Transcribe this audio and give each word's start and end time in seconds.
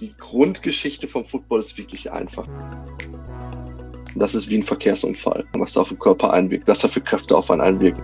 die 0.00 0.14
Grundgeschichte 0.18 1.08
vom 1.08 1.24
Football 1.24 1.60
ist 1.60 1.76
wirklich 1.78 2.10
einfach. 2.10 2.46
Das 4.14 4.34
ist 4.34 4.48
wie 4.48 4.58
ein 4.58 4.62
Verkehrsunfall, 4.62 5.44
was 5.54 5.74
da 5.74 5.82
auf 5.82 5.88
den 5.88 5.98
Körper 5.98 6.32
einwirkt, 6.32 6.66
was 6.68 6.80
da 6.80 6.88
für 6.88 7.00
Kräfte 7.00 7.36
auf 7.36 7.50
einen 7.50 7.60
einwirken. 7.60 8.02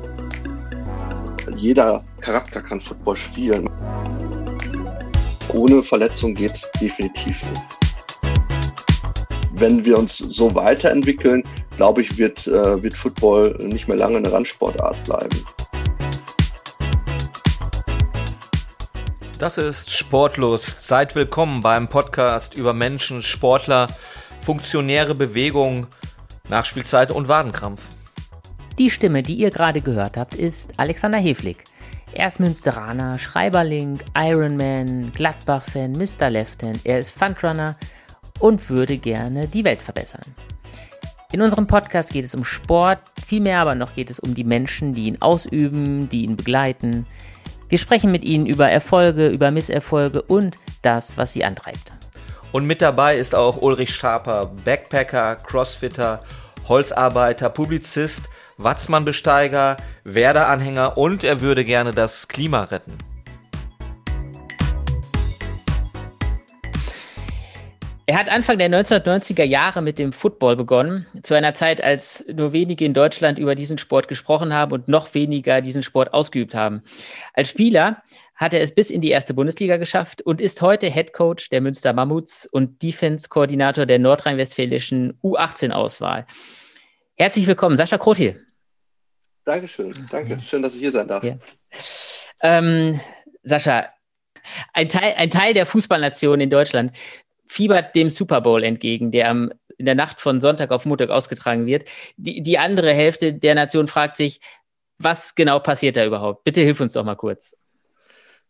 Jeder 1.56 2.04
Charakter 2.20 2.60
kann 2.60 2.80
Football 2.80 3.16
spielen. 3.16 3.68
Ohne 5.52 5.82
Verletzung 5.82 6.34
geht 6.34 6.52
es 6.52 6.70
definitiv 6.80 7.42
nicht. 7.50 7.62
Wenn 9.54 9.84
wir 9.84 9.98
uns 9.98 10.18
so 10.18 10.54
weiterentwickeln, 10.54 11.44
glaube 11.76 12.02
ich, 12.02 12.18
wird, 12.18 12.46
äh, 12.46 12.82
wird 12.82 12.94
Football 12.94 13.56
nicht 13.60 13.86
mehr 13.86 13.96
lange 13.96 14.16
eine 14.16 14.32
Randsportart 14.32 15.04
bleiben. 15.04 15.44
Das 19.42 19.58
ist 19.58 19.90
Sportlos. 19.90 20.86
Seid 20.86 21.16
willkommen 21.16 21.62
beim 21.62 21.88
Podcast 21.88 22.54
über 22.54 22.72
Menschen, 22.72 23.22
Sportler, 23.22 23.88
funktionäre 24.40 25.16
Bewegung, 25.16 25.88
Nachspielzeit 26.48 27.10
und 27.10 27.26
Wadenkrampf. 27.26 27.82
Die 28.78 28.88
Stimme, 28.88 29.24
die 29.24 29.34
ihr 29.34 29.50
gerade 29.50 29.80
gehört 29.80 30.16
habt, 30.16 30.34
ist 30.34 30.70
Alexander 30.76 31.18
Heflig. 31.18 31.64
Er 32.12 32.28
ist 32.28 32.38
Münsteraner, 32.38 33.18
Schreiberling, 33.18 33.98
Ironman, 34.16 35.10
Gladbach-Fan, 35.10 35.90
Mr. 35.90 36.30
Left-Hand. 36.30 36.82
Er 36.84 37.00
ist 37.00 37.10
Fundrunner 37.10 37.76
und 38.38 38.70
würde 38.70 38.96
gerne 38.96 39.48
die 39.48 39.64
Welt 39.64 39.82
verbessern. 39.82 40.36
In 41.32 41.42
unserem 41.42 41.66
Podcast 41.66 42.12
geht 42.12 42.26
es 42.26 42.36
um 42.36 42.44
Sport, 42.44 43.00
vielmehr 43.26 43.58
aber 43.58 43.74
noch 43.74 43.94
geht 43.94 44.10
es 44.10 44.20
um 44.20 44.36
die 44.36 44.44
Menschen, 44.44 44.94
die 44.94 45.06
ihn 45.06 45.20
ausüben, 45.20 46.08
die 46.08 46.22
ihn 46.22 46.36
begleiten, 46.36 47.06
wir 47.72 47.78
sprechen 47.78 48.12
mit 48.12 48.22
Ihnen 48.22 48.44
über 48.44 48.68
Erfolge, 48.68 49.28
über 49.28 49.50
Misserfolge 49.50 50.20
und 50.20 50.58
das, 50.82 51.16
was 51.16 51.32
Sie 51.32 51.42
antreibt. 51.42 51.94
Und 52.52 52.66
mit 52.66 52.82
dabei 52.82 53.16
ist 53.16 53.34
auch 53.34 53.62
Ulrich 53.62 53.94
Schaper, 53.94 54.52
Backpacker, 54.62 55.36
Crossfitter, 55.36 56.22
Holzarbeiter, 56.68 57.48
Publizist, 57.48 58.24
Watzmann-Besteiger, 58.58 59.78
Werder-Anhänger 60.04 60.98
und 60.98 61.24
er 61.24 61.40
würde 61.40 61.64
gerne 61.64 61.92
das 61.92 62.28
Klima 62.28 62.64
retten. 62.64 62.98
Hat 68.22 68.30
Anfang 68.30 68.56
der 68.56 68.70
1990er 68.70 69.42
Jahre 69.42 69.82
mit 69.82 69.98
dem 69.98 70.12
Football 70.12 70.54
begonnen, 70.54 71.06
zu 71.24 71.34
einer 71.34 71.54
Zeit, 71.54 71.82
als 71.82 72.24
nur 72.32 72.52
wenige 72.52 72.84
in 72.84 72.94
Deutschland 72.94 73.36
über 73.36 73.56
diesen 73.56 73.78
Sport 73.78 74.06
gesprochen 74.06 74.52
haben 74.52 74.70
und 74.70 74.86
noch 74.86 75.12
weniger 75.14 75.60
diesen 75.60 75.82
Sport 75.82 76.14
ausgeübt 76.14 76.54
haben. 76.54 76.84
Als 77.34 77.48
Spieler 77.48 78.00
hat 78.36 78.54
er 78.54 78.60
es 78.60 78.76
bis 78.76 78.90
in 78.90 79.00
die 79.00 79.10
erste 79.10 79.34
Bundesliga 79.34 79.76
geschafft 79.76 80.22
und 80.22 80.40
ist 80.40 80.62
heute 80.62 80.86
Head 80.86 81.12
Coach 81.12 81.50
der 81.50 81.60
Münster 81.60 81.92
Mammuts 81.92 82.46
und 82.46 82.80
Defense-Koordinator 82.84 83.86
der 83.86 83.98
nordrhein-westfälischen 83.98 85.18
U18-Auswahl. 85.24 86.24
Herzlich 87.16 87.48
willkommen, 87.48 87.76
Sascha 87.76 87.98
Krotil. 87.98 88.46
Dankeschön, 89.44 89.92
danke. 90.12 90.38
Schön, 90.46 90.62
dass 90.62 90.76
ich 90.76 90.80
hier 90.80 90.92
sein 90.92 91.08
darf. 91.08 91.24
Ja. 91.24 91.38
Ähm, 92.40 93.00
Sascha, 93.42 93.88
ein 94.72 94.88
Teil, 94.88 95.14
ein 95.16 95.30
Teil 95.30 95.54
der 95.54 95.66
Fußballnation 95.66 96.40
in 96.40 96.50
Deutschland 96.50 96.92
fiebert 97.52 97.94
dem 97.94 98.08
Super 98.08 98.40
Bowl 98.40 98.64
entgegen, 98.64 99.10
der 99.10 99.28
am, 99.28 99.52
in 99.76 99.84
der 99.84 99.94
Nacht 99.94 100.20
von 100.20 100.40
Sonntag 100.40 100.70
auf 100.70 100.86
Montag 100.86 101.10
ausgetragen 101.10 101.66
wird. 101.66 101.84
Die, 102.16 102.42
die 102.42 102.58
andere 102.58 102.92
Hälfte 102.94 103.34
der 103.34 103.54
Nation 103.54 103.88
fragt 103.88 104.16
sich, 104.16 104.40
was 104.98 105.34
genau 105.34 105.58
passiert 105.58 105.96
da 105.96 106.06
überhaupt? 106.06 106.44
Bitte 106.44 106.62
hilf 106.62 106.80
uns 106.80 106.94
doch 106.94 107.04
mal 107.04 107.16
kurz. 107.16 107.56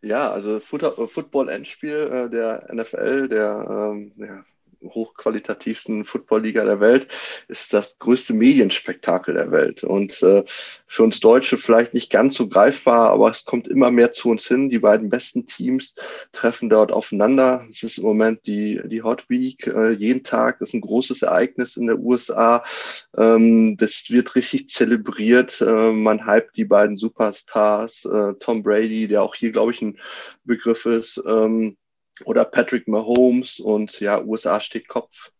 Ja, 0.02 0.30
also 0.30 0.60
Football-Endspiel 0.60 2.10
äh, 2.12 2.30
der 2.30 2.68
NFL, 2.72 3.28
der 3.28 3.66
ähm, 3.68 4.12
ja, 4.16 4.44
hochqualitativsten 4.82 6.04
Football-Liga 6.04 6.64
der 6.64 6.80
Welt, 6.80 7.08
ist 7.48 7.72
das 7.72 7.98
größte 7.98 8.34
Medienspektakel 8.34 9.34
der 9.34 9.50
Welt. 9.50 9.84
Und 9.84 10.22
äh, 10.22 10.44
für 10.86 11.02
uns 11.02 11.20
Deutsche 11.20 11.58
vielleicht 11.58 11.94
nicht 11.94 12.10
ganz 12.10 12.34
so 12.34 12.48
greifbar, 12.48 13.10
aber 13.10 13.30
es 13.30 13.44
kommt 13.44 13.68
immer 13.68 13.90
mehr 13.90 14.12
zu 14.12 14.28
uns 14.28 14.46
hin. 14.46 14.68
Die 14.68 14.78
beiden 14.78 15.08
besten 15.08 15.46
Teams 15.46 15.94
treffen 16.32 16.68
dort 16.68 16.92
aufeinander. 16.92 17.66
Es 17.70 17.82
ist 17.82 17.98
im 17.98 18.04
Moment 18.04 18.46
die, 18.46 18.80
die 18.84 19.02
Hot 19.02 19.28
Week. 19.28 19.66
Äh, 19.66 19.92
jeden 19.92 20.22
Tag 20.22 20.60
ist 20.60 20.74
ein 20.74 20.80
großes 20.80 21.22
Ereignis 21.22 21.76
in 21.76 21.86
der 21.86 21.98
USA. 21.98 22.62
Ähm, 23.16 23.76
das 23.78 24.06
wird 24.10 24.34
richtig 24.34 24.68
zelebriert. 24.70 25.60
Äh, 25.60 25.92
man 25.92 26.26
hypt 26.26 26.56
die 26.56 26.64
beiden 26.64 26.96
Superstars. 26.96 28.04
Äh, 28.04 28.34
Tom 28.40 28.62
Brady, 28.62 29.08
der 29.08 29.22
auch 29.22 29.34
hier, 29.34 29.52
glaube 29.52 29.72
ich, 29.72 29.82
ein 29.82 29.98
Begriff 30.44 30.86
ist. 30.86 31.22
Ähm, 31.26 31.76
oder 32.24 32.44
Patrick 32.44 32.88
Mahomes 32.88 33.60
und 33.60 34.00
ja, 34.00 34.20
USA 34.22 34.60
steht 34.60 34.88
Kopf. 34.88 35.30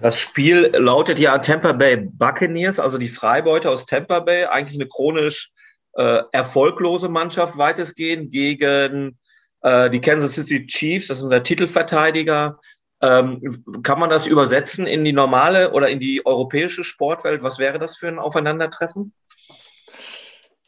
Das 0.00 0.18
Spiel 0.18 0.72
lautet 0.74 1.20
ja 1.20 1.38
Tampa 1.38 1.72
Bay 1.72 1.96
Buccaneers, 1.96 2.80
also 2.80 2.98
die 2.98 3.08
Freibeuter 3.08 3.70
aus 3.70 3.86
Tampa 3.86 4.18
Bay, 4.18 4.44
eigentlich 4.44 4.76
eine 4.76 4.88
chronisch 4.88 5.52
äh, 5.92 6.22
erfolglose 6.32 7.08
Mannschaft 7.08 7.56
weitestgehend 7.56 8.32
gegen 8.32 9.16
äh, 9.60 9.88
die 9.88 10.00
Kansas 10.00 10.32
City 10.32 10.66
Chiefs, 10.66 11.06
das 11.06 11.22
ist 11.22 11.28
der 11.28 11.44
Titelverteidiger. 11.44 12.58
Ähm, 13.00 13.62
kann 13.82 14.00
man 14.00 14.10
das 14.10 14.26
übersetzen 14.26 14.86
in 14.86 15.04
die 15.04 15.12
normale 15.12 15.70
oder 15.72 15.88
in 15.88 16.00
die 16.00 16.24
europäische 16.26 16.82
Sportwelt? 16.82 17.42
Was 17.42 17.58
wäre 17.58 17.78
das 17.78 17.96
für 17.96 18.08
ein 18.08 18.18
Aufeinandertreffen? 18.18 19.12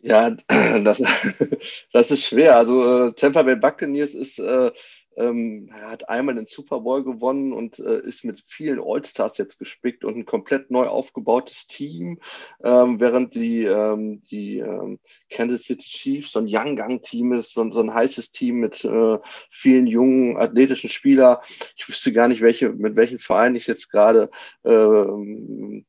Ja, 0.01 0.31
das, 0.85 1.03
das 1.93 2.11
ist 2.11 2.25
schwer. 2.25 2.57
Also 2.57 3.09
äh, 3.09 3.13
Tampa 3.15 3.43
Bay 3.43 3.57
Buccaneers 3.57 4.15
ist, 4.15 4.39
äh, 4.39 4.71
ähm, 5.17 5.71
hat 5.73 6.09
einmal 6.09 6.37
den 6.37 6.47
Super 6.47 6.81
Bowl 6.81 7.03
gewonnen 7.03 7.53
und 7.53 7.81
äh, 7.81 7.99
ist 8.03 8.25
mit 8.25 8.45
vielen 8.47 8.81
All-Stars 8.81 9.37
jetzt 9.39 9.59
gespickt 9.59 10.05
und 10.05 10.17
ein 10.17 10.25
komplett 10.25 10.71
neu 10.71 10.87
aufgebautes 10.87 11.67
Team, 11.67 12.21
ähm, 12.63 13.01
während 13.01 13.35
die, 13.35 13.65
ähm, 13.65 14.23
die 14.31 14.59
ähm, 14.59 15.01
Kansas 15.31 15.65
City 15.65 15.85
Chiefs 15.85 16.31
so 16.33 16.39
ein 16.39 16.47
Young 16.49 16.77
Gang 16.77 17.03
Team 17.03 17.33
ist, 17.33 17.53
so, 17.53 17.69
so 17.73 17.81
ein 17.81 17.93
heißes 17.93 18.31
Team 18.31 18.61
mit 18.61 18.85
äh, 18.85 19.19
vielen 19.51 19.89
jungen 19.89 20.37
athletischen 20.37 20.91
Spielern. 20.91 21.39
Ich 21.77 21.89
wüsste 21.89 22.13
gar 22.13 22.29
nicht, 22.29 22.41
welche, 22.41 22.69
mit 22.71 22.95
welchem 22.95 23.19
Verein 23.19 23.57
ich 23.57 23.67
jetzt 23.67 23.91
gerade 23.91 24.31
ähm, 24.65 25.85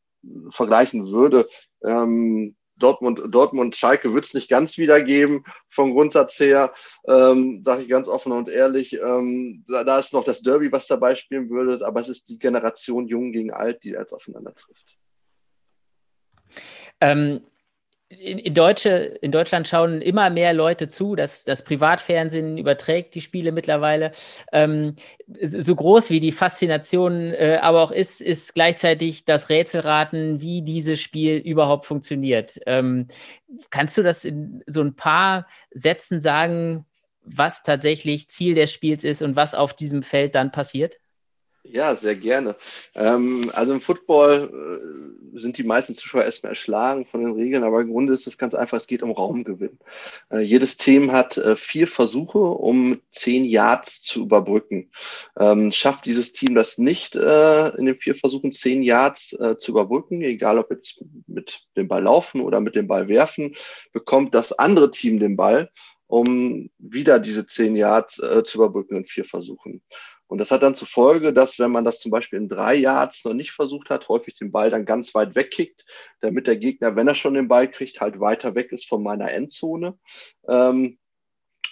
vergleichen 0.50 1.12
würde. 1.12 1.48
Ähm, 1.84 2.56
Dortmund, 2.80 3.22
Dortmund, 3.30 3.76
Schalke 3.76 4.14
wird 4.14 4.26
es 4.26 4.34
nicht 4.34 4.50
ganz 4.50 4.78
wiedergeben 4.78 5.46
vom 5.70 5.94
Grundsatz 5.94 6.40
her, 6.40 6.74
ähm, 7.08 7.62
sage 7.66 7.84
ich 7.84 7.90
ganz 7.90 8.08
offen 8.08 8.32
und 8.32 8.50
ehrlich. 8.50 8.94
Ähm, 8.94 9.66
da, 9.68 9.84
da, 9.84 10.00
ist 10.00 10.14
noch 10.14 10.24
das 10.24 10.42
Derby, 10.42 10.72
was 10.72 10.88
dabei 10.88 11.16
spielen 11.16 11.50
würde, 11.50 11.86
aber 11.86 12.00
es 12.00 12.10
ist 12.10 12.30
die 12.30 12.40
Generation 12.40 13.08
Jung 13.08 13.32
gegen 13.32 13.52
Alt, 13.52 13.84
die 13.84 13.90
jetzt 13.90 14.14
aufeinander 14.14 14.56
trifft. 14.56 14.98
Ähm, 17.02 17.42
in, 18.10 18.40
in, 18.40 18.54
Deutsche, 18.56 18.90
in 19.22 19.32
Deutschland 19.32 19.68
schauen 19.68 20.02
immer 20.02 20.32
mehr 20.32 20.54
Leute 20.54 20.88
zu. 20.88 21.16
Das, 21.16 21.44
das 21.44 21.64
Privatfernsehen 21.64 22.58
überträgt 22.58 23.14
die 23.14 23.22
Spiele 23.22 23.52
mittlerweile. 23.52 24.12
Ähm, 24.52 24.96
so 25.42 25.76
groß 25.76 26.10
wie 26.10 26.20
die 26.20 26.32
Faszination 26.32 27.34
äh, 27.34 27.60
aber 27.62 27.84
auch 27.84 27.92
ist, 27.92 28.20
ist 28.20 28.56
gleichzeitig 28.56 29.26
das 29.26 29.50
Rätselraten, 29.50 30.42
wie 30.42 30.64
dieses 30.64 31.00
Spiel 31.00 31.38
überhaupt 31.38 31.86
funktioniert. 31.86 32.60
Ähm, 32.66 33.08
kannst 33.70 33.98
du 33.98 34.02
das 34.02 34.26
in 34.26 34.64
so 34.66 34.82
ein 34.82 34.96
paar 34.96 35.46
Sätzen 35.70 36.20
sagen, 36.20 36.86
was 37.22 37.62
tatsächlich 37.62 38.28
Ziel 38.30 38.56
des 38.56 38.74
Spiels 38.74 39.04
ist 39.04 39.22
und 39.22 39.36
was 39.36 39.54
auf 39.54 39.74
diesem 39.76 40.02
Feld 40.02 40.34
dann 40.34 40.52
passiert? 40.52 40.98
Ja, 41.72 41.94
sehr 41.96 42.16
gerne. 42.16 42.56
Ähm, 42.96 43.52
also 43.54 43.74
im 43.74 43.82
Football 43.82 44.50
äh, 45.36 45.40
sind 45.40 45.56
die 45.60 45.64
meisten 45.64 45.94
Zuschauer 45.94 46.24
erstmal 46.24 46.54
erschlagen 46.54 47.06
von 47.06 47.22
den 47.22 47.34
Regeln, 47.34 47.64
aber 47.64 47.82
im 47.82 47.92
Grunde 47.92 48.12
ist 48.12 48.26
es 48.26 48.40
ganz 48.40 48.56
einfach, 48.56 48.78
es 48.78 48.88
geht 48.88 49.04
um 49.04 49.12
Raumgewinn. 49.12 49.78
Äh, 50.32 50.40
jedes 50.40 50.78
Team 50.78 51.12
hat 51.12 51.38
äh, 51.38 51.56
vier 51.56 51.88
Versuche, 51.88 52.40
um 52.40 53.00
zehn 53.12 53.46
Yards 53.46 54.02
zu 54.02 54.24
überbrücken. 54.24 54.90
Ähm, 55.38 55.72
schafft 55.72 56.06
dieses 56.06 56.32
Team 56.32 56.56
das 56.56 56.80
nicht, 56.80 57.16
äh, 57.16 57.70
in 57.78 57.86
den 57.86 57.98
vier 57.98 58.16
Versuchen 58.16 58.52
zehn 58.52 58.82
Yards 58.82 59.34
äh, 59.34 59.60
zu 59.60 59.72
überbrücken, 59.72 60.24
egal 60.24 60.58
ob 60.58 60.72
jetzt 60.72 61.04
mit 61.28 61.68
dem 61.78 61.88
Ball 61.88 62.02
laufen 62.02 62.42
oder 62.42 62.62
mit 62.62 62.76
dem 62.76 62.88
Ball 62.88 63.10
werfen, 63.10 63.56
bekommt 63.92 64.34
das 64.34 64.54
andere 64.54 64.90
Team 64.90 65.20
den 65.20 65.38
Ball, 65.38 65.70
um 66.08 66.72
wieder 66.80 67.20
diese 67.20 67.46
zehn 67.46 67.76
Yards 67.76 68.18
äh, 68.18 68.44
zu 68.44 68.58
überbrücken 68.58 68.96
in 68.96 69.06
vier 69.06 69.26
Versuchen. 69.26 69.84
Und 70.30 70.38
das 70.38 70.52
hat 70.52 70.62
dann 70.62 70.76
zur 70.76 70.88
Folge, 70.88 71.34
dass 71.34 71.58
wenn 71.58 71.72
man 71.72 71.84
das 71.84 72.00
zum 72.00 72.12
Beispiel 72.12 72.38
in 72.38 72.50
drei 72.50 72.76
Yards 72.76 73.26
noch 73.26 73.34
nicht 73.34 73.52
versucht 73.52 73.90
hat, 73.90 74.10
häufig 74.10 74.36
den 74.38 74.52
Ball 74.52 74.70
dann 74.70 74.86
ganz 74.86 75.16
weit 75.16 75.34
wegkickt, 75.34 75.86
damit 76.22 76.46
der 76.46 76.56
Gegner, 76.56 76.96
wenn 76.96 77.08
er 77.08 77.16
schon 77.16 77.34
den 77.34 77.48
Ball 77.48 77.68
kriegt, 77.68 78.00
halt 78.00 78.20
weiter 78.20 78.54
weg 78.54 78.72
ist 78.72 78.88
von 78.88 79.02
meiner 79.02 79.32
Endzone. 79.32 79.98
Ähm, 80.48 81.00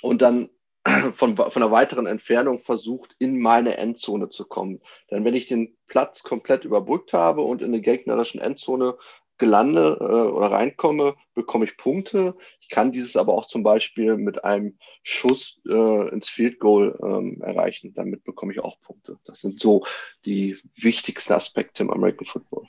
und 0.02 0.24
dann 0.24 0.50
von, 1.14 1.38
von 1.38 1.52
einer 1.54 1.72
weiteren 1.72 2.08
Entfernung 2.08 2.62
versucht, 2.62 3.16
in 3.20 3.40
meine 3.40 3.78
Endzone 3.78 4.30
zu 4.30 4.46
kommen. 4.46 4.82
Denn 5.12 5.24
wenn 5.24 5.36
ich 5.36 5.46
den 5.46 5.78
Platz 5.86 6.24
komplett 6.24 6.66
überbrückt 6.66 7.14
habe 7.14 7.42
und 7.42 7.62
in 7.62 7.72
der 7.72 7.82
gegnerischen 7.82 8.42
Endzone 8.42 8.98
gelande 9.38 9.98
äh, 10.00 10.04
oder 10.04 10.52
reinkomme, 10.52 11.16
bekomme 11.34 11.66
ich 11.66 11.78
Punkte. 11.78 12.36
Ich 12.60 12.70
kann 12.70 12.92
dieses 12.92 13.16
aber 13.16 13.34
auch 13.34 13.48
zum 13.48 13.64
Beispiel 13.64 14.18
mit 14.18 14.44
einem 14.44 14.78
Schuss 15.04 15.60
äh, 15.68 16.10
ins 16.10 16.30
Field 16.30 16.60
Goal 16.60 16.98
ähm, 17.02 17.42
erreichen. 17.42 17.94
Damit 17.94 18.24
bekomme 18.24 18.54
ich 18.54 18.60
auch 18.60 18.80
Punkte. 18.82 19.18
Das 19.26 19.42
sind 19.42 19.60
so 19.60 19.86
die 20.26 20.58
wichtigsten 20.76 21.34
Aspekte 21.34 21.84
im 21.84 21.92
American 21.92 22.28
Football. 22.28 22.66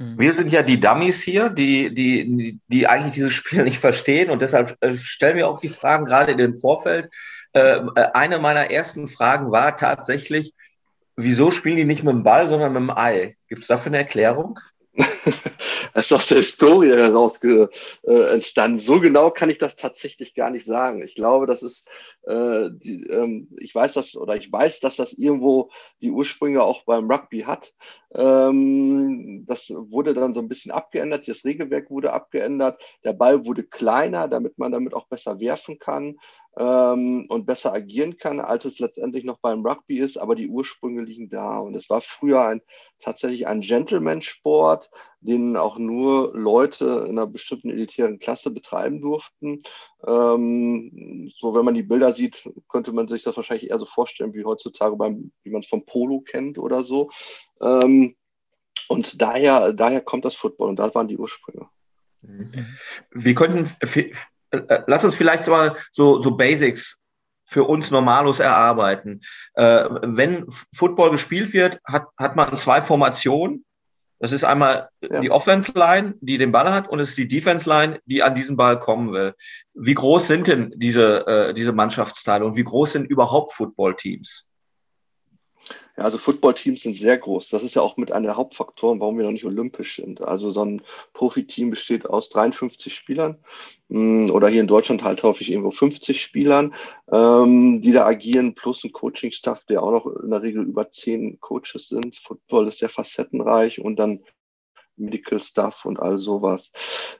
Hm. 0.00 0.18
Wir 0.18 0.34
sind 0.34 0.50
ja 0.50 0.62
die 0.62 0.80
Dummies 0.80 1.22
hier, 1.22 1.50
die, 1.50 1.94
die, 1.94 2.58
die 2.66 2.86
eigentlich 2.86 3.14
dieses 3.14 3.34
Spiel 3.34 3.62
nicht 3.64 3.78
verstehen 3.78 4.30
und 4.30 4.42
deshalb 4.42 4.76
äh, 4.80 4.96
stellen 4.96 5.36
wir 5.36 5.48
auch 5.48 5.60
die 5.60 5.68
Fragen 5.68 6.06
gerade 6.06 6.32
in 6.32 6.38
den 6.38 6.54
Vorfeld. 6.54 7.10
Äh, 7.52 7.80
eine 8.14 8.38
meiner 8.38 8.70
ersten 8.70 9.08
Fragen 9.08 9.50
war 9.52 9.76
tatsächlich, 9.76 10.54
wieso 11.16 11.50
spielen 11.50 11.76
die 11.76 11.84
nicht 11.84 12.02
mit 12.02 12.14
dem 12.14 12.22
Ball, 12.22 12.48
sondern 12.48 12.72
mit 12.72 12.82
dem 12.82 12.90
Ei? 12.90 13.36
Gibt 13.48 13.62
es 13.62 13.68
dafür 13.68 13.90
eine 13.90 13.98
Erklärung? 13.98 14.58
das 15.94 16.06
ist 16.06 16.12
aus 16.12 16.28
der 16.28 16.38
Historie 16.38 16.90
heraus 16.90 17.42
äh, 17.42 17.68
entstanden. 18.04 18.78
So 18.78 19.00
genau 19.00 19.30
kann 19.30 19.50
ich 19.50 19.58
das 19.58 19.76
tatsächlich 19.76 20.34
gar 20.34 20.50
nicht 20.50 20.66
sagen. 20.66 21.02
Ich 21.02 21.14
glaube, 21.14 21.46
das 21.46 21.62
ist, 21.62 21.86
äh, 22.26 22.70
die, 22.70 23.04
ähm, 23.04 23.48
ich 23.58 23.74
weiß 23.74 23.94
das 23.94 24.16
oder 24.16 24.36
ich 24.36 24.50
weiß, 24.52 24.80
dass 24.80 24.96
das 24.96 25.12
irgendwo 25.12 25.70
die 26.00 26.10
Ursprünge 26.10 26.62
auch 26.62 26.84
beim 26.84 27.10
Rugby 27.10 27.40
hat. 27.40 27.74
Ähm, 28.14 29.46
das 29.46 29.70
wurde 29.70 30.14
dann 30.14 30.34
so 30.34 30.40
ein 30.40 30.48
bisschen 30.48 30.72
abgeändert. 30.72 31.28
Das 31.28 31.44
Regelwerk 31.44 31.90
wurde 31.90 32.12
abgeändert. 32.12 32.80
Der 33.04 33.12
Ball 33.12 33.46
wurde 33.46 33.64
kleiner, 33.64 34.28
damit 34.28 34.58
man 34.58 34.72
damit 34.72 34.94
auch 34.94 35.06
besser 35.06 35.38
werfen 35.38 35.78
kann 35.78 36.16
ähm, 36.56 37.26
und 37.28 37.46
besser 37.46 37.72
agieren 37.72 38.16
kann, 38.16 38.40
als 38.40 38.64
es 38.64 38.80
letztendlich 38.80 39.24
noch 39.24 39.38
beim 39.38 39.64
Rugby 39.64 39.98
ist. 39.98 40.18
Aber 40.18 40.34
die 40.34 40.48
Ursprünge 40.48 41.02
liegen 41.02 41.30
da. 41.30 41.58
Und 41.58 41.74
es 41.74 41.88
war 41.88 42.00
früher 42.00 42.44
ein, 42.46 42.62
tatsächlich 42.98 43.46
ein 43.46 43.60
Gentleman-Sport, 43.60 44.90
den 45.20 45.56
auch 45.56 45.78
nur 45.78 46.32
Leute 46.34 47.04
in 47.06 47.18
einer 47.18 47.26
bestimmten 47.26 47.70
elitären 47.70 48.18
Klasse 48.18 48.50
betreiben 48.50 49.00
durften. 49.00 49.62
Ähm, 50.06 51.30
so, 51.38 51.54
wenn 51.54 51.64
man 51.64 51.74
die 51.74 51.82
Bilder 51.82 52.12
sieht, 52.12 52.48
könnte 52.68 52.92
man 52.92 53.08
sich 53.08 53.22
das 53.22 53.36
wahrscheinlich 53.36 53.70
eher 53.70 53.78
so 53.78 53.86
vorstellen, 53.86 54.34
wie 54.34 54.44
heutzutage 54.44 54.96
beim, 54.96 55.32
wie 55.42 55.50
man 55.50 55.60
es 55.60 55.68
vom 55.68 55.84
Polo 55.84 56.20
kennt 56.20 56.58
oder 56.58 56.82
so. 56.82 57.10
Ähm, 57.60 58.16
und 58.88 59.20
daher, 59.20 59.72
daher 59.72 60.00
kommt 60.00 60.24
das 60.24 60.34
Football 60.34 60.70
und 60.70 60.78
da 60.78 60.92
waren 60.94 61.08
die 61.08 61.18
Ursprünge. 61.18 61.68
Wir 63.12 63.34
könnten 63.34 63.70
äh, 63.80 64.10
äh, 64.50 64.82
lass 64.86 65.04
uns 65.04 65.16
vielleicht 65.16 65.46
mal 65.46 65.76
so, 65.92 66.20
so 66.20 66.36
Basics 66.36 67.00
für 67.44 67.64
uns 67.64 67.90
Normalos 67.90 68.38
erarbeiten. 68.38 69.22
Äh, 69.54 69.84
wenn 70.02 70.46
Football 70.72 71.10
gespielt 71.10 71.52
wird, 71.52 71.80
hat, 71.84 72.06
hat 72.16 72.36
man 72.36 72.56
zwei 72.56 72.82
Formationen. 72.82 73.64
Das 74.20 74.32
ist 74.32 74.44
einmal 74.44 74.90
ja. 75.00 75.20
die 75.20 75.30
Offense 75.30 75.72
Line, 75.74 76.14
die 76.20 76.36
den 76.36 76.52
Ball 76.52 76.72
hat, 76.72 76.88
und 76.88 77.00
es 77.00 77.10
ist 77.10 77.18
die 77.18 77.26
Defense 77.26 77.68
Line, 77.68 78.00
die 78.04 78.22
an 78.22 78.34
diesen 78.34 78.56
Ball 78.56 78.78
kommen 78.78 79.12
will. 79.12 79.34
Wie 79.72 79.94
groß 79.94 80.26
sind 80.26 80.46
denn 80.46 80.74
diese, 80.76 81.26
äh, 81.26 81.54
diese 81.54 81.72
Mannschaftsteile 81.72 82.44
und 82.44 82.54
wie 82.54 82.64
groß 82.64 82.92
sind 82.92 83.06
überhaupt 83.06 83.52
Football-Teams? 83.54 84.46
Ja, 86.00 86.06
also 86.06 86.16
Footballteams 86.16 86.82
sind 86.82 86.96
sehr 86.96 87.18
groß. 87.18 87.50
Das 87.50 87.62
ist 87.62 87.76
ja 87.76 87.82
auch 87.82 87.98
mit 87.98 88.10
einer 88.10 88.28
der 88.28 88.36
Hauptfaktoren, 88.36 89.00
warum 89.00 89.18
wir 89.18 89.24
noch 89.24 89.32
nicht 89.32 89.44
olympisch 89.44 89.96
sind. 89.96 90.22
Also 90.22 90.50
so 90.50 90.64
ein 90.64 90.80
Profiteam 91.12 91.68
besteht 91.68 92.06
aus 92.08 92.30
53 92.30 92.94
Spielern 92.94 93.36
hm, 93.90 94.30
oder 94.30 94.48
hier 94.48 94.62
in 94.62 94.66
Deutschland 94.66 95.04
halt 95.04 95.22
häufig 95.22 95.50
irgendwo 95.50 95.72
50 95.72 96.22
Spielern, 96.22 96.74
ähm, 97.12 97.82
die 97.82 97.92
da 97.92 98.06
agieren, 98.06 98.54
plus 98.54 98.82
ein 98.82 98.92
Coaching-Staff, 98.92 99.66
der 99.66 99.82
auch 99.82 99.90
noch 99.90 100.06
in 100.22 100.30
der 100.30 100.40
Regel 100.40 100.64
über 100.64 100.90
zehn 100.90 101.38
Coaches 101.40 101.88
sind. 101.88 102.16
Football 102.16 102.68
ist 102.68 102.78
sehr 102.78 102.88
facettenreich 102.88 103.78
und 103.78 103.96
dann 103.96 104.24
Medical 104.96 105.40
Stuff 105.42 105.84
und 105.84 106.00
all 106.00 106.16
sowas. 106.16 106.72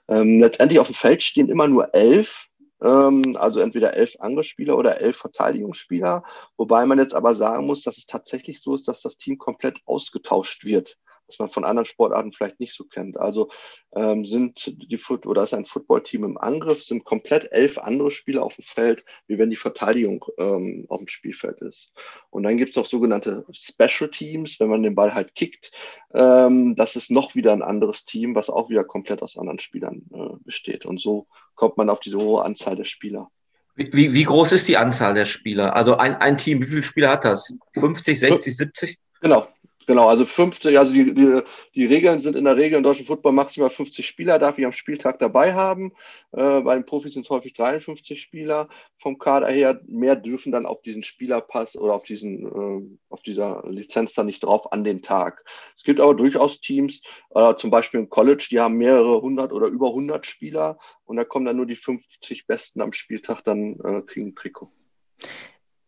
Ähm, 0.09 0.41
letztendlich 0.41 0.81
auf 0.81 0.87
dem 0.87 0.95
Feld 0.95 1.23
stehen 1.23 1.51
immer 1.51 1.69
nur 1.69 1.95
elf 1.95 2.50
also 2.81 3.61
entweder 3.61 3.95
elf 3.95 4.17
andere 4.21 4.45
Spieler 4.45 4.77
oder 4.79 5.01
elf 5.01 5.17
Verteidigungsspieler. 5.19 6.25
Wobei 6.57 6.87
man 6.87 6.99
jetzt 6.99 7.15
aber 7.15 7.35
sagen 7.35 7.67
muss, 7.67 7.83
dass 7.83 7.99
es 7.99 8.07
tatsächlich 8.07 8.61
so 8.61 8.75
ist, 8.75 8.89
dass 8.89 9.03
das 9.03 9.19
Team 9.19 9.39
komplett 9.39 9.81
ausgetauscht 9.85 10.65
wird 10.65 10.99
was 11.31 11.39
man 11.39 11.49
von 11.49 11.65
anderen 11.65 11.87
Sportarten 11.87 12.33
vielleicht 12.33 12.61
nicht 12.61 12.75
so 12.75 12.85
kennt. 12.85 13.19
Also 13.19 13.51
ähm, 13.93 14.25
sind 14.25 14.75
die 14.91 14.99
Foot 14.99 15.27
oder 15.27 15.45
ist 15.45 15.55
ein 15.55 15.65
Footballteam 15.65 16.25
im 16.25 16.39
Angriff, 16.39 16.83
sind 16.83 17.05
komplett 17.05 17.53
elf 17.53 17.79
andere 17.79 18.11
Spieler 18.11 18.43
auf 18.43 18.57
dem 18.57 18.65
Feld, 18.65 19.05
wie 19.27 19.39
wenn 19.39 19.51
die 19.51 19.57
Verteidigung 19.57 20.25
ähm, 20.39 20.87
auf 20.89 20.99
dem 20.99 21.09
Spielfeld 21.09 21.61
ist. 21.63 21.93
Und 22.31 22.43
dann 22.43 22.57
gibt 22.57 22.71
es 22.71 22.77
noch 22.77 22.87
sogenannte 22.87 23.45
Special 23.53 24.11
Teams, 24.11 24.59
wenn 24.61 24.69
man 24.69 24.83
den 24.83 24.95
Ball 24.95 25.15
halt 25.15 25.35
kickt. 25.35 25.73
Ähm, 26.13 26.75
das 26.77 26.97
ist 26.97 27.11
noch 27.11 27.35
wieder 27.35 27.53
ein 27.53 27.63
anderes 27.63 28.05
Team, 28.05 28.35
was 28.35 28.51
auch 28.51 28.69
wieder 28.69 28.85
komplett 28.85 29.23
aus 29.23 29.39
anderen 29.39 29.61
Spielern 29.61 30.03
äh, 30.13 30.37
besteht. 30.45 30.85
Und 30.85 31.01
so 31.01 31.27
kommt 31.61 31.77
man 31.77 31.91
auf 31.91 32.01
diese 32.01 32.17
hohe 32.17 32.43
Anzahl 32.43 32.75
der 32.75 32.87
Spieler. 32.87 33.29
Wie, 33.77 34.15
wie 34.15 34.25
groß 34.25 34.53
ist 34.53 34.67
die 34.67 34.79
Anzahl 34.79 35.13
der 35.13 35.27
Spieler? 35.27 35.77
Also 35.77 35.97
ein, 35.99 36.17
ein 36.17 36.39
Team, 36.39 36.63
wie 36.63 36.67
viele 36.67 36.83
Spieler 36.83 37.11
hat 37.11 37.25
das? 37.25 37.53
50, 37.73 38.19
60, 38.19 38.57
70? 38.57 38.99
Genau, 39.21 39.47
Genau, 39.91 40.07
also 40.07 40.25
50, 40.25 40.79
also 40.79 40.93
die, 40.93 41.13
die, 41.13 41.43
die 41.75 41.85
Regeln 41.85 42.21
sind 42.21 42.37
in 42.37 42.45
der 42.45 42.57
Regel 42.57 42.77
im 42.77 42.85
deutschen 42.85 43.07
Football 43.07 43.33
maximal 43.33 43.71
50 43.71 44.07
Spieler, 44.07 44.39
darf 44.39 44.57
ich 44.57 44.65
am 44.65 44.71
Spieltag 44.71 45.19
dabei 45.19 45.53
haben. 45.53 45.91
Äh, 46.31 46.61
bei 46.61 46.77
den 46.77 46.87
Profis 46.87 47.15
sind 47.15 47.27
es 47.27 47.31
häufig 47.31 47.55
53 47.55 48.23
Spieler 48.23 48.69
vom 48.99 49.19
Kader 49.19 49.49
her. 49.49 49.81
Mehr 49.89 50.15
dürfen 50.15 50.53
dann 50.53 50.65
auf 50.65 50.81
diesen 50.83 51.03
Spielerpass 51.03 51.75
oder 51.75 51.95
auf 51.95 52.05
diesen, 52.05 52.47
äh, 52.47 52.99
auf 53.09 53.23
dieser 53.23 53.65
Lizenz 53.69 54.15
dann 54.15 54.27
nicht 54.27 54.45
drauf 54.45 54.71
an 54.71 54.85
den 54.85 55.03
Tag. 55.03 55.45
Es 55.77 55.83
gibt 55.83 55.99
aber 55.99 56.15
durchaus 56.15 56.61
Teams, 56.61 57.03
äh, 57.35 57.57
zum 57.57 57.71
Beispiel 57.71 57.99
im 57.99 58.09
College, 58.09 58.47
die 58.49 58.61
haben 58.61 58.77
mehrere 58.77 59.21
hundert 59.21 59.53
oder 59.53 59.67
über 59.67 59.89
100 59.89 60.25
Spieler 60.25 60.79
und 61.05 61.17
da 61.17 61.25
kommen 61.25 61.47
dann 61.47 61.57
nur 61.57 61.67
die 61.67 61.75
50 61.75 62.47
Besten 62.47 62.81
am 62.81 62.93
Spieltag 62.93 63.43
dann 63.43 63.75
äh, 63.81 64.03
kriegen 64.03 64.29
ein 64.29 64.35
Trikot. 64.37 64.71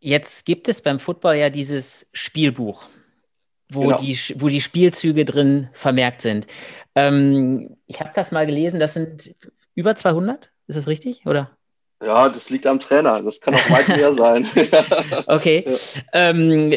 Jetzt 0.01 0.45
gibt 0.45 0.67
es 0.67 0.83
beim 0.83 0.99
Football 0.99 1.37
ja 1.37 1.51
dieses 1.51 2.09
Spielbuch 2.13 2.89
wo, 3.75 3.83
genau. 3.83 3.97
die, 3.97 4.19
wo 4.37 4.49
die 4.49 4.61
Spielzüge 4.61 5.25
drin 5.25 5.69
vermerkt 5.73 6.23
sind. 6.23 6.47
Ähm, 6.95 7.77
ich 7.87 8.01
habe 8.01 8.11
das 8.15 8.33
mal 8.33 8.47
gelesen, 8.47 8.81
das 8.81 8.95
sind 8.95 9.35
über 9.75 9.97
200, 9.97 10.51
ist 10.67 10.77
das 10.77 10.89
richtig? 10.89 11.27
Oder? 11.27 11.51
Ja, 12.05 12.29
das 12.29 12.51
liegt 12.51 12.67
am 12.67 12.81
Trainer, 12.81 13.23
das 13.23 13.41
kann 13.41 13.55
auch 13.55 13.71
weit 13.71 13.89
mehr 13.89 14.13
sein. 14.15 14.49
okay. 15.27 15.65
Ja. 15.67 15.75
Ähm, 16.13 16.73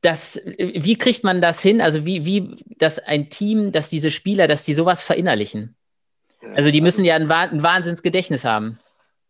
das, 0.00 0.40
wie 0.56 0.96
kriegt 0.96 1.24
man 1.24 1.42
das 1.42 1.60
hin? 1.60 1.80
Also 1.80 2.06
wie, 2.06 2.24
wie, 2.24 2.56
dass 2.78 2.98
ein 2.98 3.28
Team, 3.28 3.72
dass 3.72 3.90
diese 3.90 4.10
Spieler, 4.10 4.46
dass 4.46 4.64
die 4.64 4.74
sowas 4.74 5.02
verinnerlichen? 5.02 5.74
Also 6.54 6.70
die 6.70 6.80
müssen 6.80 7.04
ja 7.04 7.16
ein, 7.16 7.30
ein 7.30 7.62
Wahnsinnsgedächtnis 7.62 8.44
haben. 8.44 8.78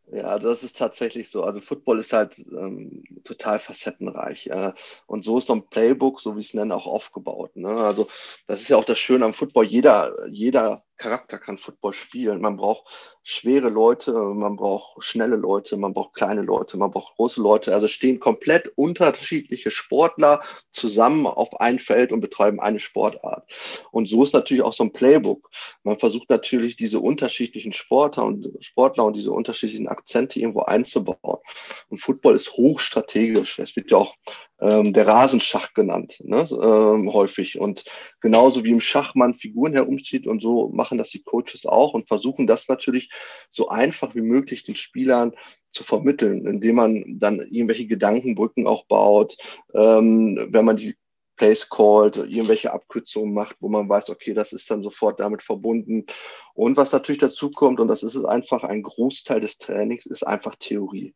Ja, 0.08 0.38
das 0.38 0.62
ist 0.62 0.76
tatsächlich 0.78 1.30
so. 1.30 1.42
Also 1.42 1.60
Football 1.60 1.98
ist 1.98 2.12
halt 2.12 2.38
ähm, 2.52 3.02
total 3.24 3.58
facettenreich. 3.58 4.46
Äh, 4.46 4.72
und 5.06 5.24
so 5.24 5.38
ist 5.38 5.46
so 5.46 5.54
ein 5.54 5.68
Playbook, 5.68 6.20
so 6.20 6.36
wie 6.36 6.40
es 6.40 6.54
nennen, 6.54 6.70
auch 6.70 6.86
aufgebaut. 6.86 7.56
Ne? 7.56 7.68
Also 7.68 8.06
das 8.46 8.60
ist 8.60 8.68
ja 8.68 8.76
auch 8.76 8.84
das 8.84 8.98
Schöne 8.98 9.24
am 9.24 9.34
Football. 9.34 9.64
Jeder, 9.66 10.28
jeder 10.28 10.84
Charakter 10.96 11.38
kann 11.38 11.58
Football 11.58 11.92
spielen. 11.92 12.40
Man 12.40 12.56
braucht 12.56 12.86
schwere 13.22 13.68
Leute, 13.68 14.12
man 14.12 14.56
braucht 14.56 15.02
schnelle 15.02 15.36
Leute, 15.36 15.76
man 15.76 15.92
braucht 15.92 16.14
kleine 16.14 16.42
Leute, 16.42 16.76
man 16.78 16.90
braucht 16.90 17.16
große 17.16 17.40
Leute. 17.40 17.74
Also 17.74 17.88
stehen 17.88 18.20
komplett 18.20 18.72
unterschiedliche 18.76 19.70
Sportler 19.70 20.42
zusammen 20.72 21.26
auf 21.26 21.60
ein 21.60 21.78
Feld 21.78 22.12
und 22.12 22.20
betreiben 22.20 22.60
eine 22.60 22.78
Sportart. 22.78 23.50
Und 23.90 24.08
so 24.08 24.22
ist 24.22 24.32
natürlich 24.32 24.62
auch 24.62 24.72
so 24.72 24.84
ein 24.84 24.92
Playbook. 24.92 25.50
Man 25.82 25.98
versucht 25.98 26.30
natürlich 26.30 26.76
diese 26.76 27.00
unterschiedlichen 27.00 27.72
Sportler 27.72 28.24
und 28.24 28.48
Sportler 28.60 29.04
und 29.04 29.16
diese 29.16 29.32
unterschiedlichen 29.32 29.88
Akzente 29.88 30.40
irgendwo 30.40 30.62
einzubauen. 30.62 31.40
Und 31.88 31.98
Football 31.98 32.36
ist 32.36 32.52
hochstrategisch. 32.52 33.58
Es 33.58 33.76
wird 33.76 33.90
ja 33.90 33.98
auch 33.98 34.14
ähm, 34.60 34.92
der 34.92 35.06
Rasenschach 35.06 35.74
genannt, 35.74 36.18
ne, 36.24 36.46
ähm, 36.50 37.12
häufig. 37.12 37.58
Und 37.58 37.84
genauso 38.20 38.64
wie 38.64 38.70
im 38.70 38.80
Schach 38.80 39.14
man 39.14 39.34
Figuren 39.34 39.72
herumzieht 39.72 40.26
und 40.26 40.40
so 40.40 40.68
machen 40.70 40.98
das 40.98 41.10
die 41.10 41.22
Coaches 41.22 41.66
auch 41.66 41.94
und 41.94 42.08
versuchen 42.08 42.46
das 42.46 42.68
natürlich 42.68 43.10
so 43.50 43.68
einfach 43.68 44.14
wie 44.14 44.22
möglich 44.22 44.64
den 44.64 44.76
Spielern 44.76 45.32
zu 45.70 45.84
vermitteln, 45.84 46.46
indem 46.46 46.76
man 46.76 47.04
dann 47.18 47.40
irgendwelche 47.40 47.86
Gedankenbrücken 47.86 48.66
auch 48.66 48.86
baut, 48.86 49.36
ähm, 49.74 50.48
wenn 50.50 50.64
man 50.64 50.76
die 50.76 50.96
Place 51.36 51.68
called, 51.68 52.16
irgendwelche 52.16 52.72
Abkürzungen 52.72 53.34
macht, 53.34 53.56
wo 53.60 53.68
man 53.68 53.88
weiß, 53.88 54.10
okay, 54.10 54.34
das 54.34 54.52
ist 54.52 54.70
dann 54.70 54.82
sofort 54.82 55.20
damit 55.20 55.42
verbunden. 55.42 56.06
Und 56.54 56.76
was 56.76 56.92
natürlich 56.92 57.20
dazu 57.20 57.50
kommt, 57.50 57.80
und 57.80 57.88
das 57.88 58.02
ist 58.02 58.16
einfach 58.24 58.64
ein 58.64 58.82
Großteil 58.82 59.40
des 59.40 59.58
Trainings, 59.58 60.06
ist 60.06 60.26
einfach 60.26 60.56
Theorie. 60.56 61.14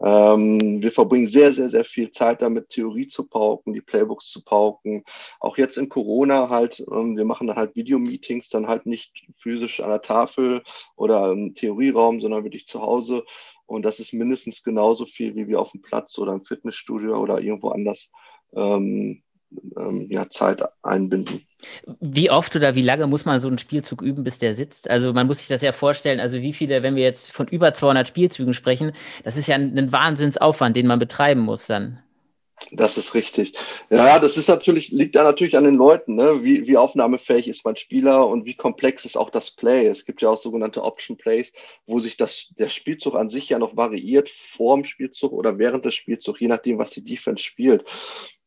Ähm, 0.00 0.82
wir 0.82 0.92
verbringen 0.92 1.26
sehr, 1.26 1.52
sehr, 1.54 1.70
sehr 1.70 1.84
viel 1.86 2.10
Zeit 2.10 2.42
damit, 2.42 2.68
Theorie 2.68 3.08
zu 3.08 3.26
pauken, 3.26 3.72
die 3.72 3.80
Playbooks 3.80 4.28
zu 4.28 4.44
pauken. 4.44 5.04
Auch 5.40 5.56
jetzt 5.56 5.78
in 5.78 5.88
Corona 5.88 6.50
halt, 6.50 6.84
ähm, 6.92 7.16
wir 7.16 7.24
machen 7.24 7.46
dann 7.46 7.56
halt 7.56 7.74
Videomeetings, 7.74 8.50
dann 8.50 8.68
halt 8.68 8.84
nicht 8.84 9.26
physisch 9.38 9.80
an 9.80 9.88
der 9.88 10.02
Tafel 10.02 10.62
oder 10.96 11.30
im 11.32 11.54
Theorieraum, 11.54 12.20
sondern 12.20 12.44
wirklich 12.44 12.66
zu 12.66 12.82
Hause. 12.82 13.24
Und 13.64 13.84
das 13.84 13.98
ist 13.98 14.12
mindestens 14.12 14.62
genauso 14.62 15.06
viel, 15.06 15.34
wie 15.34 15.48
wir 15.48 15.60
auf 15.60 15.72
dem 15.72 15.80
Platz 15.80 16.18
oder 16.18 16.32
im 16.32 16.44
Fitnessstudio 16.44 17.18
oder 17.18 17.40
irgendwo 17.40 17.70
anders 17.70 18.12
ähm, 18.54 19.22
ähm, 19.76 20.06
ja, 20.10 20.28
Zeit 20.28 20.62
einbinden. 20.82 21.46
Wie 22.00 22.30
oft 22.30 22.54
oder 22.56 22.74
wie 22.74 22.82
lange 22.82 23.06
muss 23.06 23.24
man 23.24 23.40
so 23.40 23.48
einen 23.48 23.58
Spielzug 23.58 24.02
üben, 24.02 24.24
bis 24.24 24.38
der 24.38 24.54
sitzt? 24.54 24.90
Also 24.90 25.12
man 25.12 25.26
muss 25.26 25.38
sich 25.38 25.48
das 25.48 25.62
ja 25.62 25.72
vorstellen, 25.72 26.20
also 26.20 26.40
wie 26.40 26.52
viele, 26.52 26.82
wenn 26.82 26.96
wir 26.96 27.02
jetzt 27.02 27.30
von 27.30 27.48
über 27.48 27.74
200 27.74 28.08
Spielzügen 28.08 28.54
sprechen, 28.54 28.92
das 29.24 29.36
ist 29.36 29.48
ja 29.48 29.56
ein, 29.56 29.76
ein 29.76 29.92
Wahnsinnsaufwand, 29.92 30.76
den 30.76 30.86
man 30.86 30.98
betreiben 30.98 31.40
muss 31.40 31.66
dann. 31.66 32.00
Das 32.72 32.96
ist 32.96 33.14
richtig. 33.14 33.52
Ja, 33.90 34.18
das 34.18 34.38
ist 34.38 34.48
natürlich, 34.48 34.88
liegt 34.88 35.14
da 35.14 35.22
natürlich 35.22 35.56
an 35.56 35.64
den 35.64 35.74
Leuten, 35.74 36.14
ne? 36.16 36.42
wie, 36.42 36.66
wie 36.66 36.78
aufnahmefähig 36.78 37.48
ist 37.48 37.64
mein 37.66 37.76
Spieler 37.76 38.26
und 38.26 38.46
wie 38.46 38.54
komplex 38.54 39.04
ist 39.04 39.16
auch 39.16 39.28
das 39.28 39.50
Play. 39.50 39.86
Es 39.86 40.06
gibt 40.06 40.22
ja 40.22 40.30
auch 40.30 40.40
sogenannte 40.40 40.82
Option 40.82 41.18
Plays, 41.18 41.52
wo 41.86 41.98
sich 42.00 42.16
das, 42.16 42.48
der 42.58 42.68
Spielzug 42.68 43.14
an 43.14 43.28
sich 43.28 43.50
ja 43.50 43.58
noch 43.58 43.76
variiert, 43.76 44.30
vor 44.30 44.74
dem 44.74 44.86
Spielzug 44.86 45.32
oder 45.32 45.58
während 45.58 45.84
des 45.84 45.94
Spielzugs, 45.94 46.40
je 46.40 46.48
nachdem, 46.48 46.78
was 46.78 46.90
die 46.90 47.04
Defense 47.04 47.42
spielt. 47.42 47.84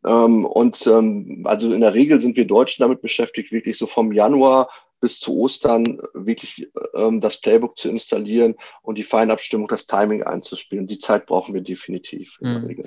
Ähm, 0.06 0.46
und 0.46 0.86
ähm, 0.88 1.44
also 1.46 1.72
in 1.72 1.82
der 1.82 1.94
Regel 1.94 2.20
sind 2.22 2.38
wir 2.38 2.48
Deutschen 2.48 2.84
damit 2.84 3.01
beschäftigt, 3.01 3.51
wirklich 3.51 3.77
so 3.77 3.88
vom 3.88 4.12
Januar 4.12 4.70
bis 5.01 5.20
zu 5.20 5.36
Ostern 5.38 6.01
wirklich 6.13 6.70
ähm, 6.96 7.20
das 7.20 7.39
Playbook 7.39 7.77
zu 7.77 7.89
installieren 7.89 8.56
und 8.82 8.98
die 8.98 9.03
Feinabstimmung, 9.03 9.68
das 9.68 9.88
Timing 9.88 10.24
einzuspielen. 10.24 10.88
Die 10.88 11.00
Zeit 11.00 11.25
brauchen 11.25 11.53
wir 11.53 11.62
definitiv 11.62 12.38
in 12.41 12.48
der 12.48 12.60
mhm. 12.60 12.68
Regel. 12.68 12.86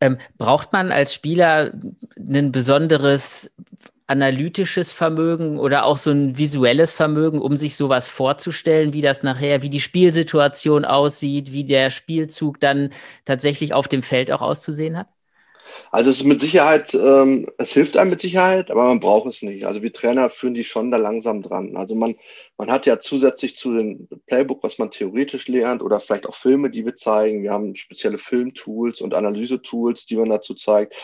Ähm, 0.00 0.18
braucht 0.36 0.72
man 0.72 0.90
als 0.90 1.14
Spieler 1.14 1.72
ein 2.16 2.50
besonderes 2.50 3.50
analytisches 4.06 4.92
Vermögen 4.92 5.58
oder 5.58 5.84
auch 5.84 5.96
so 5.96 6.10
ein 6.10 6.36
visuelles 6.36 6.92
Vermögen, 6.92 7.40
um 7.40 7.56
sich 7.56 7.76
sowas 7.76 8.08
vorzustellen, 8.08 8.92
wie 8.92 9.00
das 9.00 9.22
nachher, 9.22 9.62
wie 9.62 9.70
die 9.70 9.80
Spielsituation 9.80 10.84
aussieht, 10.84 11.52
wie 11.52 11.64
der 11.64 11.90
Spielzug 11.90 12.60
dann 12.60 12.90
tatsächlich 13.24 13.72
auf 13.72 13.88
dem 13.88 14.02
Feld 14.02 14.30
auch 14.30 14.42
auszusehen 14.42 14.98
hat? 14.98 15.08
Also 15.94 16.10
es 16.10 16.16
ist 16.16 16.24
mit 16.24 16.40
Sicherheit, 16.40 16.92
ähm, 16.94 17.46
es 17.56 17.72
hilft 17.72 17.96
einem 17.96 18.10
mit 18.10 18.20
Sicherheit, 18.20 18.68
aber 18.72 18.86
man 18.86 18.98
braucht 18.98 19.28
es 19.28 19.42
nicht. 19.42 19.64
Also 19.64 19.80
wir 19.80 19.92
Trainer 19.92 20.28
führen 20.28 20.54
die 20.54 20.64
schon 20.64 20.90
da 20.90 20.96
langsam 20.96 21.40
dran. 21.40 21.76
Also 21.76 21.94
man, 21.94 22.16
man 22.56 22.70
hat 22.70 22.86
ja 22.86 23.00
zusätzlich 23.00 23.56
zu 23.56 23.74
dem 23.76 24.08
Playbook, 24.26 24.62
was 24.62 24.78
man 24.78 24.90
theoretisch 24.90 25.48
lernt 25.48 25.82
oder 25.82 26.00
vielleicht 26.00 26.26
auch 26.26 26.36
Filme, 26.36 26.70
die 26.70 26.84
wir 26.84 26.96
zeigen. 26.96 27.42
Wir 27.42 27.52
haben 27.52 27.74
spezielle 27.74 28.18
Filmtools 28.18 29.00
und 29.00 29.14
Analysetools, 29.14 30.06
die 30.06 30.16
man 30.16 30.30
dazu 30.30 30.54
zeigt 30.54 30.94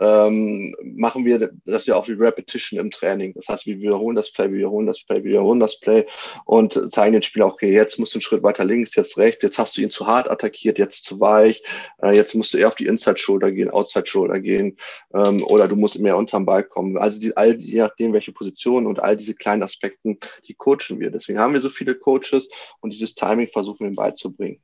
ähm, 0.00 0.74
machen 0.82 1.24
wir 1.24 1.50
das 1.64 1.86
ja 1.86 1.96
auch 1.96 2.08
wie 2.08 2.12
Repetition 2.12 2.78
im 2.78 2.90
Training. 2.90 3.32
Das 3.34 3.48
heißt, 3.48 3.66
wir 3.66 3.78
wiederholen 3.78 4.16
das 4.16 4.30
Play, 4.30 4.50
wir 4.50 4.58
wiederholen 4.58 4.86
das 4.86 5.02
Play, 5.02 5.16
wir 5.24 5.30
wiederholen 5.30 5.60
das 5.60 5.80
Play 5.80 6.06
und 6.44 6.92
zeigen 6.92 7.14
den 7.14 7.22
Spieler, 7.22 7.46
okay, 7.46 7.72
jetzt 7.72 7.98
musst 7.98 8.14
du 8.14 8.18
einen 8.18 8.22
Schritt 8.22 8.42
weiter 8.42 8.64
links, 8.64 8.94
jetzt 8.94 9.16
rechts, 9.16 9.42
jetzt 9.42 9.58
hast 9.58 9.76
du 9.76 9.82
ihn 9.82 9.90
zu 9.90 10.06
hart 10.06 10.30
attackiert, 10.30 10.78
jetzt 10.78 11.04
zu 11.04 11.20
weich, 11.20 11.62
äh, 12.02 12.14
jetzt 12.14 12.34
musst 12.34 12.52
du 12.52 12.58
eher 12.58 12.68
auf 12.68 12.74
die 12.74 12.86
Inside 12.86 13.18
Shoulder 13.18 13.50
gehen, 13.52 13.70
Outside 13.70 14.06
Shoulder 14.06 14.40
gehen 14.40 14.76
ähm, 15.14 15.42
oder 15.44 15.68
du 15.68 15.76
musst 15.76 15.98
mehr 15.98 16.16
unterm 16.16 16.44
Ball 16.44 16.64
kommen. 16.64 16.98
Also 16.98 17.18
die, 17.18 17.36
all, 17.36 17.58
je 17.58 17.80
nachdem, 17.80 18.12
welche 18.12 18.32
Position 18.32 18.86
und 18.86 19.00
all 19.00 19.16
diese 19.16 19.34
kleinen 19.34 19.62
Aspekten, 19.62 20.18
die 20.46 20.54
coachen 20.54 20.95
wir. 21.00 21.10
Deswegen 21.10 21.38
haben 21.38 21.54
wir 21.54 21.60
so 21.60 21.70
viele 21.70 21.94
Coaches 21.94 22.48
und 22.80 22.92
dieses 22.92 23.14
Timing 23.14 23.48
versuchen 23.48 23.80
wir 23.80 23.88
ihm 23.88 23.96
beizubringen. 23.96 24.60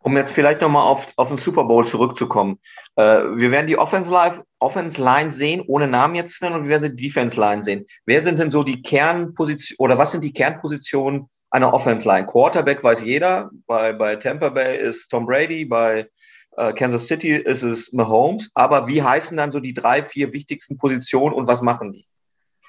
Um 0.00 0.16
jetzt 0.16 0.30
vielleicht 0.30 0.60
nochmal 0.60 0.86
auf, 0.86 1.12
auf 1.16 1.28
den 1.28 1.38
Super 1.38 1.64
Bowl 1.64 1.84
zurückzukommen. 1.84 2.60
Äh, 2.96 3.02
wir 3.02 3.50
werden 3.50 3.66
die 3.66 3.78
Offense, 3.78 4.10
Live, 4.10 4.42
Offense 4.60 5.02
Line 5.02 5.32
sehen, 5.32 5.62
ohne 5.66 5.88
Namen 5.88 6.14
jetzt 6.14 6.38
zu 6.38 6.44
nennen, 6.44 6.56
und 6.56 6.62
wir 6.62 6.70
werden 6.70 6.96
die 6.96 7.08
Defense 7.08 7.38
Line 7.38 7.64
sehen. 7.64 7.84
Wer 8.06 8.22
sind 8.22 8.38
denn 8.38 8.50
so 8.50 8.62
die 8.62 8.80
Kernpositionen 8.80 9.76
oder 9.78 9.98
was 9.98 10.12
sind 10.12 10.22
die 10.22 10.32
Kernpositionen 10.32 11.28
einer 11.50 11.74
Offense 11.74 12.06
Line? 12.06 12.26
Quarterback 12.26 12.82
weiß 12.82 13.02
jeder. 13.02 13.50
Bei, 13.66 13.92
bei 13.92 14.16
Tampa 14.16 14.50
Bay 14.50 14.78
ist 14.78 15.08
Tom 15.08 15.26
Brady, 15.26 15.64
bei 15.64 16.08
äh, 16.56 16.72
Kansas 16.72 17.06
City 17.06 17.30
ist 17.36 17.62
es 17.62 17.92
Mahomes. 17.92 18.50
Aber 18.54 18.86
wie 18.86 19.02
heißen 19.02 19.36
dann 19.36 19.52
so 19.52 19.58
die 19.58 19.74
drei, 19.74 20.02
vier 20.02 20.32
wichtigsten 20.32 20.76
Positionen 20.76 21.34
und 21.34 21.48
was 21.48 21.60
machen 21.60 21.92
die? 21.92 22.06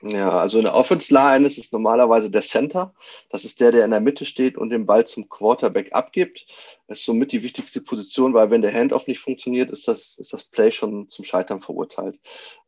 Ja, 0.01 0.39
also 0.39 0.57
in 0.59 0.63
der 0.63 0.75
Offense 0.75 1.13
Line 1.13 1.45
ist 1.45 1.57
es 1.57 1.73
normalerweise 1.73 2.31
der 2.31 2.41
Center. 2.41 2.93
Das 3.29 3.43
ist 3.43 3.59
der, 3.59 3.73
der 3.73 3.83
in 3.83 3.91
der 3.91 3.99
Mitte 3.99 4.23
steht 4.23 4.57
und 4.57 4.69
den 4.69 4.85
Ball 4.85 5.05
zum 5.05 5.27
Quarterback 5.27 5.89
abgibt. 5.91 6.45
Das 6.87 6.99
ist 6.99 7.05
somit 7.05 7.33
die 7.33 7.43
wichtigste 7.43 7.81
Position, 7.81 8.33
weil 8.33 8.49
wenn 8.49 8.61
der 8.61 8.73
Handoff 8.73 9.07
nicht 9.07 9.19
funktioniert, 9.19 9.69
ist 9.69 9.89
das, 9.89 10.15
ist 10.17 10.31
das 10.31 10.45
Play 10.45 10.71
schon 10.71 11.09
zum 11.09 11.25
Scheitern 11.25 11.59
verurteilt. 11.59 12.17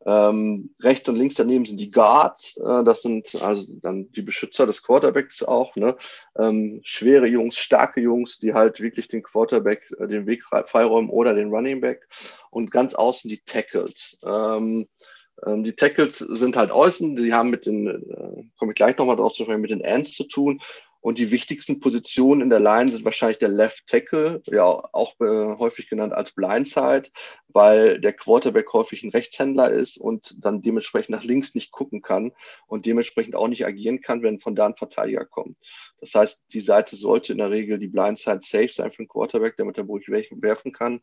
Ähm, 0.04 0.74
rechts 0.80 1.08
und 1.08 1.16
links 1.16 1.36
daneben 1.36 1.64
sind 1.64 1.78
die 1.78 1.90
Guards. 1.90 2.58
Äh, 2.58 2.84
das 2.84 3.00
sind 3.00 3.34
also 3.42 3.64
dann 3.66 4.12
die 4.12 4.22
Beschützer 4.22 4.66
des 4.66 4.82
Quarterbacks 4.82 5.42
auch. 5.42 5.74
Ne? 5.74 5.96
Ähm, 6.38 6.82
schwere 6.84 7.26
Jungs, 7.26 7.56
starke 7.56 8.02
Jungs, 8.02 8.38
die 8.40 8.52
halt 8.52 8.80
wirklich 8.80 9.08
den 9.08 9.22
Quarterback 9.22 9.90
äh, 9.98 10.06
den 10.06 10.26
Weg 10.26 10.44
freiräumen 10.44 11.08
oder 11.08 11.34
den 11.34 11.48
Running 11.48 11.80
Back. 11.80 12.06
Und 12.50 12.70
ganz 12.70 12.94
außen 12.94 13.30
die 13.30 13.40
Tackles. 13.40 14.18
Ähm, 14.22 14.86
die 15.46 15.74
Tackles 15.74 16.18
sind 16.18 16.56
halt 16.56 16.70
außen, 16.70 17.16
die 17.16 17.32
haben 17.32 17.50
mit 17.50 17.66
den, 17.66 17.88
äh, 17.88 18.44
komme 18.58 18.72
ich 18.72 18.76
gleich 18.76 18.96
nochmal 18.96 19.16
drauf 19.16 19.32
zu 19.32 19.42
sprechen, 19.42 19.60
mit 19.60 19.70
den 19.70 19.80
Ends 19.80 20.12
zu 20.12 20.24
tun. 20.24 20.60
Und 21.02 21.18
die 21.18 21.32
wichtigsten 21.32 21.80
Positionen 21.80 22.42
in 22.42 22.48
der 22.48 22.60
Line 22.60 22.88
sind 22.92 23.04
wahrscheinlich 23.04 23.38
der 23.38 23.48
Left 23.48 23.88
Tackle, 23.88 24.40
ja 24.46 24.62
auch 24.64 25.18
äh, 25.18 25.56
häufig 25.58 25.88
genannt 25.88 26.12
als 26.12 26.30
Blindside, 26.30 27.10
weil 27.48 28.00
der 28.00 28.12
Quarterback 28.12 28.72
häufig 28.72 29.02
ein 29.02 29.10
Rechtshändler 29.10 29.72
ist 29.72 29.98
und 29.98 30.36
dann 30.38 30.62
dementsprechend 30.62 31.10
nach 31.10 31.24
links 31.24 31.56
nicht 31.56 31.72
gucken 31.72 32.02
kann 32.02 32.30
und 32.68 32.86
dementsprechend 32.86 33.34
auch 33.34 33.48
nicht 33.48 33.66
agieren 33.66 34.00
kann, 34.00 34.22
wenn 34.22 34.38
von 34.38 34.54
da 34.54 34.66
ein 34.66 34.76
Verteidiger 34.76 35.24
kommt. 35.24 35.56
Das 35.98 36.14
heißt, 36.14 36.44
die 36.52 36.60
Seite 36.60 36.94
sollte 36.94 37.32
in 37.32 37.38
der 37.38 37.50
Regel 37.50 37.80
die 37.80 37.88
Blindside 37.88 38.42
safe 38.42 38.68
sein 38.68 38.92
für 38.92 39.02
den 39.02 39.08
Quarterback, 39.08 39.56
damit 39.56 39.78
er 39.78 39.84
ruhig 39.84 40.06
werfen 40.08 40.72
kann. 40.72 41.00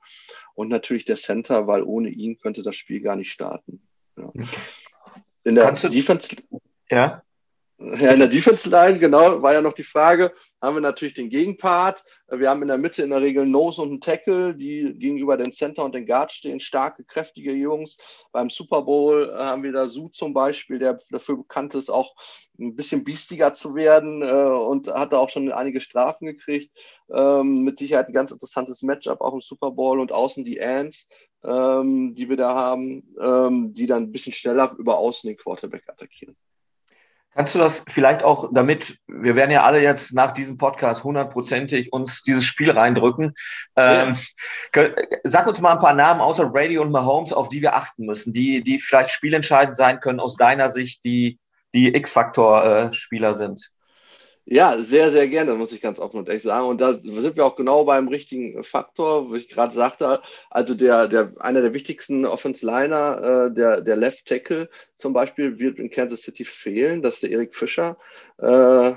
Und 0.53 0.69
natürlich 0.69 1.03
der 1.03 1.17
Center, 1.17 1.67
weil 1.67 1.83
ohne 1.83 2.07
ihn 2.07 2.37
könnte 2.37 2.63
das 2.63 2.77
Spiel 2.77 3.01
gar 3.01 3.17
nicht 3.17 3.33
starten. 3.33 3.81
Ja. 4.19 4.31
In 5.43 5.55
der 5.55 5.65
Kannst 5.65 5.83
Defense. 5.85 6.35
Ja. 6.89 7.23
Ja, 7.81 8.11
in 8.11 8.19
der 8.19 8.27
Defense 8.27 8.69
Line, 8.69 8.99
genau, 8.99 9.41
war 9.41 9.53
ja 9.53 9.61
noch 9.61 9.71
die 9.71 9.85
Frage, 9.85 10.33
haben 10.61 10.75
wir 10.75 10.81
natürlich 10.81 11.13
den 11.13 11.29
Gegenpart. 11.29 12.03
Wir 12.27 12.49
haben 12.49 12.61
in 12.61 12.67
der 12.67 12.77
Mitte 12.77 13.03
in 13.03 13.11
der 13.11 13.21
Regel 13.21 13.45
Nose 13.45 13.81
und 13.81 13.89
einen 13.89 14.01
Tackle, 14.01 14.53
die 14.53 14.93
gegenüber 14.97 15.37
den 15.37 15.53
Center 15.53 15.85
und 15.85 15.95
den 15.95 16.05
Guard 16.05 16.33
stehen, 16.33 16.59
starke, 16.59 17.05
kräftige 17.05 17.53
Jungs. 17.53 17.95
Beim 18.33 18.49
Super 18.49 18.81
Bowl 18.81 19.29
äh, 19.29 19.43
haben 19.43 19.63
wir 19.63 19.71
da 19.71 19.85
Su 19.85 20.09
zum 20.09 20.33
Beispiel, 20.33 20.77
der 20.77 20.99
dafür 21.09 21.37
bekannt 21.37 21.73
ist, 21.73 21.89
auch 21.89 22.13
ein 22.59 22.75
bisschen 22.75 23.05
biestiger 23.05 23.53
zu 23.53 23.73
werden 23.73 24.21
äh, 24.21 24.25
und 24.25 24.89
hat 24.89 25.13
da 25.13 25.19
auch 25.19 25.29
schon 25.29 25.49
einige 25.49 25.79
Strafen 25.79 26.25
gekriegt. 26.25 26.77
Ähm, 27.09 27.63
mit 27.63 27.79
Sicherheit 27.79 28.09
ein 28.09 28.13
ganz 28.13 28.31
interessantes 28.31 28.81
Matchup 28.81 29.21
auch 29.21 29.33
im 29.33 29.41
Super 29.41 29.71
Bowl 29.71 30.01
und 30.01 30.11
außen 30.11 30.43
die 30.43 30.61
Ants, 30.61 31.07
ähm, 31.43 32.15
die 32.15 32.29
wir 32.29 32.37
da 32.37 32.53
haben, 32.53 33.03
ähm, 33.21 33.73
die 33.73 33.87
dann 33.87 34.03
ein 34.03 34.11
bisschen 34.11 34.33
schneller 34.33 34.75
über 34.77 34.97
außen 34.97 35.27
den 35.27 35.37
Quarterback 35.37 35.83
attackieren. 35.87 36.35
Kannst 37.35 37.53
du 37.55 37.59
das 37.59 37.83
vielleicht 37.87 38.23
auch, 38.23 38.49
damit 38.51 38.97
wir 39.07 39.35
werden 39.35 39.51
ja 39.51 39.63
alle 39.63 39.81
jetzt 39.81 40.13
nach 40.13 40.31
diesem 40.31 40.57
Podcast 40.57 41.03
hundertprozentig 41.03 41.93
uns 41.93 42.23
dieses 42.23 42.43
Spiel 42.43 42.71
reindrücken. 42.71 43.33
Ähm, 43.75 44.17
ja. 44.75 44.89
Sag 45.23 45.47
uns 45.47 45.61
mal 45.61 45.73
ein 45.73 45.79
paar 45.79 45.93
Namen 45.93 46.21
außer 46.21 46.47
Brady 46.47 46.79
und 46.79 46.91
Mahomes, 46.91 47.31
auf 47.31 47.47
die 47.47 47.61
wir 47.61 47.75
achten 47.75 48.05
müssen, 48.05 48.33
die, 48.33 48.63
die 48.63 48.79
vielleicht 48.79 49.11
spielentscheidend 49.11 49.75
sein 49.75 49.99
können 49.99 50.19
aus 50.19 50.35
deiner 50.35 50.71
Sicht, 50.71 51.03
die, 51.03 51.39
die 51.73 51.95
X-Faktor-Spieler 51.95 53.35
sind. 53.35 53.69
Ja, 54.51 54.79
sehr, 54.79 55.11
sehr 55.11 55.27
gerne, 55.27 55.53
muss 55.53 55.71
ich 55.73 55.79
ganz 55.79 55.99
offen 55.99 56.17
und 56.17 56.27
ehrlich 56.27 56.41
sagen. 56.41 56.65
Und 56.65 56.81
da 56.81 56.93
sind 56.93 57.35
wir 57.35 57.45
auch 57.45 57.55
genau 57.55 57.83
beim 57.83 58.07
richtigen 58.07 58.63
Faktor, 58.63 59.29
wo 59.29 59.35
ich 59.35 59.47
gerade 59.47 59.75
sagte. 59.75 60.23
Also 60.49 60.73
der, 60.73 61.07
der, 61.07 61.33
einer 61.39 61.61
der 61.61 61.75
wichtigsten 61.75 62.25
Offense-Liner, 62.25 63.49
äh, 63.51 63.53
der, 63.53 63.81
der 63.81 63.95
Left 63.95 64.25
Tackle 64.25 64.67
zum 64.95 65.13
Beispiel, 65.13 65.59
wird 65.59 65.77
in 65.77 65.91
Kansas 65.91 66.21
City 66.21 66.45
fehlen. 66.45 67.03
Das 67.03 67.15
ist 67.15 67.23
der 67.23 67.29
Erik 67.29 67.53
Fischer. 67.53 67.95
Äh, 68.39 68.93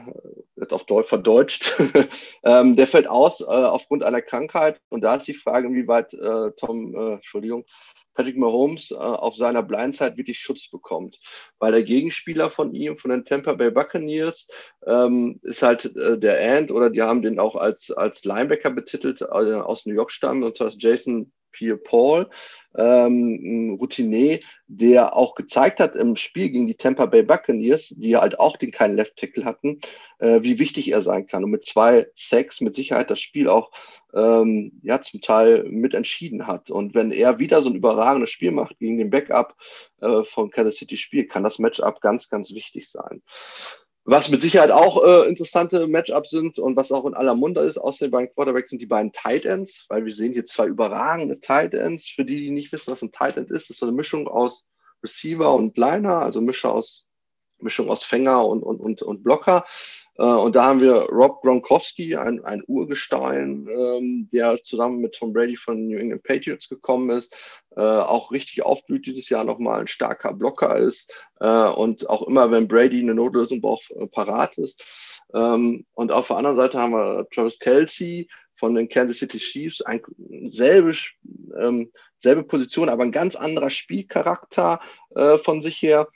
wird 0.56 0.73
auf 0.73 0.85
Deutsch 0.87 1.11
verdeutscht. 1.11 1.78
ähm, 2.44 2.75
der 2.75 2.87
fällt 2.87 3.06
aus 3.06 3.42
äh, 3.42 3.44
aufgrund 3.44 4.04
einer 4.04 4.23
Krankheit. 4.23 4.80
Und 4.88 5.02
da 5.02 5.16
ist 5.16 5.28
die 5.28 5.35
Frage, 5.35 5.66
inwieweit 5.68 6.14
äh, 6.14 6.52
Tom, 6.52 6.94
äh, 6.94 7.12
Entschuldigung, 7.16 7.66
Patrick 8.14 8.37
Mahomes 8.37 8.90
äh, 8.90 8.95
auf 8.95 9.37
seiner 9.37 9.62
Blindside 9.62 10.16
wirklich 10.16 10.38
Schutz 10.38 10.69
bekommt. 10.71 11.19
Weil 11.59 11.73
der 11.73 11.83
Gegenspieler 11.83 12.50
von 12.50 12.75
ihm, 12.75 12.97
von 12.97 13.11
den 13.11 13.25
Tampa 13.25 13.54
Bay 13.54 13.71
Buccaneers, 13.71 14.47
ähm, 14.87 15.40
ist 15.42 15.62
halt 15.62 15.97
äh, 15.97 16.19
der 16.19 16.59
Ant 16.59 16.71
oder 16.71 16.90
die 16.90 17.02
haben 17.02 17.23
den 17.23 17.38
auch 17.38 17.57
als, 17.57 17.90
als 17.90 18.25
Linebacker 18.25 18.71
betitelt, 18.71 19.23
äh, 19.23 19.25
aus 19.25 19.87
New 19.87 19.95
York 19.95 20.11
stammen, 20.11 20.42
und 20.42 20.57
zwar 20.57 20.71
Jason 20.76 21.33
Pierre 21.52 21.76
Paul, 21.76 22.28
ähm, 22.76 23.71
ein 23.73 23.78
Routinier, 23.78 24.40
der 24.66 25.14
auch 25.16 25.35
gezeigt 25.35 25.80
hat 25.80 25.94
im 25.94 26.16
Spiel 26.16 26.50
gegen 26.50 26.66
die 26.66 26.75
Tampa 26.75 27.06
Bay 27.06 27.23
Buccaneers, 27.23 27.88
die 27.97 28.16
halt 28.16 28.40
auch 28.40 28.56
den 28.56 28.71
keinen 28.71 28.97
Left 28.97 29.16
Tackle 29.16 29.44
hatten, 29.44 29.80
äh, 30.18 30.42
wie 30.42 30.59
wichtig 30.59 30.90
er 30.90 31.02
sein 31.02 31.26
kann 31.26 31.44
und 31.44 31.50
mit 31.50 31.64
zwei 31.64 32.06
Sacks 32.14 32.61
mit 32.61 32.75
Sicherheit 32.75 33.11
das 33.11 33.21
Spiel 33.21 33.49
auch 33.49 33.71
ähm, 34.14 34.80
ja 34.82 35.00
zum 35.00 35.21
Teil 35.21 35.64
mit 35.64 35.94
entschieden 35.94 36.47
hat. 36.47 36.71
Und 36.71 36.94
wenn 36.94 37.12
er 37.12 37.38
wieder 37.38 37.62
so 37.62 37.68
ein 37.68 37.75
überragendes 37.75 38.30
Spiel 38.30 38.52
macht 38.52 38.78
gegen 38.78 38.99
den 38.99 39.11
Backup 39.11 39.56
äh, 40.00 40.25
von 40.25 40.50
Kansas 40.50 40.76
City 40.76 40.97
Spiel, 40.97 41.26
kann 41.26 41.44
das 41.44 41.59
Matchup 41.59 42.00
ganz, 42.00 42.28
ganz 42.28 42.52
wichtig 42.52 42.90
sein. 42.90 43.23
Was 44.04 44.30
mit 44.30 44.42
Sicherheit 44.42 44.73
auch 44.73 45.04
äh, 45.04 45.28
interessante 45.28 45.87
Matchups 45.87 46.30
sind 46.30 46.59
und 46.59 46.75
was 46.75 46.90
auch 46.90 47.04
in 47.04 47.14
aller 47.14 47.37
Munde 47.37 47.61
ist, 47.61 47.78
aus 47.78 47.99
den 47.99 48.11
beiden 48.11 48.35
Quarterbacks 48.35 48.71
sind 48.71 48.82
die 48.82 48.87
beiden 48.87 49.12
Tight 49.12 49.44
Ends, 49.44 49.87
weil 49.88 50.04
wir 50.04 50.12
sehen 50.12 50.32
hier 50.32 50.44
zwei 50.44 50.66
überragende 50.66 51.38
Tight 51.38 51.73
Ends. 51.75 52.09
Für 52.09 52.25
die, 52.25 52.40
die 52.40 52.50
nicht 52.50 52.73
wissen, 52.73 52.90
was 52.90 53.02
ein 53.02 53.12
Tight 53.12 53.37
End 53.37 53.50
ist, 53.52 53.71
ist 53.71 53.78
so 53.78 53.87
eine 53.87 53.94
Mischung 53.94 54.26
aus 54.26 54.66
Receiver 55.04 55.54
und 55.54 55.78
Liner, 55.78 56.21
also 56.21 56.40
Mischung 56.40 56.73
aus, 56.73 57.06
Mischung 57.59 57.90
aus 57.90 58.02
Fänger 58.02 58.44
und, 58.44 58.64
und, 58.64 58.80
und, 58.80 59.02
und 59.02 59.23
Blocker. 59.23 59.64
Äh, 60.16 60.23
und 60.23 60.57
da 60.57 60.64
haben 60.64 60.81
wir 60.81 61.09
Rob 61.11 61.42
Gronkowski, 61.42 62.16
ein, 62.16 62.45
ein 62.45 62.62
Urgestein, 62.66 63.66
ähm, 63.71 64.28
der 64.33 64.62
zusammen 64.62 65.00
mit 65.00 65.14
Tom 65.14 65.33
Brady 65.33 65.57
von 65.57 65.87
New 65.87 65.99
England 65.99 66.23
Patriots 66.23 66.69
gekommen 66.69 67.11
ist, 67.11 67.35
äh, 67.76 67.81
auch 67.81 68.33
richtig 68.33 68.62
aufblüht 68.64 69.07
dieses 69.07 69.28
Jahr 69.28 69.45
nochmal, 69.45 69.81
ein 69.81 69.87
starker 69.87 70.33
Blocker 70.33 70.76
ist 70.76 71.12
äh, 71.40 71.69
und 71.69 72.09
auch 72.09 72.23
immer, 72.26 72.50
wenn 72.50 72.69
Brady 72.69 73.00
eine 73.00 73.14
Notlösung 73.14 73.61
braucht, 73.61 73.90
äh, 73.92 74.07
parat 74.07 74.59
ist. 74.59 75.23
Ähm, 75.35 75.87
und 75.95 76.12
auf 76.12 76.28
der 76.28 76.37
anderen 76.37 76.57
Seite 76.57 76.78
haben 76.78 76.92
wir 76.92 77.26
Travis 77.31 77.59
Kelsey, 77.59 78.28
von 78.62 78.76
den 78.76 78.88
Kansas 78.88 79.19
City 79.19 79.38
Chiefs, 79.38 79.83
ein, 79.83 80.00
selbe, 80.50 80.95
ähm, 81.59 81.90
selbe 82.19 82.45
Position, 82.45 82.88
aber 82.88 83.02
ein 83.02 83.11
ganz 83.11 83.35
anderer 83.35 83.71
Spielcharakter 83.71 84.81
äh, 85.16 85.37
von 85.38 85.62
sich 85.62 85.83
her 85.83 86.07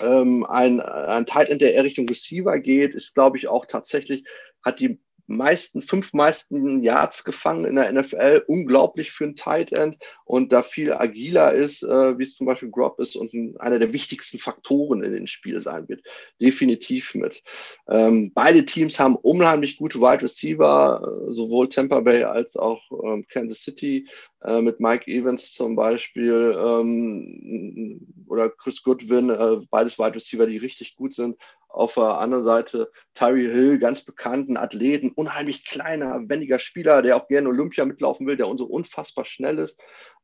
ähm, 0.00 0.44
ein, 0.46 0.80
ein 0.80 1.26
Tight 1.26 1.48
End, 1.48 1.62
der 1.62 1.74
eher 1.74 1.84
Richtung 1.84 2.08
Receiver 2.08 2.58
geht, 2.58 2.94
ist, 2.94 3.14
glaube 3.14 3.36
ich, 3.38 3.48
auch 3.48 3.66
tatsächlich, 3.66 4.24
hat 4.62 4.80
die 4.80 5.00
meisten, 5.26 5.82
fünf 5.82 6.12
meisten 6.12 6.82
Yards 6.82 7.24
gefangen 7.24 7.64
in 7.64 7.76
der 7.76 7.92
NFL. 7.92 8.44
Unglaublich 8.46 9.10
für 9.10 9.24
ein 9.24 9.36
Tight 9.36 9.72
End 9.72 9.96
und 10.24 10.52
da 10.52 10.62
viel 10.62 10.92
agiler 10.92 11.52
ist, 11.52 11.82
äh, 11.82 12.18
wie 12.18 12.24
es 12.24 12.34
zum 12.34 12.46
Beispiel 12.46 12.70
Grob 12.70 12.98
ist 13.00 13.16
und 13.16 13.32
ein, 13.32 13.56
einer 13.58 13.78
der 13.78 13.92
wichtigsten 13.92 14.38
Faktoren 14.38 15.02
in 15.02 15.12
den 15.12 15.26
Spiel 15.26 15.60
sein 15.60 15.88
wird. 15.88 16.02
Definitiv 16.40 17.14
mit. 17.14 17.42
Ähm, 17.88 18.32
beide 18.34 18.64
Teams 18.64 18.98
haben 18.98 19.16
unheimlich 19.16 19.76
gute 19.76 20.00
Wide 20.00 20.22
Receiver, 20.22 21.00
äh, 21.02 21.32
sowohl 21.32 21.68
Tampa 21.68 22.00
Bay 22.00 22.24
als 22.24 22.56
auch 22.56 22.82
ähm, 23.04 23.26
Kansas 23.28 23.60
City 23.62 24.08
äh, 24.42 24.60
mit 24.60 24.80
Mike 24.80 25.10
Evans 25.10 25.52
zum 25.52 25.76
Beispiel 25.76 26.56
ähm, 26.56 28.06
oder 28.28 28.50
Chris 28.50 28.82
Goodwin, 28.82 29.30
äh, 29.30 29.66
beides 29.70 29.98
Wide 29.98 30.14
Receiver, 30.14 30.46
die 30.46 30.58
richtig 30.58 30.96
gut 30.96 31.14
sind. 31.14 31.36
Auf 31.76 31.92
der 31.92 32.18
anderen 32.20 32.42
Seite 32.42 32.90
Tyree 33.14 33.50
Hill, 33.50 33.78
ganz 33.78 34.02
bekannten 34.02 34.56
Athleten, 34.56 35.12
unheimlich 35.14 35.66
kleiner, 35.66 36.26
wendiger 36.26 36.58
Spieler, 36.58 37.02
der 37.02 37.18
auch 37.18 37.28
gerne 37.28 37.50
Olympia 37.50 37.84
mitlaufen 37.84 38.26
will, 38.26 38.38
der 38.38 38.46
so 38.56 38.64
unfassbar 38.64 39.26
schnell 39.26 39.58
ist 39.58 39.78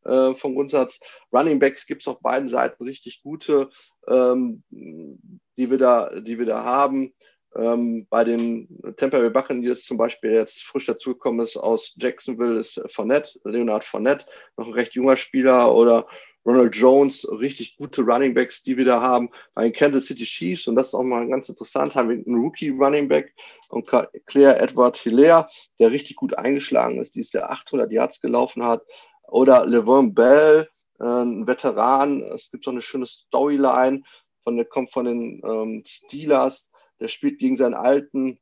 äh, 0.07 0.33
vom 0.33 0.55
Grundsatz. 0.55 0.99
Running 1.31 1.59
Backs 1.59 1.85
gibt 1.85 2.01
es 2.01 2.09
auf 2.09 2.21
beiden 2.21 2.49
Seiten 2.49 2.83
richtig 2.85 3.23
gute, 3.23 3.69
ähm, 4.09 4.63
die, 4.71 5.71
wir 5.71 5.77
da, 5.77 6.19
die 6.21 6.39
wir 6.39 6.47
da 6.47 6.65
haben. 6.65 7.13
Ähm, 7.55 8.07
bei 8.09 8.25
den 8.25 8.67
Tampa 8.97 9.19
Bay 9.19 9.29
Buccaneers 9.29 9.83
zum 9.83 9.99
Beispiel 9.99 10.33
jetzt 10.33 10.63
frisch 10.63 10.87
dazugekommen 10.87 11.45
ist 11.45 11.59
aus 11.59 11.95
Jacksonville 11.99 12.61
ist 12.61 12.81
Fournette, 12.89 13.39
Leonard 13.45 13.85
Fournette, 13.85 14.25
noch 14.57 14.69
ein 14.69 14.73
recht 14.73 14.95
junger 14.95 15.19
Spieler 15.19 15.75
oder 15.75 16.07
Ronald 16.45 16.75
Jones, 16.75 17.27
richtig 17.31 17.77
gute 17.77 18.03
Running 18.03 18.35
Backs, 18.35 18.63
die 18.63 18.77
wir 18.77 18.85
da 18.85 19.01
haben. 19.01 19.31
Bei 19.55 19.63
den 19.65 19.73
Kansas 19.73 20.07
City 20.07 20.25
Chiefs, 20.25 20.67
und 20.67 20.75
das 20.75 20.89
ist 20.89 20.95
auch 20.95 21.03
mal 21.03 21.27
ganz 21.29 21.49
interessant, 21.49 21.95
haben 21.95 22.09
wir 22.09 22.17
einen 22.17 22.43
Rookie 22.43 22.71
Running 22.71 23.09
Back 23.09 23.35
und 23.69 23.87
Claire 24.27 24.61
Edward 24.61 24.97
Hilaire, 24.97 25.49
der 25.79 25.93
richtig 25.93 26.17
gut 26.17 26.37
eingeschlagen 26.37 27.01
ist, 27.01 27.15
die 27.15 27.23
der 27.33 27.51
800 27.51 27.91
Yards 27.93 28.21
gelaufen 28.21 28.65
hat. 28.65 28.83
Oder 29.29 29.67
Levon 29.67 30.15
Bell, 30.15 30.69
äh, 30.99 31.05
ein 31.05 31.47
Veteran. 31.47 32.23
Es 32.23 32.51
gibt 32.51 32.65
so 32.65 32.71
eine 32.71 32.83
schöne 32.83 33.07
Storyline, 33.07 34.03
von 34.43 34.57
der 34.57 34.65
kommt 34.65 34.93
von 34.93 35.05
den 35.05 35.41
ähm, 35.45 35.85
Steelers. 35.87 36.69
Der 37.01 37.09
spielt 37.09 37.39
gegen 37.39 37.57
seinen 37.57 37.75
alten 37.75 38.39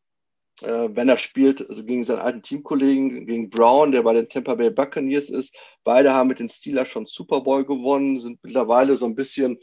wenn 0.63 1.09
er 1.09 1.19
spielt, 1.19 1.69
also 1.69 1.85
gegen 1.85 2.05
seinen 2.05 2.19
alten 2.19 2.43
Teamkollegen, 2.43 3.27
gegen 3.27 3.51
Brown, 3.51 3.93
der 3.93 4.03
bei 4.03 4.13
den 4.13 4.29
Tampa 4.29 4.55
Bay 4.55 4.71
Buccaneers 4.71 5.31
ist. 5.31 5.55
Beide 5.85 6.13
haben 6.13 6.29
mit 6.29 6.39
den 6.39 6.49
Steelers 6.49 6.89
schon 6.89 7.07
Super 7.07 7.41
Bowl 7.41 7.65
gewonnen, 7.65 8.21
sind 8.21 8.43
mittlerweile 8.43 8.97
so 8.97 9.07
ein 9.07 9.15
bisschen, 9.15 9.59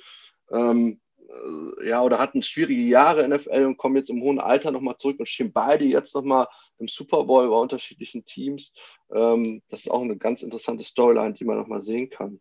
ähm, 0.51 1.00
äh, 1.30 1.89
ja, 1.89 2.01
oder 2.01 2.20
hatten 2.20 2.42
schwierige 2.42 2.82
Jahre 2.82 3.22
in 3.22 3.32
NFL 3.32 3.66
und 3.66 3.77
kommen 3.77 3.98
jetzt 3.98 4.10
im 4.10 4.22
hohen 4.22 4.39
Alter 4.39 4.72
nochmal 4.72 4.98
zurück 4.98 5.20
und 5.20 5.27
stehen 5.30 5.54
beide 5.54 5.86
jetzt 5.86 6.16
nochmal 6.16 6.48
im 6.80 6.88
Super 6.88 7.24
Bowl 7.24 7.48
bei 7.48 7.56
unterschiedlichen 7.56 8.25
Teams. 8.25 8.74
Ähm, 9.13 9.62
das 9.70 9.82
ist 9.82 9.92
auch 9.92 10.01
eine 10.01 10.18
ganz 10.18 10.42
interessante 10.42 10.84
Storyline, 10.84 11.34
die 11.34 11.46
man 11.46 11.58
nochmal 11.58 11.82
sehen 11.82 12.10
kann 12.10 12.39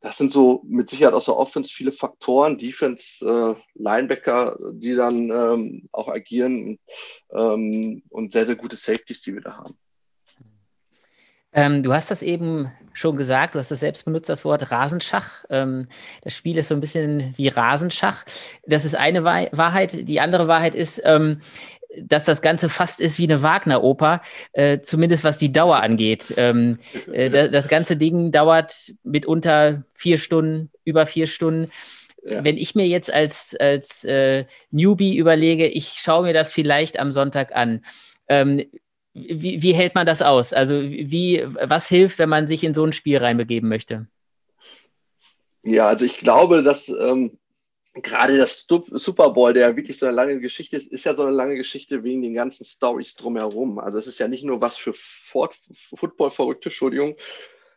das 0.00 0.16
sind 0.16 0.32
so 0.32 0.62
mit 0.66 0.88
Sicherheit 0.88 1.14
aus 1.14 1.24
der 1.24 1.36
Offense 1.36 1.72
viele 1.72 1.92
Faktoren, 1.92 2.56
Defense, 2.56 3.24
äh, 3.26 3.54
Linebacker, 3.74 4.56
die 4.72 4.94
dann 4.94 5.30
ähm, 5.30 5.88
auch 5.92 6.08
agieren 6.08 6.78
ähm, 7.32 8.02
und 8.08 8.32
sehr, 8.32 8.46
sehr 8.46 8.56
gute 8.56 8.76
Safeties, 8.76 9.22
die 9.22 9.34
wir 9.34 9.40
da 9.40 9.56
haben. 9.56 9.76
Ähm, 11.52 11.82
du 11.82 11.92
hast 11.92 12.10
das 12.10 12.22
eben 12.22 12.70
schon 12.92 13.16
gesagt, 13.16 13.54
du 13.54 13.58
hast 13.58 13.70
das 13.70 13.80
selbst 13.80 14.04
benutzt, 14.04 14.28
das 14.28 14.44
Wort 14.44 14.70
Rasenschach. 14.70 15.44
Ähm, 15.50 15.88
das 16.22 16.34
Spiel 16.34 16.58
ist 16.58 16.68
so 16.68 16.74
ein 16.74 16.80
bisschen 16.80 17.34
wie 17.36 17.48
Rasenschach. 17.48 18.24
Das 18.66 18.84
ist 18.84 18.94
eine 18.94 19.24
Wahrheit. 19.24 20.08
Die 20.08 20.20
andere 20.20 20.46
Wahrheit 20.46 20.74
ist, 20.74 21.00
ähm, 21.04 21.40
dass 21.96 22.24
das 22.24 22.42
Ganze 22.42 22.68
fast 22.68 23.00
ist 23.00 23.18
wie 23.18 23.24
eine 23.24 23.42
Wagner-Oper, 23.42 24.20
äh, 24.52 24.80
zumindest 24.80 25.24
was 25.24 25.38
die 25.38 25.52
Dauer 25.52 25.76
angeht. 25.76 26.34
Ähm, 26.36 26.78
äh, 27.12 27.48
das 27.48 27.68
ganze 27.68 27.96
Ding 27.96 28.30
dauert 28.30 28.92
mitunter 29.04 29.84
vier 29.94 30.18
Stunden, 30.18 30.70
über 30.84 31.06
vier 31.06 31.26
Stunden. 31.26 31.70
Ja. 32.24 32.44
Wenn 32.44 32.56
ich 32.56 32.74
mir 32.74 32.86
jetzt 32.86 33.12
als, 33.12 33.56
als 33.58 34.04
äh, 34.04 34.44
Newbie 34.70 35.16
überlege, 35.16 35.66
ich 35.66 35.88
schaue 35.88 36.24
mir 36.24 36.34
das 36.34 36.52
vielleicht 36.52 36.98
am 36.98 37.12
Sonntag 37.12 37.54
an, 37.54 37.84
ähm, 38.28 38.64
wie, 39.14 39.62
wie, 39.62 39.72
hält 39.72 39.94
man 39.94 40.06
das 40.06 40.22
aus? 40.22 40.52
Also 40.52 40.80
wie, 40.80 41.44
was 41.46 41.88
hilft, 41.88 42.18
wenn 42.18 42.28
man 42.28 42.46
sich 42.46 42.62
in 42.62 42.74
so 42.74 42.84
ein 42.84 42.92
Spiel 42.92 43.18
reinbegeben 43.18 43.68
möchte? 43.68 44.06
Ja, 45.62 45.88
also 45.88 46.04
ich 46.04 46.18
glaube, 46.18 46.62
dass 46.62 46.88
ähm, 46.88 47.37
gerade 48.02 48.36
das 48.36 48.66
Super 48.68 49.30
Bowl, 49.30 49.52
der 49.52 49.76
wirklich 49.76 49.98
so 49.98 50.06
eine 50.06 50.14
lange 50.14 50.40
Geschichte 50.40 50.76
ist, 50.76 50.88
ist 50.88 51.04
ja 51.04 51.14
so 51.14 51.22
eine 51.22 51.32
lange 51.32 51.56
Geschichte 51.56 52.02
wegen 52.04 52.22
den 52.22 52.34
ganzen 52.34 52.64
Stories 52.64 53.14
drumherum. 53.14 53.78
Also 53.78 53.98
es 53.98 54.06
ist 54.06 54.18
ja 54.18 54.28
nicht 54.28 54.44
nur 54.44 54.60
was 54.60 54.76
für 54.76 54.94
Football-Verrückte, 55.26 56.68
Entschuldigung, 56.68 57.16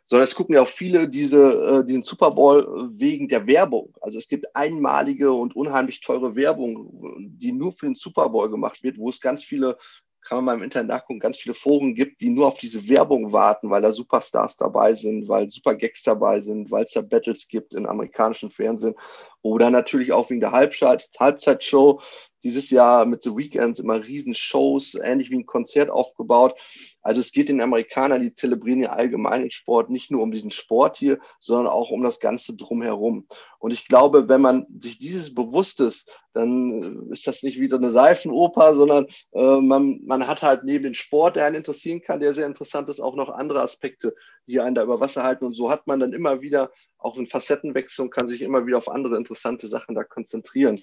sondern 0.06 0.26
es 0.26 0.34
gucken 0.34 0.54
ja 0.54 0.62
auch 0.62 0.68
viele 0.68 1.08
diese, 1.08 1.80
äh, 1.80 1.84
diesen 1.84 2.02
Super 2.02 2.30
Bowl 2.30 2.90
wegen 2.94 3.28
der 3.28 3.46
Werbung. 3.46 3.94
Also 4.00 4.18
es 4.18 4.28
gibt 4.28 4.54
einmalige 4.54 5.32
und 5.32 5.56
unheimlich 5.56 6.00
teure 6.00 6.34
Werbung, 6.36 7.28
die 7.38 7.52
nur 7.52 7.72
für 7.72 7.86
den 7.86 7.94
Super 7.94 8.28
Bowl 8.28 8.50
gemacht 8.50 8.82
wird, 8.82 8.98
wo 8.98 9.08
es 9.08 9.20
ganz 9.20 9.42
viele 9.42 9.78
kann 10.22 10.36
man 10.36 10.44
mal 10.44 10.54
im 10.54 10.62
Internet 10.62 10.88
nachgucken, 10.88 11.20
ganz 11.20 11.36
viele 11.36 11.54
Foren 11.54 11.94
gibt, 11.94 12.20
die 12.20 12.30
nur 12.30 12.46
auf 12.46 12.58
diese 12.58 12.88
Werbung 12.88 13.32
warten, 13.32 13.70
weil 13.70 13.82
da 13.82 13.92
Superstars 13.92 14.56
dabei 14.56 14.94
sind, 14.94 15.28
weil 15.28 15.50
Super 15.50 15.74
Gags 15.74 16.02
dabei 16.02 16.40
sind, 16.40 16.70
weil 16.70 16.84
es 16.84 16.92
da 16.92 17.00
Battles 17.00 17.48
gibt 17.48 17.74
im 17.74 17.86
amerikanischen 17.86 18.50
Fernsehen 18.50 18.94
oder 19.42 19.70
natürlich 19.70 20.12
auch 20.12 20.30
wegen 20.30 20.40
der 20.40 20.52
Halbzeit, 20.52 21.08
Halbzeitshow. 21.18 22.00
Dieses 22.44 22.70
Jahr 22.70 23.06
mit 23.06 23.22
The 23.22 23.36
Weekends 23.36 23.78
immer 23.78 24.02
Riesenshows, 24.02 24.94
ähnlich 24.94 25.30
wie 25.30 25.36
ein 25.36 25.46
Konzert 25.46 25.90
aufgebaut. 25.90 26.58
Also 27.02 27.20
es 27.20 27.32
geht 27.32 27.48
den 27.48 27.60
Amerikanern, 27.60 28.22
die 28.22 28.34
zelebrieren 28.34 28.82
ja 28.82 28.90
allgemein 28.90 29.42
den 29.42 29.50
Sport, 29.50 29.90
nicht 29.90 30.10
nur 30.10 30.22
um 30.22 30.30
diesen 30.30 30.50
Sport 30.50 30.96
hier, 30.96 31.18
sondern 31.40 31.66
auch 31.66 31.90
um 31.90 32.02
das 32.02 32.20
Ganze 32.20 32.56
drumherum. 32.56 33.26
Und 33.58 33.72
ich 33.72 33.86
glaube, 33.86 34.28
wenn 34.28 34.40
man 34.40 34.66
sich 34.80 34.98
dieses 34.98 35.34
bewusst 35.34 35.80
ist, 35.80 36.08
dann 36.32 37.10
ist 37.10 37.26
das 37.26 37.42
nicht 37.42 37.60
wie 37.60 37.68
so 37.68 37.76
eine 37.76 37.90
Seifenoper, 37.90 38.74
sondern 38.74 39.06
äh, 39.32 39.60
man, 39.60 40.00
man 40.04 40.26
hat 40.26 40.42
halt 40.42 40.64
neben 40.64 40.84
dem 40.84 40.94
Sport, 40.94 41.36
der 41.36 41.46
einen 41.46 41.56
interessieren 41.56 42.02
kann, 42.02 42.20
der 42.20 42.34
sehr 42.34 42.46
interessant 42.46 42.88
ist, 42.88 43.00
auch 43.00 43.16
noch 43.16 43.28
andere 43.28 43.60
Aspekte, 43.60 44.14
die 44.46 44.60
einen 44.60 44.74
da 44.74 44.82
über 44.82 45.00
Wasser 45.00 45.24
halten. 45.24 45.44
Und 45.44 45.54
so 45.54 45.70
hat 45.70 45.86
man 45.86 46.00
dann 46.00 46.12
immer 46.12 46.40
wieder 46.40 46.70
auch 47.04 47.16
einen 47.16 47.26
Facettenwechsel 47.26 48.04
und 48.04 48.10
kann 48.10 48.28
sich 48.28 48.42
immer 48.42 48.66
wieder 48.66 48.78
auf 48.78 48.88
andere 48.88 49.16
interessante 49.16 49.68
Sachen 49.68 49.94
da 49.94 50.04
konzentrieren. 50.04 50.80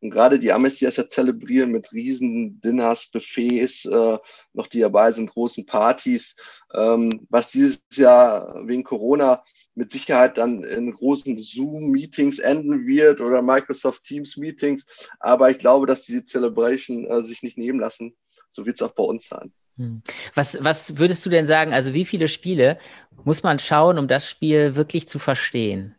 Und 0.00 0.10
gerade 0.10 0.38
die 0.38 0.52
Amis, 0.52 0.76
die 0.76 0.84
das 0.84 0.96
ja 0.96 1.08
zelebrieren 1.08 1.70
mit 1.70 1.92
riesen 1.92 2.60
Dinners, 2.60 3.08
Buffets, 3.10 3.84
äh, 3.84 4.18
noch 4.52 4.66
die 4.66 4.80
dabei 4.80 5.12
sind, 5.12 5.30
großen 5.30 5.66
Partys, 5.66 6.36
ähm, 6.74 7.26
was 7.28 7.50
dieses 7.50 7.82
Jahr 7.92 8.66
wegen 8.66 8.84
Corona 8.84 9.44
mit 9.74 9.90
Sicherheit 9.90 10.38
dann 10.38 10.64
in 10.64 10.92
großen 10.92 11.38
Zoom-Meetings 11.38 12.38
enden 12.38 12.86
wird 12.86 13.20
oder 13.20 13.42
Microsoft 13.42 14.04
Teams-Meetings. 14.04 14.86
Aber 15.20 15.50
ich 15.50 15.58
glaube, 15.58 15.86
dass 15.86 16.02
diese 16.02 16.24
Celebration 16.24 17.06
äh, 17.06 17.22
sich 17.22 17.42
nicht 17.42 17.58
nehmen 17.58 17.80
lassen. 17.80 18.16
So 18.50 18.64
wird 18.64 18.76
es 18.76 18.82
auch 18.82 18.94
bei 18.94 19.04
uns 19.04 19.28
sein. 19.28 19.52
Hm. 19.76 20.02
Was, 20.34 20.62
was 20.62 20.98
würdest 20.98 21.24
du 21.26 21.30
denn 21.30 21.46
sagen? 21.46 21.72
Also, 21.72 21.92
wie 21.92 22.04
viele 22.04 22.28
Spiele 22.28 22.78
muss 23.24 23.42
man 23.42 23.58
schauen, 23.58 23.98
um 23.98 24.08
das 24.08 24.28
Spiel 24.28 24.74
wirklich 24.74 25.08
zu 25.08 25.18
verstehen? 25.18 25.94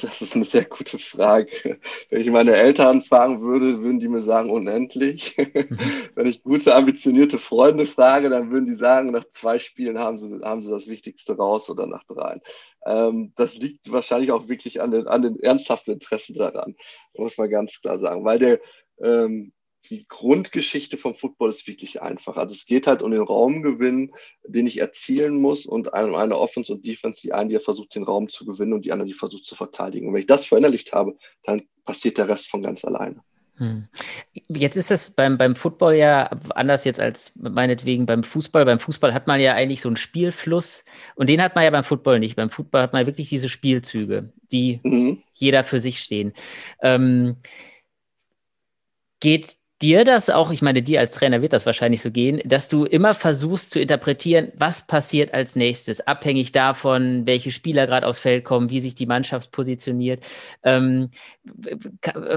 Das 0.00 0.22
ist 0.22 0.34
eine 0.34 0.44
sehr 0.44 0.64
gute 0.64 0.98
Frage. 0.98 1.78
Wenn 2.08 2.20
ich 2.20 2.30
meine 2.30 2.54
Eltern 2.54 3.02
fragen 3.02 3.42
würde, 3.42 3.82
würden 3.82 3.98
die 3.98 4.08
mir 4.08 4.20
sagen, 4.20 4.50
unendlich. 4.50 5.36
Mhm. 5.36 5.78
Wenn 6.14 6.26
ich 6.26 6.42
gute, 6.42 6.74
ambitionierte 6.74 7.38
Freunde 7.38 7.86
frage, 7.86 8.30
dann 8.30 8.50
würden 8.50 8.66
die 8.66 8.74
sagen, 8.74 9.10
nach 9.10 9.24
zwei 9.28 9.58
Spielen 9.58 9.98
haben 9.98 10.18
sie, 10.18 10.40
haben 10.42 10.62
sie 10.62 10.70
das 10.70 10.86
Wichtigste 10.86 11.36
raus 11.36 11.68
oder 11.68 11.86
nach 11.86 12.04
dreien. 12.04 12.40
Ähm, 12.84 13.32
das 13.36 13.56
liegt 13.56 13.90
wahrscheinlich 13.90 14.30
auch 14.30 14.48
wirklich 14.48 14.80
an 14.80 14.92
den, 14.92 15.08
an 15.08 15.22
den 15.22 15.40
ernsthaften 15.40 15.92
Interessen 15.92 16.36
daran, 16.36 16.76
muss 17.14 17.36
man 17.36 17.50
ganz 17.50 17.80
klar 17.80 17.98
sagen. 17.98 18.24
Weil 18.24 18.38
der, 18.38 18.60
ähm, 19.02 19.52
die 19.84 20.06
Grundgeschichte 20.08 20.98
vom 20.98 21.14
Football 21.14 21.50
ist 21.50 21.66
wirklich 21.66 22.02
einfach. 22.02 22.36
Also 22.36 22.54
es 22.54 22.66
geht 22.66 22.86
halt 22.86 23.02
um 23.02 23.10
den 23.10 23.22
Raumgewinn, 23.22 24.12
den 24.44 24.66
ich 24.66 24.78
erzielen 24.78 25.40
muss 25.40 25.66
und 25.66 25.94
eine, 25.94 26.16
eine 26.16 26.38
Offense 26.38 26.72
und 26.72 26.86
Defense, 26.86 27.20
die 27.20 27.32
eine, 27.32 27.50
die 27.50 27.58
versucht, 27.58 27.94
den 27.94 28.02
Raum 28.02 28.28
zu 28.28 28.44
gewinnen 28.44 28.72
und 28.72 28.84
die 28.84 28.92
andere, 28.92 29.06
die 29.06 29.14
versucht 29.14 29.44
zu 29.44 29.54
verteidigen. 29.54 30.08
Und 30.08 30.14
wenn 30.14 30.20
ich 30.20 30.26
das 30.26 30.46
verinnerlicht 30.46 30.92
habe, 30.92 31.16
dann 31.44 31.62
passiert 31.84 32.18
der 32.18 32.28
Rest 32.28 32.48
von 32.48 32.62
ganz 32.62 32.84
alleine. 32.84 33.22
Hm. 33.58 33.88
Jetzt 34.48 34.76
ist 34.76 34.90
das 34.90 35.10
beim, 35.12 35.38
beim 35.38 35.56
Football 35.56 35.94
ja 35.94 36.24
anders 36.54 36.84
jetzt 36.84 37.00
als 37.00 37.32
meinetwegen 37.36 38.04
beim 38.04 38.22
Fußball. 38.22 38.66
Beim 38.66 38.80
Fußball 38.80 39.14
hat 39.14 39.26
man 39.26 39.40
ja 39.40 39.54
eigentlich 39.54 39.80
so 39.80 39.88
einen 39.88 39.96
Spielfluss 39.96 40.84
und 41.14 41.30
den 41.30 41.40
hat 41.40 41.54
man 41.54 41.64
ja 41.64 41.70
beim 41.70 41.84
Football 41.84 42.18
nicht. 42.18 42.36
Beim 42.36 42.50
Football 42.50 42.82
hat 42.82 42.92
man 42.92 43.06
wirklich 43.06 43.30
diese 43.30 43.48
Spielzüge, 43.48 44.30
die 44.52 44.80
mhm. 44.82 45.22
jeder 45.32 45.64
für 45.64 45.80
sich 45.80 46.00
stehen. 46.00 46.34
Ähm, 46.82 47.36
geht 49.20 49.56
dir 49.82 50.04
das 50.04 50.30
auch, 50.30 50.50
ich 50.50 50.62
meine, 50.62 50.82
dir 50.82 51.00
als 51.00 51.12
Trainer 51.12 51.42
wird 51.42 51.52
das 51.52 51.66
wahrscheinlich 51.66 52.00
so 52.00 52.10
gehen, 52.10 52.40
dass 52.44 52.68
du 52.68 52.84
immer 52.84 53.14
versuchst 53.14 53.70
zu 53.70 53.78
interpretieren, 53.78 54.52
was 54.56 54.86
passiert 54.86 55.34
als 55.34 55.54
nächstes, 55.54 56.06
abhängig 56.06 56.52
davon, 56.52 57.26
welche 57.26 57.50
Spieler 57.50 57.86
gerade 57.86 58.06
aufs 58.06 58.20
Feld 58.20 58.44
kommen, 58.44 58.70
wie 58.70 58.80
sich 58.80 58.94
die 58.94 59.06
Mannschaft 59.06 59.52
positioniert. 59.52 60.24
Ähm, 60.62 61.10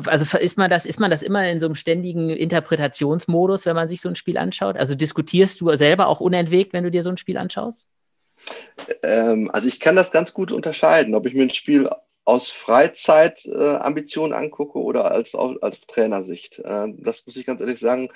also 0.06 0.38
ist 0.38 0.58
man 0.58 0.70
das, 0.70 0.86
ist 0.86 1.00
man 1.00 1.12
das 1.12 1.24
immer 1.24 1.48
in 1.50 1.60
so 1.60 1.68
einem 1.68 1.76
ständigen 1.76 2.30
Interpretationsmodus, 2.30 3.66
wenn 3.66 3.76
man 3.76 3.88
sich 3.88 4.02
so 4.02 4.10
ein 4.10 4.16
Spiel 4.16 4.38
anschaut? 4.38 4.78
Also 4.78 4.96
diskutierst 4.96 5.62
du 5.62 5.74
selber 5.76 6.08
auch 6.08 6.20
unentwegt, 6.20 6.74
wenn 6.74 6.84
du 6.84 6.92
dir 6.92 7.04
so 7.04 7.10
ein 7.10 7.18
Spiel 7.18 7.38
anschaust? 7.38 7.88
Ähm, 9.04 9.50
also 9.52 9.68
ich 9.68 9.80
kann 9.80 9.96
das 9.96 10.12
ganz 10.12 10.34
gut 10.34 10.52
unterscheiden, 10.52 11.16
ob 11.16 11.26
ich 11.26 11.34
mir 11.34 11.44
ein 11.44 11.50
Spiel 11.50 11.90
aus 12.30 12.52
Freizeitambitionen 12.52 14.34
äh, 14.34 14.36
angucke 14.36 14.78
oder 14.78 15.10
als, 15.10 15.34
als 15.34 15.82
Trainersicht. 15.88 16.60
Äh, 16.60 16.94
das 17.00 17.26
muss 17.26 17.36
ich 17.38 17.46
ganz 17.48 17.60
ehrlich 17.60 17.80
sagen, 17.80 18.10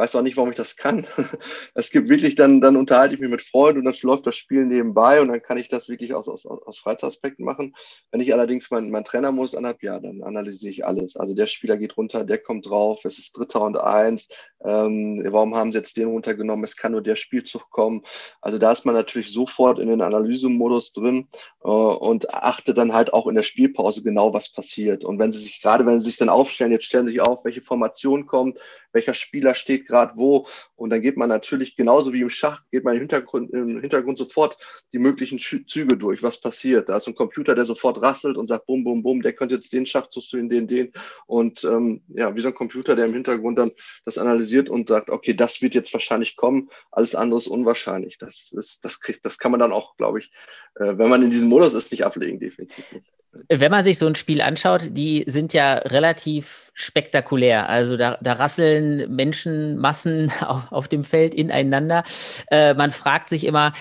weiß 0.00 0.16
auch 0.16 0.22
nicht, 0.22 0.38
warum 0.38 0.50
ich 0.50 0.56
das 0.56 0.76
kann. 0.76 1.06
Es 1.74 1.90
gibt 1.90 2.08
wirklich, 2.08 2.34
dann, 2.34 2.60
dann 2.60 2.76
unterhalte 2.76 3.14
ich 3.14 3.20
mich 3.20 3.30
mit 3.30 3.42
Freunden 3.42 3.80
und 3.80 3.84
dann 3.84 3.94
läuft 4.02 4.26
das 4.26 4.36
Spiel 4.36 4.64
nebenbei 4.64 5.20
und 5.20 5.28
dann 5.28 5.42
kann 5.42 5.58
ich 5.58 5.68
das 5.68 5.88
wirklich 5.88 6.14
aus, 6.14 6.28
aus, 6.28 6.46
aus 6.46 6.78
Freizeitaspekten 6.78 7.44
machen. 7.44 7.74
Wenn 8.10 8.20
ich 8.20 8.32
allerdings 8.32 8.70
meinen 8.70 8.90
mein 8.90 9.04
Trainermodus 9.04 9.54
anhabe, 9.54 9.78
ja, 9.82 10.00
dann 10.00 10.22
analysiere 10.22 10.72
ich 10.72 10.86
alles. 10.86 11.16
Also 11.16 11.34
der 11.34 11.46
Spieler 11.46 11.76
geht 11.76 11.96
runter, 11.96 12.24
der 12.24 12.38
kommt 12.38 12.68
drauf, 12.68 13.04
es 13.04 13.18
ist 13.18 13.36
Dritter 13.36 13.60
und 13.60 13.76
Eins. 13.76 14.28
Ähm, 14.64 15.22
warum 15.28 15.54
haben 15.54 15.72
sie 15.72 15.78
jetzt 15.78 15.96
den 15.96 16.08
runtergenommen? 16.08 16.64
Es 16.64 16.76
kann 16.76 16.92
nur 16.92 17.02
der 17.02 17.16
Spielzug 17.16 17.70
kommen. 17.70 18.02
Also 18.40 18.58
da 18.58 18.72
ist 18.72 18.86
man 18.86 18.94
natürlich 18.94 19.32
sofort 19.32 19.78
in 19.78 19.88
den 19.88 20.00
Analysemodus 20.00 20.92
drin 20.92 21.28
äh, 21.62 21.68
und 21.68 22.32
achtet 22.32 22.78
dann 22.78 22.94
halt 22.94 23.12
auch 23.12 23.26
in 23.26 23.34
der 23.34 23.42
Spielpause 23.42 24.02
genau, 24.02 24.32
was 24.32 24.50
passiert. 24.50 25.04
Und 25.04 25.18
wenn 25.18 25.32
sie 25.32 25.40
sich, 25.40 25.60
gerade 25.60 25.84
wenn 25.84 26.00
sie 26.00 26.08
sich 26.08 26.16
dann 26.16 26.30
aufstellen, 26.30 26.72
jetzt 26.72 26.86
stellen 26.86 27.06
sie 27.06 27.12
sich 27.12 27.20
auf, 27.20 27.44
welche 27.44 27.60
Formation 27.60 28.26
kommt, 28.26 28.58
welcher 28.92 29.14
Spieler 29.14 29.54
steht 29.54 29.86
gerade 29.86 30.12
wo. 30.16 30.46
Und 30.76 30.90
dann 30.90 31.02
geht 31.02 31.16
man 31.16 31.28
natürlich 31.28 31.76
genauso 31.76 32.12
wie 32.12 32.20
im 32.20 32.30
Schach, 32.30 32.62
geht 32.70 32.84
man 32.84 32.94
im 32.94 33.00
Hintergrund, 33.00 33.50
im 33.52 33.80
Hintergrund 33.80 34.18
sofort 34.18 34.58
die 34.92 34.98
möglichen 34.98 35.38
Züge 35.38 35.96
durch, 35.96 36.22
was 36.22 36.40
passiert. 36.40 36.88
Da 36.88 36.96
ist 36.96 37.06
ein 37.06 37.14
Computer, 37.14 37.54
der 37.54 37.64
sofort 37.64 38.00
rasselt 38.02 38.36
und 38.36 38.48
sagt, 38.48 38.66
bum, 38.66 38.84
bum, 38.84 39.02
bum, 39.02 39.22
der 39.22 39.32
könnte 39.32 39.54
jetzt 39.56 39.72
den 39.72 39.86
Schachzug 39.86 40.24
zu 40.24 40.36
den, 40.36 40.66
den. 40.66 40.92
Und 41.26 41.64
ähm, 41.64 42.02
ja, 42.08 42.34
wie 42.34 42.40
so 42.40 42.48
ein 42.48 42.54
Computer, 42.54 42.96
der 42.96 43.06
im 43.06 43.14
Hintergrund 43.14 43.58
dann 43.58 43.72
das 44.04 44.18
analysiert 44.18 44.68
und 44.68 44.88
sagt, 44.88 45.10
okay, 45.10 45.34
das 45.34 45.62
wird 45.62 45.74
jetzt 45.74 45.92
wahrscheinlich 45.92 46.36
kommen, 46.36 46.70
alles 46.90 47.14
andere 47.14 47.38
ist 47.38 47.48
unwahrscheinlich. 47.48 48.18
Das 48.18 48.52
ist, 48.52 48.84
das 48.84 49.00
kriegt, 49.00 49.24
das 49.24 49.38
kann 49.38 49.50
man 49.50 49.60
dann 49.60 49.72
auch, 49.72 49.96
glaube 49.96 50.18
ich, 50.20 50.32
äh, 50.76 50.98
wenn 50.98 51.08
man 51.08 51.22
in 51.22 51.30
diesem 51.30 51.48
Modus 51.48 51.74
ist, 51.74 51.90
nicht 51.90 52.04
ablegen, 52.04 52.40
definitiv 52.40 52.92
nicht 52.92 53.19
wenn 53.48 53.70
man 53.70 53.84
sich 53.84 53.98
so 53.98 54.06
ein 54.06 54.16
Spiel 54.16 54.40
anschaut, 54.40 54.88
die 54.90 55.24
sind 55.26 55.52
ja 55.52 55.74
relativ 55.74 56.72
spektakulär. 56.74 57.68
Also 57.68 57.96
da, 57.96 58.18
da 58.20 58.34
rasseln 58.34 59.14
Menschenmassen 59.14 60.32
auf, 60.40 60.72
auf, 60.72 60.88
dem 60.88 61.04
Feld 61.04 61.34
ineinander. 61.34 62.04
Äh, 62.50 62.74
man 62.74 62.90
fragt 62.90 63.28
sich 63.28 63.44
immer, 63.44 63.72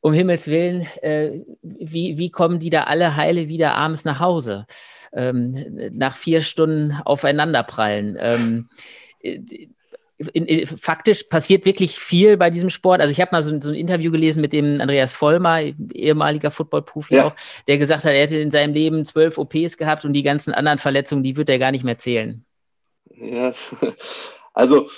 um 0.00 0.12
Himmels 0.12 0.46
Willen, 0.46 0.86
äh, 1.02 1.40
wie, 1.62 2.18
wie 2.18 2.30
kommen 2.30 2.60
die 2.60 2.70
da 2.70 2.84
alle 2.84 3.16
heile 3.16 3.48
wieder 3.48 3.74
abends 3.74 4.04
nach 4.04 4.20
Hause? 4.20 4.66
Ähm, 5.12 5.90
nach 5.92 6.16
vier 6.16 6.42
Stunden 6.42 6.92
aufeinanderprallen. 7.04 8.16
Ähm, 8.20 8.68
in, 10.32 10.46
in, 10.46 10.66
faktisch 10.66 11.24
passiert 11.24 11.64
wirklich 11.64 11.98
viel 11.98 12.36
bei 12.36 12.50
diesem 12.50 12.70
Sport. 12.70 13.00
Also 13.00 13.12
ich 13.12 13.20
habe 13.20 13.30
mal 13.32 13.42
so, 13.42 13.60
so, 13.60 13.68
ein 13.68 13.74
Interview 13.74 14.10
gelesen 14.10 14.40
mit 14.40 14.52
dem 14.52 14.80
Andreas 14.80 15.12
Vollmer, 15.12 15.60
ehemaliger 15.94 16.50
Football-Profi 16.50 17.14
ja. 17.14 17.26
auch, 17.26 17.34
der 17.66 17.78
gesagt 17.78 18.04
hat, 18.04 18.12
er 18.12 18.22
hätte 18.22 18.38
in 18.38 18.50
seinem 18.50 18.74
Leben 18.74 19.04
zwölf 19.04 19.38
OPs 19.38 19.76
gehabt 19.78 20.04
und 20.04 20.12
die 20.12 20.22
ganzen 20.22 20.52
anderen 20.52 20.78
Verletzungen, 20.78 21.22
die 21.22 21.36
wird 21.36 21.48
er 21.48 21.58
gar 21.58 21.70
nicht 21.70 21.84
mehr 21.84 21.98
zählen. 21.98 22.44
Ja, 23.16 23.52
also 24.54 24.88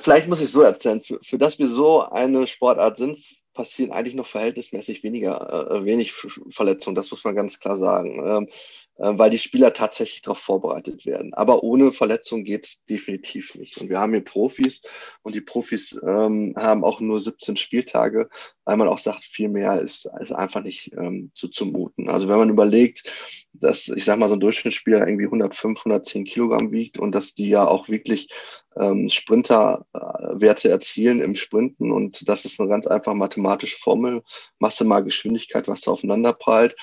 vielleicht 0.00 0.28
muss 0.28 0.42
ich 0.42 0.50
so 0.50 0.62
erzählen, 0.62 1.00
für, 1.00 1.18
für 1.22 1.38
das 1.38 1.58
wir 1.58 1.68
so 1.68 2.02
eine 2.02 2.46
Sportart 2.46 2.96
sind, 2.96 3.18
passieren 3.54 3.92
eigentlich 3.92 4.14
noch 4.14 4.26
verhältnismäßig 4.26 5.02
weniger, 5.02 5.70
äh, 5.70 5.84
wenig 5.84 6.12
Verletzungen, 6.50 6.96
das 6.96 7.10
muss 7.10 7.24
man 7.24 7.36
ganz 7.36 7.60
klar 7.60 7.76
sagen. 7.76 8.22
Ähm, 8.24 8.48
äh, 8.91 8.91
weil 9.02 9.30
die 9.30 9.38
Spieler 9.38 9.72
tatsächlich 9.72 10.22
darauf 10.22 10.38
vorbereitet 10.38 11.06
werden. 11.06 11.34
Aber 11.34 11.64
ohne 11.64 11.90
Verletzung 11.90 12.44
geht 12.44 12.66
es 12.66 12.84
definitiv 12.84 13.54
nicht. 13.56 13.78
Und 13.78 13.90
wir 13.90 13.98
haben 13.98 14.12
hier 14.12 14.24
Profis 14.24 14.82
und 15.22 15.34
die 15.34 15.40
Profis 15.40 15.98
ähm, 16.06 16.54
haben 16.56 16.84
auch 16.84 17.00
nur 17.00 17.18
17 17.18 17.56
Spieltage, 17.56 18.28
weil 18.64 18.76
man 18.76 18.86
auch 18.86 18.98
sagt, 18.98 19.24
viel 19.24 19.48
mehr 19.48 19.80
ist, 19.80 20.08
ist 20.20 20.32
einfach 20.32 20.62
nicht 20.62 20.92
ähm, 20.92 21.32
zu 21.34 21.48
zumuten. 21.48 22.08
Also 22.08 22.28
wenn 22.28 22.38
man 22.38 22.50
überlegt, 22.50 23.10
dass, 23.52 23.88
ich 23.88 24.04
sag 24.04 24.18
mal, 24.18 24.28
so 24.28 24.36
ein 24.36 24.40
Durchschnittsspieler 24.40 25.06
irgendwie 25.06 25.26
105, 25.26 25.80
110 25.80 26.24
Kilogramm 26.24 26.70
wiegt 26.70 26.98
und 26.98 27.12
dass 27.12 27.34
die 27.34 27.48
ja 27.48 27.66
auch 27.66 27.88
wirklich 27.88 28.28
ähm, 28.76 29.08
Sprinterwerte 29.08 30.68
erzielen 30.70 31.20
im 31.20 31.34
Sprinten 31.34 31.90
und 31.90 32.28
das 32.28 32.44
ist 32.44 32.60
eine 32.60 32.68
ganz 32.68 32.86
einfach 32.86 33.14
mathematische 33.14 33.78
Formel, 33.78 34.22
Masse 34.60 34.84
mal 34.84 35.02
Geschwindigkeit, 35.02 35.66
was 35.66 35.80
da 35.80 35.90
aufeinander 35.90 36.32
prallt. 36.32 36.76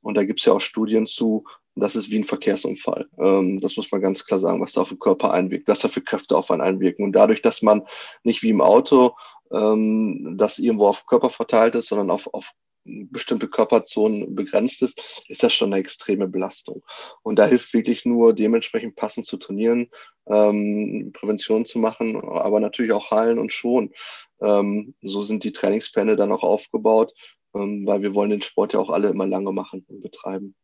Und 0.00 0.16
da 0.16 0.24
gibt 0.24 0.40
es 0.40 0.46
ja 0.46 0.52
auch 0.52 0.60
Studien 0.60 1.06
zu, 1.06 1.44
das 1.76 1.94
ist 1.94 2.10
wie 2.10 2.18
ein 2.18 2.24
Verkehrsunfall. 2.24 3.08
Ähm, 3.18 3.60
das 3.60 3.76
muss 3.76 3.92
man 3.92 4.00
ganz 4.00 4.24
klar 4.24 4.40
sagen, 4.40 4.60
was 4.60 4.72
da 4.72 4.80
auf 4.80 4.88
den 4.88 4.98
Körper 4.98 5.32
einwirkt, 5.32 5.68
was 5.68 5.80
da 5.80 5.88
für 5.88 6.00
Kräfte 6.00 6.36
auf 6.36 6.50
einen 6.50 6.62
einwirken. 6.62 7.04
Und 7.04 7.12
dadurch, 7.12 7.42
dass 7.42 7.62
man 7.62 7.82
nicht 8.24 8.42
wie 8.42 8.50
im 8.50 8.62
Auto 8.62 9.12
ähm, 9.52 10.36
das 10.38 10.58
irgendwo 10.58 10.88
auf 10.88 11.06
Körper 11.06 11.30
verteilt 11.30 11.74
ist, 11.74 11.88
sondern 11.88 12.10
auf, 12.10 12.32
auf 12.32 12.52
bestimmte 12.86 13.48
Körperzonen 13.48 14.34
begrenzt 14.34 14.82
ist, 14.82 15.24
ist 15.28 15.42
das 15.42 15.52
schon 15.52 15.72
eine 15.72 15.80
extreme 15.80 16.28
Belastung. 16.28 16.82
Und 17.22 17.38
da 17.38 17.46
hilft 17.46 17.74
wirklich 17.74 18.04
nur 18.04 18.32
dementsprechend 18.32 18.96
passend 18.96 19.26
zu 19.26 19.36
trainieren, 19.36 19.90
ähm, 20.26 21.10
Prävention 21.12 21.66
zu 21.66 21.78
machen, 21.78 22.16
aber 22.22 22.60
natürlich 22.60 22.92
auch 22.92 23.10
heilen 23.10 23.38
und 23.38 23.52
schonen. 23.52 23.92
Ähm, 24.40 24.94
so 25.02 25.22
sind 25.22 25.44
die 25.44 25.52
Trainingspläne 25.52 26.16
dann 26.16 26.32
auch 26.32 26.42
aufgebaut, 26.42 27.12
ähm, 27.54 27.86
weil 27.86 28.02
wir 28.02 28.14
wollen 28.14 28.30
den 28.30 28.42
Sport 28.42 28.72
ja 28.72 28.80
auch 28.80 28.90
alle 28.90 29.08
immer 29.08 29.26
lange 29.26 29.52
machen 29.52 29.84
und 29.88 30.00
betreiben. 30.00 30.54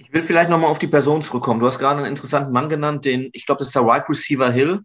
Ich 0.00 0.12
will 0.14 0.22
vielleicht 0.22 0.48
nochmal 0.48 0.70
auf 0.70 0.78
die 0.78 0.86
Person 0.86 1.20
zurückkommen. 1.20 1.60
Du 1.60 1.66
hast 1.66 1.78
gerade 1.78 1.98
einen 1.98 2.08
interessanten 2.08 2.52
Mann 2.52 2.70
genannt, 2.70 3.04
den, 3.04 3.28
ich 3.34 3.44
glaube, 3.44 3.58
das 3.58 3.68
ist 3.68 3.76
der 3.76 3.84
Wide 3.84 4.08
Receiver 4.08 4.50
Hill, 4.50 4.80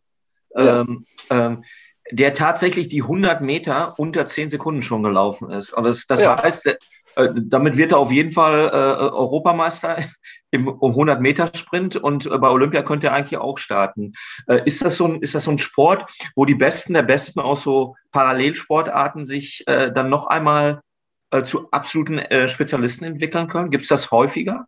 ja. 0.53 0.81
ähm, 0.81 1.05
ähm, 1.29 1.63
der 2.11 2.33
tatsächlich 2.33 2.89
die 2.89 3.01
100 3.01 3.41
Meter 3.41 3.97
unter 3.97 4.25
10 4.27 4.49
Sekunden 4.49 4.81
schon 4.81 5.03
gelaufen 5.03 5.49
ist. 5.49 5.71
Und 5.71 5.85
das, 5.85 6.05
das 6.05 6.21
ja. 6.21 6.41
heißt, 6.41 6.67
äh, 6.67 7.29
damit 7.33 7.77
wird 7.77 7.93
er 7.93 7.99
auf 7.99 8.11
jeden 8.11 8.31
Fall 8.31 8.67
äh, 8.67 9.03
Europameister 9.13 9.97
im 10.51 10.67
100-Meter-Sprint 10.67 11.95
und 11.95 12.25
äh, 12.25 12.37
bei 12.37 12.49
Olympia 12.49 12.81
könnte 12.81 13.07
er 13.07 13.13
eigentlich 13.13 13.39
auch 13.39 13.57
starten. 13.57 14.11
Äh, 14.47 14.63
ist, 14.65 14.83
das 14.83 14.97
so 14.97 15.05
ein, 15.05 15.21
ist 15.21 15.33
das 15.33 15.45
so 15.45 15.51
ein 15.51 15.57
Sport, 15.57 16.11
wo 16.35 16.43
die 16.43 16.55
Besten 16.55 16.93
der 16.93 17.03
Besten 17.03 17.39
aus 17.39 17.63
so 17.63 17.95
Parallelsportarten 18.11 19.25
sich 19.25 19.63
äh, 19.67 19.91
dann 19.93 20.09
noch 20.09 20.27
einmal 20.27 20.81
äh, 21.31 21.43
zu 21.43 21.69
absoluten 21.71 22.21
Spezialisten 22.47 23.05
entwickeln 23.05 23.47
können? 23.47 23.69
Gibt 23.69 23.83
es 23.83 23.89
das 23.89 24.11
häufiger? 24.11 24.67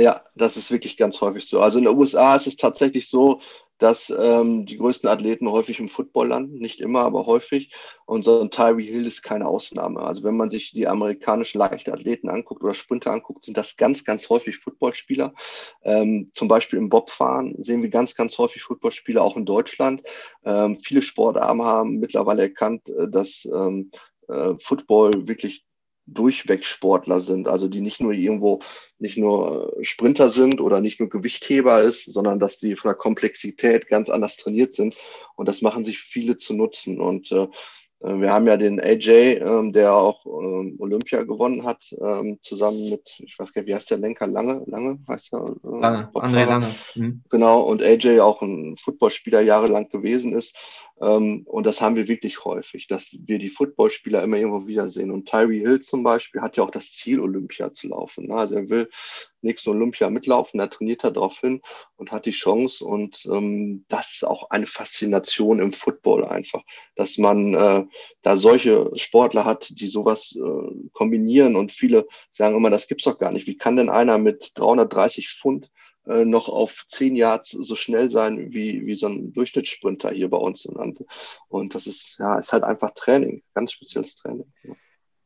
Ja, 0.00 0.22
das 0.34 0.56
ist 0.56 0.70
wirklich 0.70 0.96
ganz 0.96 1.20
häufig 1.20 1.46
so. 1.46 1.60
Also 1.60 1.78
in 1.78 1.84
den 1.84 1.96
USA 1.96 2.34
ist 2.34 2.46
es 2.46 2.56
tatsächlich 2.56 3.08
so, 3.10 3.40
dass 3.76 4.10
ähm, 4.10 4.66
die 4.66 4.76
größten 4.78 5.08
Athleten 5.08 5.50
häufig 5.50 5.78
im 5.78 5.88
Football 5.88 6.28
landen, 6.28 6.58
nicht 6.58 6.80
immer, 6.80 7.00
aber 7.00 7.26
häufig. 7.26 7.72
Und 8.06 8.24
so 8.24 8.40
ein 8.40 8.50
Tyree 8.50 8.82
Hill 8.82 9.06
ist 9.06 9.22
keine 9.22 9.46
Ausnahme. 9.46 10.00
Also 10.00 10.22
wenn 10.22 10.36
man 10.36 10.50
sich 10.50 10.72
die 10.72 10.86
amerikanischen 10.86 11.58
Leichtathleten 11.58 12.30
anguckt 12.30 12.62
oder 12.62 12.74
Sprinter 12.74 13.12
anguckt, 13.12 13.44
sind 13.44 13.56
das 13.56 13.76
ganz, 13.76 14.04
ganz 14.04 14.28
häufig 14.30 14.58
Footballspieler. 14.58 15.34
Ähm, 15.82 16.30
zum 16.34 16.48
Beispiel 16.48 16.78
im 16.78 16.88
Bobfahren 16.88 17.54
sehen 17.58 17.82
wir 17.82 17.90
ganz, 17.90 18.14
ganz 18.14 18.38
häufig 18.38 18.62
Footballspieler 18.62 19.22
auch 19.22 19.36
in 19.36 19.46
Deutschland. 19.46 20.02
Ähm, 20.44 20.78
viele 20.82 21.02
Sportarten 21.02 21.62
haben 21.62 21.98
mittlerweile 21.98 22.42
erkannt, 22.42 22.88
äh, 22.88 23.08
dass 23.08 23.46
ähm, 23.46 23.90
äh, 24.28 24.54
Football 24.60 25.10
wirklich 25.26 25.64
Durchwegsportler 26.12 27.20
sind, 27.20 27.48
also 27.48 27.68
die 27.68 27.80
nicht 27.80 28.00
nur 28.00 28.12
irgendwo 28.12 28.60
nicht 28.98 29.16
nur 29.16 29.76
Sprinter 29.82 30.30
sind 30.30 30.60
oder 30.60 30.80
nicht 30.80 31.00
nur 31.00 31.08
Gewichtheber 31.08 31.82
ist, 31.82 32.04
sondern 32.04 32.38
dass 32.38 32.58
die 32.58 32.76
von 32.76 32.90
der 32.90 32.96
Komplexität 32.96 33.88
ganz 33.88 34.10
anders 34.10 34.36
trainiert 34.36 34.74
sind. 34.74 34.96
Und 35.36 35.48
das 35.48 35.62
machen 35.62 35.84
sich 35.84 36.00
viele 36.00 36.36
zu 36.36 36.52
nutzen. 36.52 37.00
Und 37.00 37.32
äh, 37.32 37.42
äh, 37.42 37.48
wir 38.02 38.32
haben 38.32 38.46
ja 38.46 38.56
den 38.56 38.80
AJ, 38.80 39.40
ähm, 39.42 39.72
der 39.74 39.94
auch 39.94 40.24
ähm, 40.24 40.76
Olympia 40.78 41.22
gewonnen 41.22 41.64
hat, 41.64 41.94
ähm, 42.00 42.38
zusammen 42.40 42.88
mit, 42.88 43.20
ich 43.20 43.38
weiß 43.38 43.52
gar 43.52 43.60
nicht, 43.60 43.68
wie 43.68 43.74
heißt 43.74 43.90
der 43.90 43.98
Lenker? 43.98 44.26
Lange, 44.26 44.62
Lange 44.66 44.98
heißt 45.06 45.34
er? 45.34 45.54
Äh, 45.62 45.80
Lange, 45.80 46.10
André 46.14 46.46
Lange. 46.46 46.74
Mhm. 46.94 47.22
Genau, 47.28 47.60
und 47.60 47.82
AJ 47.82 48.20
auch 48.20 48.40
ein 48.40 48.78
Footballspieler 48.78 49.42
jahrelang 49.42 49.90
gewesen 49.90 50.32
ist. 50.32 50.56
Ähm, 51.02 51.42
und 51.44 51.66
das 51.66 51.82
haben 51.82 51.94
wir 51.94 52.08
wirklich 52.08 52.42
häufig, 52.44 52.86
dass 52.86 53.18
wir 53.26 53.38
die 53.38 53.50
Footballspieler 53.50 54.22
immer 54.22 54.38
irgendwo 54.38 54.66
wiedersehen. 54.66 55.10
Und 55.10 55.28
Tyree 55.28 55.60
Hill 55.60 55.80
zum 55.80 56.02
Beispiel 56.02 56.40
hat 56.40 56.56
ja 56.56 56.64
auch 56.64 56.70
das 56.70 56.92
Ziel, 56.92 57.20
Olympia 57.20 57.74
zu 57.74 57.88
laufen. 57.88 58.28
Ne? 58.28 58.34
Also 58.34 58.54
er 58.54 58.70
will 58.70 58.88
nächsten 59.42 59.70
Olympia 59.70 60.10
mitlaufen, 60.10 60.60
er 60.60 60.70
trainiert 60.70 61.04
er 61.04 61.10
darauf 61.10 61.38
hin 61.40 61.62
und 61.96 62.12
hat 62.12 62.26
die 62.26 62.30
Chance. 62.30 62.84
Und 62.84 63.26
ähm, 63.26 63.84
das 63.88 64.12
ist 64.14 64.24
auch 64.24 64.50
eine 64.50 64.66
Faszination 64.66 65.60
im 65.60 65.72
Football 65.72 66.24
einfach, 66.24 66.62
dass 66.96 67.18
man 67.18 67.54
äh, 67.54 67.84
da 68.22 68.36
solche 68.36 68.90
Sportler 68.94 69.44
hat, 69.44 69.68
die 69.70 69.88
sowas 69.88 70.36
äh, 70.36 70.88
kombinieren. 70.92 71.56
Und 71.56 71.72
viele 71.72 72.06
sagen 72.30 72.56
immer, 72.56 72.70
das 72.70 72.88
gibt's 72.88 73.04
doch 73.04 73.18
gar 73.18 73.32
nicht. 73.32 73.46
Wie 73.46 73.56
kann 73.56 73.76
denn 73.76 73.90
einer 73.90 74.18
mit 74.18 74.52
330 74.54 75.28
Pfund 75.28 75.70
äh, 76.06 76.24
noch 76.24 76.48
auf 76.48 76.86
zehn 76.88 77.14
Yards 77.14 77.50
so 77.50 77.74
schnell 77.76 78.10
sein 78.10 78.52
wie, 78.52 78.86
wie 78.86 78.96
so 78.96 79.06
ein 79.06 79.32
Durchschnittssprinter 79.32 80.10
hier 80.10 80.30
bei 80.30 80.38
uns 80.38 80.64
in 80.64 80.76
Ante. 80.76 81.06
Und 81.48 81.74
das 81.74 81.86
ist, 81.86 82.18
ja, 82.18 82.38
ist 82.38 82.52
halt 82.52 82.64
einfach 82.64 82.92
Training, 82.94 83.42
ganz 83.54 83.72
spezielles 83.72 84.16
Training. 84.16 84.50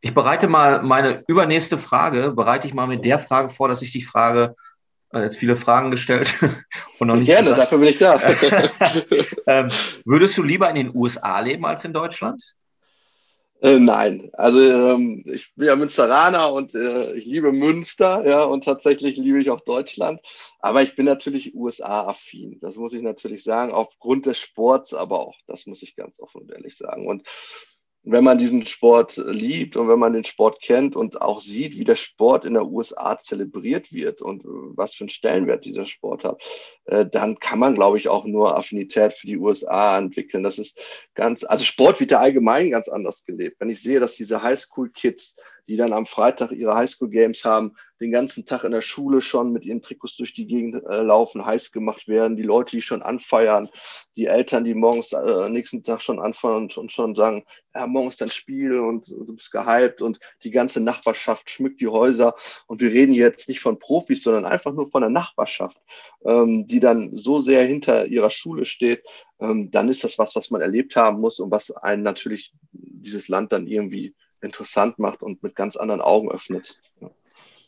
Ich 0.04 0.12
bereite 0.12 0.48
mal 0.48 0.82
meine 0.82 1.24
übernächste 1.28 1.78
Frage, 1.78 2.32
bereite 2.32 2.66
ich 2.66 2.74
mal 2.74 2.86
mit 2.86 3.06
der 3.06 3.18
Frage 3.18 3.48
vor, 3.48 3.68
dass 3.68 3.80
ich 3.80 3.90
dich 3.90 4.06
frage, 4.06 4.54
äh, 5.14 5.22
jetzt 5.22 5.38
viele 5.38 5.56
Fragen 5.56 5.90
gestellt 5.90 6.34
und 6.98 7.08
noch 7.08 7.16
nicht. 7.16 7.28
Gerne, 7.28 7.48
gesagt. 7.48 7.62
dafür 7.62 7.78
bin 7.78 7.88
ich 7.88 7.96
da. 7.96 8.20
ähm, 9.46 9.70
würdest 10.04 10.36
du 10.36 10.42
lieber 10.42 10.68
in 10.68 10.74
den 10.74 10.94
USA 10.94 11.40
leben 11.40 11.64
als 11.64 11.86
in 11.86 11.94
Deutschland? 11.94 12.54
Äh, 13.62 13.78
nein, 13.78 14.28
also 14.34 14.60
ähm, 14.60 15.24
ich 15.24 15.54
bin 15.54 15.68
ja 15.68 15.74
Münsteraner 15.74 16.52
und 16.52 16.74
äh, 16.74 17.14
ich 17.14 17.24
liebe 17.24 17.50
Münster, 17.50 18.26
ja, 18.26 18.44
und 18.44 18.64
tatsächlich 18.64 19.16
liebe 19.16 19.40
ich 19.40 19.48
auch 19.48 19.62
Deutschland. 19.62 20.20
Aber 20.58 20.82
ich 20.82 20.96
bin 20.96 21.06
natürlich 21.06 21.54
USA-affin. 21.54 22.58
Das 22.60 22.76
muss 22.76 22.92
ich 22.92 23.00
natürlich 23.00 23.42
sagen, 23.42 23.72
aufgrund 23.72 24.26
des 24.26 24.38
Sports, 24.38 24.92
aber 24.92 25.20
auch, 25.20 25.38
das 25.46 25.64
muss 25.64 25.82
ich 25.82 25.96
ganz 25.96 26.20
offen 26.20 26.42
und 26.42 26.52
ehrlich 26.52 26.76
sagen. 26.76 27.06
Und 27.06 27.26
wenn 28.06 28.22
man 28.22 28.38
diesen 28.38 28.66
Sport 28.66 29.16
liebt 29.16 29.76
und 29.76 29.88
wenn 29.88 29.98
man 29.98 30.12
den 30.12 30.24
Sport 30.24 30.60
kennt 30.60 30.94
und 30.94 31.22
auch 31.22 31.40
sieht, 31.40 31.78
wie 31.78 31.84
der 31.84 31.96
Sport 31.96 32.44
in 32.44 32.54
der 32.54 32.66
USA 32.66 33.18
zelebriert 33.18 33.92
wird 33.92 34.20
und 34.20 34.42
was 34.44 34.94
für 34.94 35.04
einen 35.04 35.08
Stellenwert 35.08 35.64
dieser 35.64 35.86
Sport 35.86 36.24
hat, 36.24 36.42
äh, 36.84 37.06
dann 37.06 37.38
kann 37.38 37.58
man, 37.58 37.74
glaube 37.74 37.96
ich, 37.96 38.08
auch 38.08 38.26
nur 38.26 38.56
Affinität 38.56 39.14
für 39.14 39.26
die 39.26 39.38
USA 39.38 39.96
entwickeln. 39.96 40.42
Das 40.42 40.58
ist 40.58 40.78
ganz, 41.14 41.44
also 41.44 41.64
Sport 41.64 41.98
wird 41.98 42.10
ja 42.10 42.20
allgemein 42.20 42.70
ganz 42.70 42.88
anders 42.88 43.24
gelebt. 43.24 43.56
Wenn 43.58 43.70
ich 43.70 43.82
sehe, 43.82 44.00
dass 44.00 44.16
diese 44.16 44.42
Highschool-Kids 44.42 45.36
die 45.68 45.76
dann 45.76 45.92
am 45.92 46.06
Freitag 46.06 46.52
ihre 46.52 46.74
Highschool-Games 46.74 47.44
haben, 47.44 47.74
den 48.00 48.10
ganzen 48.10 48.44
Tag 48.44 48.64
in 48.64 48.72
der 48.72 48.82
Schule 48.82 49.20
schon 49.22 49.52
mit 49.52 49.64
ihren 49.64 49.80
Trikots 49.80 50.16
durch 50.16 50.34
die 50.34 50.46
Gegend 50.46 50.82
äh, 50.86 51.02
laufen, 51.02 51.46
heiß 51.46 51.72
gemacht 51.72 52.08
werden, 52.08 52.36
die 52.36 52.42
Leute, 52.42 52.72
die 52.76 52.82
schon 52.82 53.02
anfeiern, 53.02 53.68
die 54.16 54.26
Eltern, 54.26 54.64
die 54.64 54.74
morgens 54.74 55.12
äh, 55.12 55.48
nächsten 55.48 55.84
Tag 55.84 56.02
schon 56.02 56.18
anfangen 56.18 56.64
und, 56.64 56.76
und 56.76 56.92
schon 56.92 57.14
sagen, 57.14 57.44
ja, 57.74 57.86
morgen 57.86 58.08
ist 58.08 58.20
dein 58.20 58.30
Spiel 58.30 58.78
und 58.78 59.08
du 59.08 59.34
bist 59.34 59.52
gehypt 59.52 60.02
und 60.02 60.18
die 60.42 60.50
ganze 60.50 60.80
Nachbarschaft 60.80 61.48
schmückt 61.48 61.80
die 61.80 61.88
Häuser. 61.88 62.34
Und 62.66 62.80
wir 62.80 62.90
reden 62.90 63.14
jetzt 63.14 63.48
nicht 63.48 63.60
von 63.60 63.78
Profis, 63.78 64.22
sondern 64.22 64.44
einfach 64.44 64.72
nur 64.72 64.90
von 64.90 65.02
der 65.02 65.10
Nachbarschaft, 65.10 65.76
ähm, 66.24 66.66
die 66.66 66.80
dann 66.80 67.14
so 67.14 67.40
sehr 67.40 67.64
hinter 67.64 68.06
ihrer 68.06 68.30
Schule 68.30 68.66
steht, 68.66 69.04
ähm, 69.40 69.70
dann 69.70 69.88
ist 69.88 70.04
das 70.04 70.18
was, 70.18 70.34
was 70.34 70.50
man 70.50 70.60
erlebt 70.60 70.96
haben 70.96 71.20
muss 71.20 71.40
und 71.40 71.50
was 71.50 71.70
einen 71.70 72.02
natürlich 72.02 72.52
dieses 72.72 73.28
Land 73.28 73.52
dann 73.52 73.66
irgendwie 73.66 74.14
interessant 74.44 74.98
macht 74.98 75.22
und 75.22 75.42
mit 75.42 75.54
ganz 75.54 75.76
anderen 75.76 76.00
Augen 76.00 76.30
öffnet. 76.30 76.80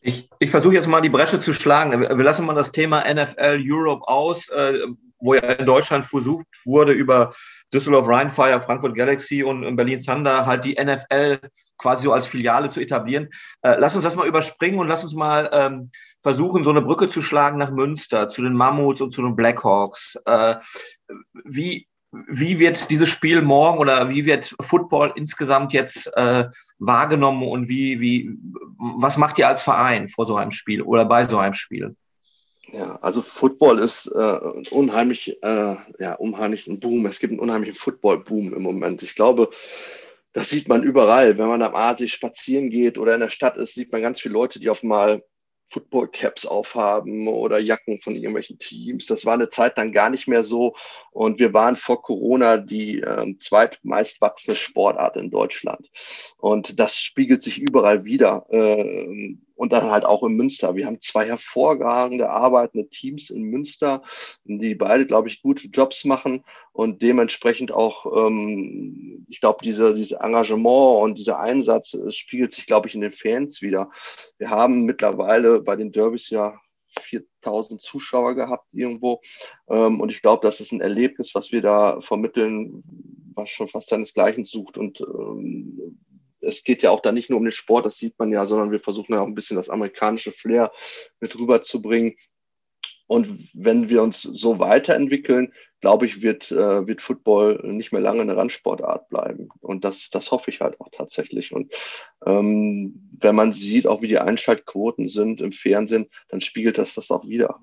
Ich, 0.02 0.28
ich 0.38 0.50
versuche 0.50 0.74
jetzt 0.74 0.86
mal 0.86 1.00
die 1.00 1.08
Bresche 1.08 1.40
zu 1.40 1.52
schlagen. 1.52 2.00
Wir 2.00 2.24
lassen 2.24 2.46
mal 2.46 2.54
das 2.54 2.70
Thema 2.70 3.02
NFL 3.12 3.60
Europe 3.66 4.06
aus, 4.06 4.48
äh, 4.48 4.78
wo 5.18 5.34
ja 5.34 5.40
in 5.40 5.66
Deutschland 5.66 6.06
versucht 6.06 6.46
wurde, 6.64 6.92
über 6.92 7.34
Düsseldorf 7.72 8.06
Rheinfire, 8.08 8.60
Frankfurt 8.60 8.94
Galaxy 8.94 9.42
und 9.42 9.74
Berlin 9.74 10.00
Thunder 10.00 10.46
halt 10.46 10.64
die 10.64 10.74
NFL 10.80 11.40
quasi 11.76 12.04
so 12.04 12.12
als 12.12 12.26
Filiale 12.26 12.70
zu 12.70 12.80
etablieren. 12.80 13.28
Äh, 13.62 13.76
lass 13.78 13.96
uns 13.96 14.04
das 14.04 14.14
mal 14.14 14.28
überspringen 14.28 14.78
und 14.78 14.86
lass 14.86 15.02
uns 15.02 15.14
mal 15.14 15.50
ähm, 15.52 15.90
versuchen, 16.22 16.62
so 16.62 16.70
eine 16.70 16.82
Brücke 16.82 17.08
zu 17.08 17.22
schlagen 17.22 17.58
nach 17.58 17.70
Münster, 17.70 18.28
zu 18.28 18.42
den 18.42 18.54
Mammuts 18.54 19.00
und 19.00 19.12
zu 19.12 19.22
den 19.22 19.34
Blackhawks. 19.34 20.16
Äh, 20.24 20.56
wie, 21.44 21.88
wie 22.12 22.58
wird 22.58 22.90
dieses 22.90 23.08
Spiel 23.08 23.42
morgen 23.42 23.78
oder 23.78 24.08
wie 24.08 24.24
wird 24.26 24.54
Football 24.60 25.12
insgesamt 25.16 25.72
jetzt 25.72 26.06
äh, 26.16 26.44
wahrgenommen 26.78 27.42
und 27.42 27.68
wie, 27.68 28.00
wie, 28.00 28.30
was 28.76 29.16
macht 29.16 29.38
ihr 29.38 29.48
als 29.48 29.62
Verein 29.62 30.08
vor 30.08 30.26
so 30.26 30.36
einem 30.36 30.50
Spiel 30.50 30.82
oder 30.82 31.04
bei 31.04 31.24
so 31.24 31.38
einem 31.38 31.54
Spiel? 31.54 31.96
Ja, 32.72 32.96
also 32.96 33.22
Football 33.22 33.78
ist 33.78 34.06
äh, 34.06 34.38
unheimlich, 34.70 35.40
äh, 35.42 35.76
ja, 35.98 36.14
unheimlich 36.14 36.66
ein 36.66 36.80
Boom. 36.80 37.06
Es 37.06 37.20
gibt 37.20 37.32
einen 37.32 37.40
unheimlichen 37.40 37.76
Football-Boom 37.76 38.54
im 38.54 38.62
Moment. 38.62 39.02
Ich 39.02 39.14
glaube, 39.14 39.50
das 40.32 40.50
sieht 40.50 40.68
man 40.68 40.82
überall. 40.82 41.38
Wenn 41.38 41.46
man 41.46 41.62
am 41.62 41.76
Aasee 41.76 42.08
spazieren 42.08 42.70
geht 42.70 42.98
oder 42.98 43.14
in 43.14 43.20
der 43.20 43.30
Stadt 43.30 43.56
ist, 43.56 43.74
sieht 43.74 43.92
man 43.92 44.02
ganz 44.02 44.20
viele 44.20 44.34
Leute, 44.34 44.58
die 44.58 44.68
auf 44.68 44.82
mal 44.82 45.22
Football-Caps 45.68 46.46
aufhaben 46.46 47.29
oder 47.29 47.59
Jacken 47.59 48.00
von 48.00 48.14
irgendwelchen 48.14 48.59
Teams. 48.59 49.07
Das 49.07 49.24
war 49.24 49.35
eine 49.35 49.48
Zeit 49.48 49.79
dann 49.79 49.92
gar 49.92 50.11
nicht 50.11 50.29
mehr 50.29 50.44
so. 50.44 50.74
Und 51.11 51.38
wir 51.38 51.52
waren 51.52 51.76
vor 51.76 52.02
Corona 52.02 52.57
die 52.57 53.00
äh, 53.00 53.37
zweitmeist 53.38 54.20
wachsende 54.20 54.57
Sportart 54.57 55.16
in 55.16 55.31
Deutschland. 55.31 55.90
Und 56.38 56.79
das 56.79 56.96
spiegelt 56.96 57.42
sich 57.42 57.59
überall 57.59 58.05
wieder. 58.05 58.46
Äh, 58.50 59.37
und 59.56 59.72
dann 59.72 59.90
halt 59.90 60.04
auch 60.04 60.22
in 60.22 60.34
Münster. 60.34 60.76
Wir 60.76 60.86
haben 60.86 61.00
zwei 61.00 61.26
hervorragende 61.26 62.30
arbeitende 62.30 62.88
Teams 62.88 63.30
in 63.30 63.42
Münster, 63.42 64.02
die 64.44 64.74
beide, 64.74 65.06
glaube 65.06 65.28
ich, 65.28 65.42
gute 65.42 65.66
Jobs 65.68 66.04
machen 66.04 66.44
und 66.72 67.02
dementsprechend 67.02 67.72
auch, 67.72 68.06
ähm, 68.14 69.26
ich 69.28 69.40
glaube, 69.40 69.58
diese, 69.64 69.94
diese 69.94 70.20
Engagement 70.20 71.02
und 71.02 71.18
dieser 71.18 71.40
Einsatz 71.40 71.94
äh, 71.94 72.12
spiegelt 72.12 72.54
sich, 72.54 72.66
glaube 72.66 72.88
ich, 72.88 72.94
in 72.94 73.00
den 73.00 73.12
Fans 73.12 73.62
wieder. 73.62 73.90
Wir 74.38 74.50
haben 74.50 74.84
mittlerweile 74.84 75.60
bei 75.60 75.74
den 75.74 75.90
Derbys 75.90 76.30
ja 76.30 76.60
4000 77.00 77.80
Zuschauer 77.80 78.34
gehabt 78.34 78.66
irgendwo. 78.72 79.20
Ähm, 79.68 80.00
und 80.00 80.10
ich 80.10 80.22
glaube, 80.22 80.46
das 80.46 80.60
ist 80.60 80.72
ein 80.72 80.80
Erlebnis, 80.80 81.34
was 81.34 81.52
wir 81.52 81.62
da 81.62 82.00
vermitteln, 82.00 82.82
was 83.34 83.50
schon 83.50 83.68
fast 83.68 83.88
seinesgleichen 83.88 84.44
sucht 84.44 84.78
und 84.78 85.00
ähm, 85.00 85.98
es 86.46 86.64
geht 86.64 86.82
ja 86.82 86.90
auch 86.90 87.00
da 87.00 87.12
nicht 87.12 87.30
nur 87.30 87.38
um 87.38 87.44
den 87.44 87.52
Sport, 87.52 87.87
das 87.87 87.96
sieht 87.96 88.18
man 88.18 88.32
ja, 88.32 88.46
sondern 88.46 88.70
wir 88.70 88.80
versuchen 88.80 89.12
ja 89.12 89.20
auch 89.20 89.26
ein 89.26 89.35
bisschen 89.35 89.56
das 89.56 89.70
amerikanische 89.70 90.32
Flair 90.32 90.72
mit 91.20 91.38
rüberzubringen. 91.38 92.16
Und 93.09 93.50
wenn 93.54 93.88
wir 93.88 94.02
uns 94.02 94.22
so 94.22 94.59
weiterentwickeln, 94.59 95.52
glaube 95.80 96.06
ich, 96.06 96.22
wird, 96.22 96.50
äh, 96.50 96.87
wird 96.87 97.02
Football 97.02 97.61
nicht 97.64 97.92
mehr 97.92 98.00
lange 98.00 98.22
eine 98.22 98.37
Randsportart 98.37 99.09
bleiben. 99.09 99.48
Und 99.61 99.85
das, 99.85 100.11
das 100.11 100.30
hoffe 100.30 100.50
ich 100.50 100.61
halt 100.61 100.80
auch 100.80 100.88
tatsächlich. 100.90 101.52
Und 101.52 101.72
ähm, 102.24 103.11
wenn 103.20 103.37
man 103.37 103.52
sieht, 103.52 103.87
auch 103.87 104.02
wie 104.02 104.09
die 104.09 104.18
Einschaltquoten 104.18 105.09
sind 105.09 105.40
im 105.40 105.52
Fernsehen, 105.52 106.06
dann 106.28 106.40
spiegelt 106.40 106.78
das 106.78 106.94
das 106.94 107.11
auch 107.11 107.28
wieder. 107.28 107.61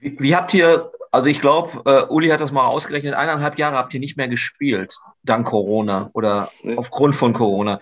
Wie, 0.00 0.16
wie 0.18 0.36
habt 0.36 0.54
ihr, 0.54 0.90
also 1.10 1.28
ich 1.28 1.40
glaube, 1.40 1.82
äh, 1.84 2.04
Uli 2.12 2.28
hat 2.28 2.40
das 2.40 2.52
mal 2.52 2.66
ausgerechnet, 2.66 3.14
eineinhalb 3.14 3.58
Jahre 3.58 3.76
habt 3.76 3.94
ihr 3.94 4.00
nicht 4.00 4.16
mehr 4.16 4.28
gespielt, 4.28 4.94
dank 5.22 5.46
Corona 5.46 6.10
oder 6.12 6.50
ja. 6.62 6.76
aufgrund 6.76 7.14
von 7.14 7.32
Corona. 7.32 7.80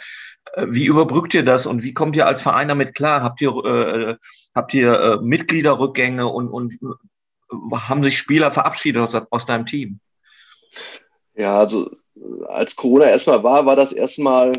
Äh, 0.55 0.67
wie 0.69 0.87
überbrückt 0.87 1.35
ihr 1.35 1.45
das 1.45 1.67
und 1.67 1.83
wie 1.83 1.95
kommt 1.95 2.17
ihr 2.17 2.27
als 2.27 2.43
Verein 2.43 2.69
damit 2.69 2.95
klar? 2.95 3.23
Habt 3.23 3.41
ihr, 3.41 3.51
äh, 3.65 4.17
habt 4.55 4.75
ihr 4.75 5.01
äh, 5.01 5.17
Mitgliederrückgänge 5.23 6.27
und, 6.27 6.49
und 6.49 6.75
äh, 6.75 7.77
haben 7.77 8.03
sich 8.03 8.19
Spieler 8.19 8.51
verabschiedet 8.51 9.03
aus, 9.03 9.23
aus 9.31 9.47
deinem 9.47 9.67
Team? 9.67 10.01
Ja, 11.35 11.59
also 11.59 11.91
als 12.49 12.77
Corona 12.77 13.07
erstmal 13.07 13.43
war, 13.43 13.67
war 13.67 13.77
das 13.77 13.93
erstmal 13.93 14.53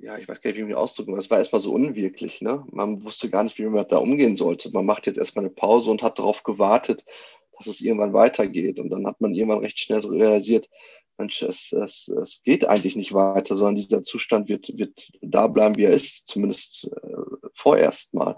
ja, 0.00 0.18
ich 0.18 0.28
weiß 0.28 0.40
gar 0.40 0.50
nicht, 0.50 0.58
wie 0.58 0.64
man 0.64 0.74
ausdrücken 0.74 1.16
Es 1.16 1.30
war 1.30 1.38
erstmal 1.38 1.60
so 1.60 1.72
unwirklich. 1.72 2.40
Ne? 2.40 2.64
Man 2.70 3.04
wusste 3.04 3.30
gar 3.30 3.44
nicht, 3.44 3.58
wie 3.58 3.64
man 3.64 3.86
da 3.88 3.98
umgehen 3.98 4.36
sollte. 4.36 4.70
Man 4.70 4.86
macht 4.86 5.06
jetzt 5.06 5.18
erstmal 5.18 5.44
eine 5.44 5.54
Pause 5.54 5.90
und 5.90 6.02
hat 6.02 6.18
darauf 6.18 6.42
gewartet, 6.42 7.04
dass 7.56 7.66
es 7.66 7.80
irgendwann 7.80 8.12
weitergeht. 8.12 8.78
Und 8.78 8.90
dann 8.90 9.06
hat 9.06 9.20
man 9.20 9.34
irgendwann 9.34 9.60
recht 9.60 9.78
schnell 9.78 10.00
realisiert, 10.00 10.68
Mensch, 11.18 11.42
es, 11.42 11.72
es, 11.72 12.08
es 12.08 12.42
geht 12.42 12.68
eigentlich 12.68 12.94
nicht 12.94 13.14
weiter, 13.14 13.56
sondern 13.56 13.76
dieser 13.76 14.02
Zustand 14.02 14.48
wird, 14.48 14.76
wird 14.76 15.12
da 15.22 15.46
bleiben, 15.46 15.76
wie 15.76 15.84
er 15.84 15.92
ist, 15.92 16.28
zumindest 16.28 16.90
äh, 16.92 17.48
vorerst 17.54 18.12
mal. 18.12 18.36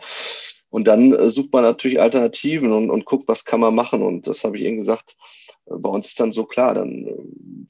Und 0.70 0.86
dann 0.86 1.12
äh, 1.12 1.30
sucht 1.30 1.52
man 1.52 1.64
natürlich 1.64 2.00
Alternativen 2.00 2.72
und, 2.72 2.90
und 2.90 3.04
guckt, 3.04 3.26
was 3.26 3.44
kann 3.44 3.60
man 3.60 3.74
machen. 3.74 4.02
Und 4.02 4.28
das 4.28 4.44
habe 4.44 4.56
ich 4.56 4.64
eben 4.64 4.76
gesagt, 4.76 5.16
bei 5.70 5.88
uns 5.88 6.06
ist 6.06 6.20
dann 6.20 6.32
so 6.32 6.44
klar, 6.44 6.74
dann 6.74 7.06
äh, 7.06 7.14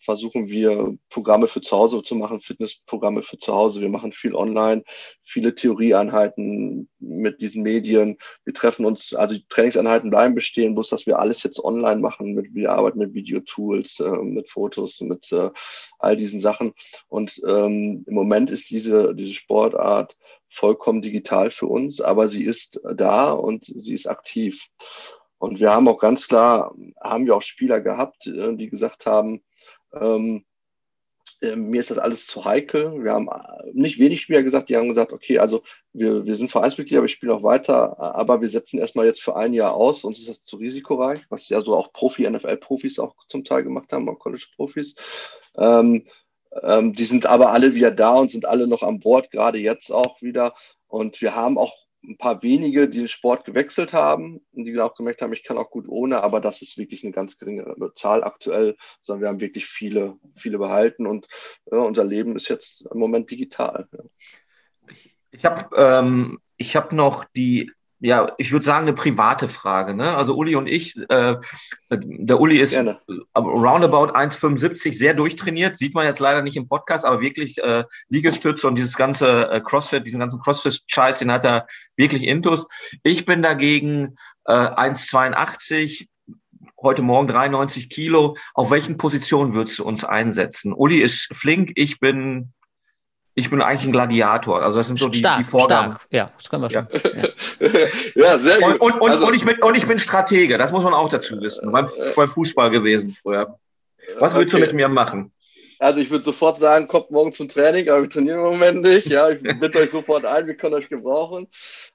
versuchen 0.01 0.49
wir 0.49 0.97
Programme 1.11 1.49
für 1.49 1.61
zu 1.61 1.77
Hause 1.77 2.03
zu 2.03 2.15
machen, 2.15 2.41
Fitnessprogramme 2.41 3.23
für 3.23 3.39
zu 3.39 3.55
Hause. 3.55 3.81
Wir 3.81 3.89
machen 3.89 4.13
viel 4.13 4.35
online, 4.35 4.85
viele 5.23 5.55
Theorieeinheiten 5.55 6.89
mit 6.99 7.41
diesen 7.41 7.63
Medien. 7.63 8.17
Wir 8.45 8.55
treffen 8.55 8.85
uns, 8.85 9.15
also 9.15 9.37
die 9.37 9.47
Trainingseinheiten 9.49 10.11
bleiben 10.11 10.35
bestehen, 10.35 10.75
bloß 10.75 10.91
dass 10.91 11.07
wir 11.07 11.19
alles 11.19 11.43
jetzt 11.43 11.63
online 11.63 12.01
machen. 12.01 12.35
Mit, 12.35 12.55
wir 12.55 12.73
arbeiten 12.73 12.99
mit 12.99 13.15
Videotools, 13.15 14.01
äh, 14.01 14.09
mit 14.09 14.49
Fotos, 14.51 15.01
mit 15.01 15.31
äh, 15.33 15.51
all 15.99 16.17
diesen 16.17 16.41
Sachen. 16.41 16.73
Und 17.09 17.41
ähm, 17.47 18.05
im 18.07 18.15
Moment 18.15 18.51
ist 18.51 18.71
diese, 18.71 19.15
diese 19.15 19.35
Sportart 19.35 20.17
vollkommen 20.51 21.03
digital 21.03 21.51
für 21.51 21.67
uns, 21.67 22.01
aber 22.01 22.29
sie 22.29 22.45
ist 22.45 22.81
da 22.95 23.31
und 23.33 23.65
sie 23.67 23.95
ist 23.95 24.09
aktiv. 24.09 24.67
Und 25.39 25.61
wir 25.61 25.71
haben 25.71 25.89
auch 25.89 25.99
ganz 25.99 26.29
klar, 26.29 26.75
haben 27.01 27.27
wir 27.27 27.37
auch 27.37 27.43
Spieler 27.43 27.81
gehabt, 27.81 28.27
äh, 28.27 28.55
die 28.55 28.69
gesagt 28.69 29.07
haben, 29.07 29.43
ähm, 29.93 30.45
äh, 31.41 31.55
mir 31.55 31.81
ist 31.81 31.91
das 31.91 31.99
alles 31.99 32.27
zu 32.27 32.45
heikel. 32.45 33.05
Wir 33.05 33.13
haben 33.13 33.29
äh, 33.29 33.71
nicht 33.73 33.99
wenig 33.99 34.21
Spieler 34.21 34.43
gesagt, 34.43 34.69
die 34.69 34.77
haben 34.77 34.89
gesagt, 34.89 35.13
okay, 35.13 35.39
also 35.39 35.63
wir, 35.93 36.25
wir 36.27 36.37
sind 36.37 36.51
Vereinsmitglieder, 36.51 37.03
wir 37.03 37.09
spielen 37.09 37.33
auch 37.33 37.43
weiter, 37.43 37.99
aber 38.01 38.41
wir 38.41 38.49
setzen 38.49 38.79
erstmal 38.79 39.07
jetzt 39.07 39.23
für 39.23 39.37
ein 39.37 39.55
Jahr 39.55 39.75
aus, 39.75 40.05
uns 40.05 40.19
ist 40.19 40.29
das 40.29 40.45
zu 40.45 40.57
risikoreich, 40.57 41.21
was 41.29 41.49
ja 41.49 41.61
so 41.61 41.77
auch 41.77 41.93
Profi, 41.93 42.29
NFL-Profis 42.29 42.99
auch 42.99 43.15
zum 43.29 43.45
Teil 43.45 43.63
gemacht 43.63 43.93
haben, 43.93 44.09
auch 44.09 44.19
College-Profis. 44.19 44.95
Ähm, 45.57 46.07
ähm, 46.63 46.95
die 46.95 47.05
sind 47.05 47.27
aber 47.27 47.53
alle 47.53 47.75
wieder 47.75 47.91
da 47.91 48.17
und 48.17 48.31
sind 48.31 48.47
alle 48.47 48.67
noch 48.67 48.83
an 48.83 49.01
Bord, 49.01 49.31
gerade 49.31 49.59
jetzt 49.59 49.93
auch 49.93 50.21
wieder. 50.23 50.55
Und 50.89 51.21
wir 51.21 51.37
haben 51.37 51.59
auch 51.59 51.88
ein 52.09 52.17
paar 52.17 52.43
wenige, 52.43 52.89
die 52.89 52.99
den 52.99 53.09
Sport 53.09 53.45
gewechselt 53.45 53.93
haben 53.93 54.41
und 54.53 54.65
die 54.65 54.79
auch 54.81 54.95
gemerkt 54.95 55.23
haben, 55.23 55.33
ich 55.33 55.45
kann 55.45 55.59
auch 55.59 55.71
gut 55.71 55.87
ohne, 55.89 56.23
aber 56.23 56.41
das 56.41 56.63
ist 56.63 56.79
wirklich 56.79 57.05
eine 57.05 57.13
ganz 57.13 57.39
geringe 57.39 57.77
Zahl 57.95 58.25
aktuell, 58.25 58.77
sondern 59.03 59.23
wir 59.23 59.29
haben 59.29 59.41
wirklich 59.41 59.67
viele, 59.67 60.17
viele 60.35 60.59
behalten 60.59 61.07
und 61.07 61.29
ja, 61.71 61.79
unser 61.79 62.05
Leben 62.05 62.37
ist 62.37 62.49
jetzt 62.49 62.87
im 62.91 62.99
Moment 62.99 63.31
digital. 63.31 63.89
Ja. 63.93 64.05
Ich 65.31 65.45
habe 65.45 65.77
ähm, 65.77 66.41
hab 66.61 66.93
noch 66.93 67.25
die 67.25 67.71
ja, 68.01 68.33
ich 68.39 68.53
würde 68.53 68.65
sagen, 68.65 68.87
eine 68.87 68.95
private 68.95 69.49
Frage. 69.49 69.95
Ne? 69.95 70.17
Also 70.17 70.37
Uli 70.37 70.55
und 70.55 70.69
ich, 70.69 70.97
äh, 71.09 71.37
der 71.91 72.41
Uli 72.41 72.59
ist 72.59 72.71
Gerne. 72.71 73.01
roundabout 73.37 74.13
1,75 74.13 74.97
sehr 74.97 75.15
durchtrainiert, 75.15 75.77
sieht 75.77 75.95
man 75.95 76.07
jetzt 76.07 76.21
leider 76.21 76.43
nicht 76.43 76.57
im 76.57 76.69
Podcast, 76.69 77.05
aber 77.05 77.21
wirklich 77.21 77.59
äh, 77.59 77.85
Liegestütze 78.09 78.69
und 78.69 78.77
dieses 78.77 78.97
ganze 78.97 79.51
äh, 79.51 79.61
Crossfit, 79.61 80.07
diesen 80.07 80.21
ganzen 80.21 80.41
Crossfit-Scheiß, 80.41 81.19
den 81.19 81.33
hat 81.33 81.45
er 81.45 81.67
wirklich 81.97 82.25
intus. 82.25 82.67
Ich 83.03 83.25
bin 83.25 83.43
dagegen 83.43 84.17
äh, 84.45 84.53
1,82, 84.53 86.07
heute 86.81 87.03
Morgen 87.03 87.27
93 87.27 87.91
Kilo. 87.91 88.37
Auf 88.55 88.71
welchen 88.71 88.97
Positionen 88.97 89.55
würdest 89.55 89.81
du 89.81 89.85
uns 89.85 90.05
einsetzen? 90.05 90.73
Uli 90.73 90.99
ist 90.99 91.29
flink, 91.35 91.73
ich 91.75 91.99
bin 91.99 92.53
ich 93.39 93.51
bin 93.51 93.63
eigentlich 93.63 93.85
ein 93.85 93.93
Gladiator. 93.93 94.63
Also 94.63 94.79
das 94.79 94.89
sind 94.89 94.99
so 94.99 95.09
die, 95.09 95.21
stark, 95.21 95.39
die 95.39 95.45
Vorgaben. 95.45 95.93
Stark. 95.93 96.07
Ja, 96.11 96.33
das 96.37 96.49
können 96.51 96.63
wir 96.63 96.71
schon. 96.71 96.89
Ja, 96.91 97.69
ja 98.33 98.39
sehr 98.39 98.61
gut. 98.61 98.81
Und, 98.81 99.01
und, 99.01 99.11
also, 99.11 99.27
und, 99.29 99.35
ich 99.35 99.45
bin, 99.45 99.63
und 99.63 99.77
ich 99.77 99.87
bin 99.87 99.99
Stratege, 99.99 100.59
das 100.59 100.73
muss 100.73 100.83
man 100.83 100.93
auch 100.93 101.09
dazu 101.09 101.41
wissen. 101.41 101.71
Beim, 101.71 101.85
äh, 101.85 101.89
beim 102.17 102.29
Fußball 102.29 102.71
gewesen 102.71 103.13
früher. 103.13 103.57
Was 104.19 104.35
willst 104.35 104.55
okay. 104.55 104.63
du 104.63 104.67
mit 104.67 104.75
mir 104.75 104.89
machen? 104.89 105.31
Also 105.81 106.01
ich 106.01 106.11
würde 106.11 106.25
sofort 106.25 106.59
sagen, 106.59 106.89
kommt 106.89 107.13
morgen 107.13 107.33
zum 107.33 107.49
Training, 107.49 107.89
aber 107.89 108.03
wir 108.03 108.11
trainieren 108.11 108.41
im 108.41 108.47
Moment 108.47 108.83
nicht. 108.83 109.07
Ja, 109.07 109.31
ich 109.31 109.41
bitte 109.41 109.79
euch 109.79 109.91
sofort 109.91 110.25
ein, 110.25 110.49
wir 110.49 110.57
können 110.57 110.75
euch 110.75 110.89
gebrauchen. 110.89 111.47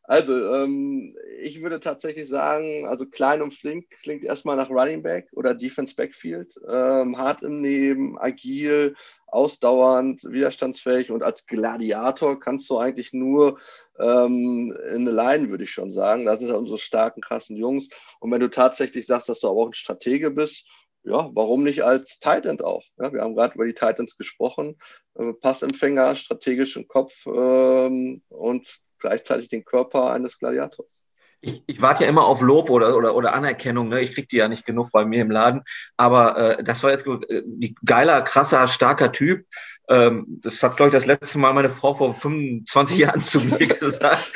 Also 0.04 0.54
ähm, 0.54 1.18
ich 1.42 1.62
würde 1.62 1.82
tatsächlich 1.82 2.30
sagen, 2.30 2.88
also 2.88 3.06
klein 3.06 3.42
und 3.42 3.54
flink 3.54 3.90
klingt 4.02 4.24
erstmal 4.24 4.56
nach 4.56 4.70
Running 4.70 5.04
Back 5.04 5.28
oder 5.34 5.54
Defense 5.54 5.94
Backfield. 5.96 6.58
Ähm, 6.66 7.18
hart 7.18 7.44
im 7.44 7.62
Leben, 7.62 8.18
agil, 8.18 8.96
ausdauernd, 9.34 10.24
widerstandsfähig 10.24 11.12
und 11.12 11.24
als 11.24 11.46
Gladiator 11.48 12.40
kannst 12.40 12.70
du 12.70 12.78
eigentlich 12.78 13.14
nur 13.14 13.60
ähm, 14.00 14.76
in 14.90 15.08
eine 15.08 15.12
Line, 15.12 15.50
würde 15.50 15.64
ich 15.64 15.72
schon 15.72 15.92
sagen. 15.92 16.26
Da 16.26 16.38
sind 16.38 16.50
ja 16.50 16.56
unsere 16.56 16.78
starken, 16.78 17.22
krassen 17.22 17.58
Jungs. 17.58 17.90
Und 18.20 18.32
wenn 18.32 18.40
du 18.40 18.50
tatsächlich 18.50 19.08
sagst, 19.08 19.30
dass 19.30 19.40
du 19.40 19.50
aber 19.50 19.62
auch 19.62 19.68
ein 19.68 19.74
Stratege 19.74 20.32
bist, 20.32 20.68
ja, 21.04 21.30
warum 21.34 21.64
nicht 21.64 21.84
als 21.84 22.20
Titan 22.20 22.62
auch? 22.62 22.84
Ja, 22.98 23.12
wir 23.12 23.22
haben 23.22 23.36
gerade 23.36 23.56
über 23.56 23.66
die 23.66 23.74
Titans 23.74 24.18
gesprochen. 24.18 24.78
Äh, 25.16 25.34
Passempfänger, 25.34 26.16
strategischen 26.16 26.88
Kopf 26.88 27.14
ähm, 27.26 28.22
und 28.30 28.80
gleichzeitig 29.00 29.50
den 29.50 29.66
Körper 29.66 30.12
eines 30.12 30.40
Gladiators. 30.40 31.06
Ich, 31.46 31.62
ich 31.68 31.82
warte 31.82 32.04
ja 32.04 32.10
immer 32.10 32.26
auf 32.26 32.40
Lob 32.40 32.70
oder, 32.70 32.96
oder, 32.96 33.16
oder 33.16 33.34
Anerkennung. 33.34 33.90
Ne? 33.90 34.00
Ich 34.00 34.14
kriege 34.14 34.28
die 34.28 34.38
ja 34.38 34.48
nicht 34.48 34.66
genug 34.66 34.92
bei 34.92 35.04
mir 35.04 35.22
im 35.22 35.30
Laden. 35.30 35.62
Aber 35.98 36.38
äh, 36.38 36.64
das 36.64 36.82
war 36.84 36.92
jetzt 36.92 37.06
äh, 37.06 37.74
geiler, 37.84 38.22
krasser, 38.22 38.66
starker 38.68 39.12
Typ. 39.12 39.46
Ähm, 39.90 40.40
das 40.42 40.64
hat, 40.64 40.78
glaube 40.78 40.90
ich, 40.90 40.94
das 40.94 41.06
letzte 41.06 41.38
Mal 41.40 41.52
meine 41.52 41.70
Frau 41.70 41.94
vor 41.94 42.14
25 42.14 42.98
Jahren 43.00 43.22
zu 43.22 43.42
mir 43.42 43.68
gesagt. 43.68 44.32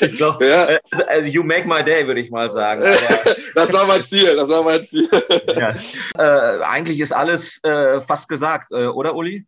Ich 0.00 0.16
glaube, 0.16 0.48
ja. 0.48 0.64
Äh, 0.68 0.80
also, 0.90 1.06
also, 1.06 1.28
you 1.28 1.44
make 1.44 1.68
my 1.68 1.84
day, 1.84 2.04
würde 2.04 2.20
ich 2.20 2.30
mal 2.30 2.50
sagen. 2.50 2.82
Aber, 2.82 3.36
das 3.54 3.72
war 3.72 3.86
mein 3.86 4.04
Ziel, 4.04 4.34
das 4.34 4.48
war 4.48 4.64
mein 4.64 4.84
Ziel. 4.84 5.08
Ja. 5.46 5.76
Äh, 6.18 6.62
eigentlich 6.64 6.98
ist 6.98 7.12
alles 7.12 7.62
äh, 7.62 8.00
fast 8.00 8.28
gesagt, 8.28 8.72
äh, 8.72 8.86
oder 8.86 9.14
Uli? 9.14 9.46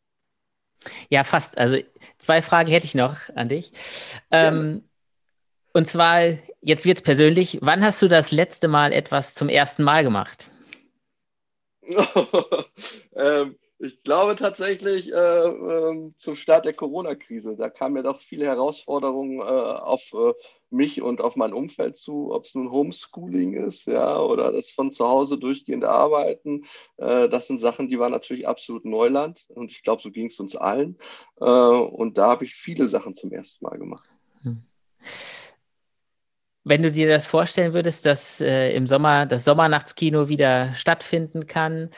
Ja, 1.09 1.25
fast. 1.25 1.59
Also 1.59 1.79
zwei 2.19 2.43
Fragen 2.43 2.71
hätte 2.71 2.87
ich 2.87 2.95
noch 2.95 3.17
an 3.35 3.49
dich. 3.49 3.73
Ähm, 4.31 4.85
und 5.73 5.87
zwar, 5.87 6.39
jetzt 6.61 6.85
wird 6.85 6.99
es 6.99 7.03
persönlich. 7.03 7.59
Wann 7.63 7.83
hast 7.83 8.01
du 8.03 8.09
das 8.09 8.33
letzte 8.33 8.69
Mal 8.69 8.93
etwas 8.93 9.35
zum 9.35 9.49
ersten 9.49 9.83
Mal 9.83 10.03
gemacht? 10.03 10.51
ähm, 13.17 13.57
ich 13.83 14.01
glaube 14.05 14.37
tatsächlich 14.37 15.13
äh, 15.13 15.17
äh, 15.17 16.13
zum 16.17 16.37
Start 16.37 16.65
der 16.65 16.73
Corona-Krise. 16.73 17.57
Da 17.57 17.69
kamen 17.69 17.97
ja 17.97 18.03
doch 18.03 18.21
viele 18.21 18.47
Herausforderungen 18.47 19.41
äh, 19.41 19.43
auf 19.43 20.13
äh, 20.13 20.35
mich 20.71 21.03
und 21.03 21.21
auf 21.21 21.35
mein 21.35 21.53
Umfeld 21.53 21.97
zu, 21.97 22.33
ob 22.33 22.45
es 22.45 22.55
nun 22.55 22.71
Homeschooling 22.71 23.55
ist, 23.55 23.87
ja, 23.87 24.21
oder 24.21 24.53
das 24.53 24.71
von 24.71 24.93
zu 24.93 25.09
Hause 25.09 25.37
durchgehende 25.37 25.89
Arbeiten. 25.89 26.65
Äh, 26.97 27.29
das 27.29 27.49
sind 27.49 27.61
Sachen, 27.61 27.89
die 27.89 27.99
waren 27.99 28.13
natürlich 28.13 28.47
absolut 28.47 28.85
Neuland 28.85 29.45
und 29.49 29.73
ich 29.73 29.83
glaube, 29.83 30.01
so 30.01 30.13
ging 30.13 30.27
es 30.27 30.39
uns 30.39 30.55
allen. 30.55 30.97
Äh, 31.41 31.45
und 31.45 32.19
da 32.19 32.29
habe 32.29 32.45
ich 32.45 32.55
viele 32.55 32.87
Sachen 32.87 33.17
zum 33.17 33.33
ersten 33.33 33.65
Mal 33.65 33.79
gemacht. 33.79 34.09
Hm. 34.43 34.63
Wenn 36.65 36.83
du 36.83 36.93
dir 36.93 37.09
das 37.09 37.27
vorstellen 37.27 37.73
würdest, 37.73 38.07
dass 38.07 38.41
äh, 38.41 38.73
im 38.75 38.87
Sommer 38.87 39.27
das 39.27 39.45
Sommernachtskino 39.45 40.29
wieder 40.29 40.73
stattfinden 40.77 41.49
kann, 41.49 41.91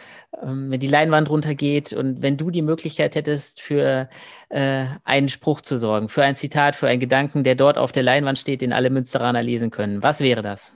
ähm, 0.42 0.70
wenn 0.70 0.80
die 0.80 0.88
Leinwand 0.88 1.28
runtergeht 1.28 1.92
und 1.92 2.22
wenn 2.22 2.38
du 2.38 2.50
die 2.50 2.62
Möglichkeit 2.62 3.14
hättest, 3.14 3.60
für 3.60 4.08
äh, 4.48 4.86
einen 5.04 5.28
Spruch 5.28 5.60
zu 5.60 5.76
sorgen, 5.76 6.08
für 6.08 6.24
ein 6.24 6.34
Zitat, 6.34 6.76
für 6.76 6.88
einen 6.88 7.00
Gedanken, 7.00 7.44
der 7.44 7.56
dort 7.56 7.76
auf 7.76 7.92
der 7.92 8.04
Leinwand 8.04 8.38
steht, 8.38 8.62
den 8.62 8.72
alle 8.72 8.88
Münsteraner 8.88 9.42
lesen 9.42 9.70
können, 9.70 10.02
was 10.02 10.20
wäre 10.20 10.40
das? 10.40 10.74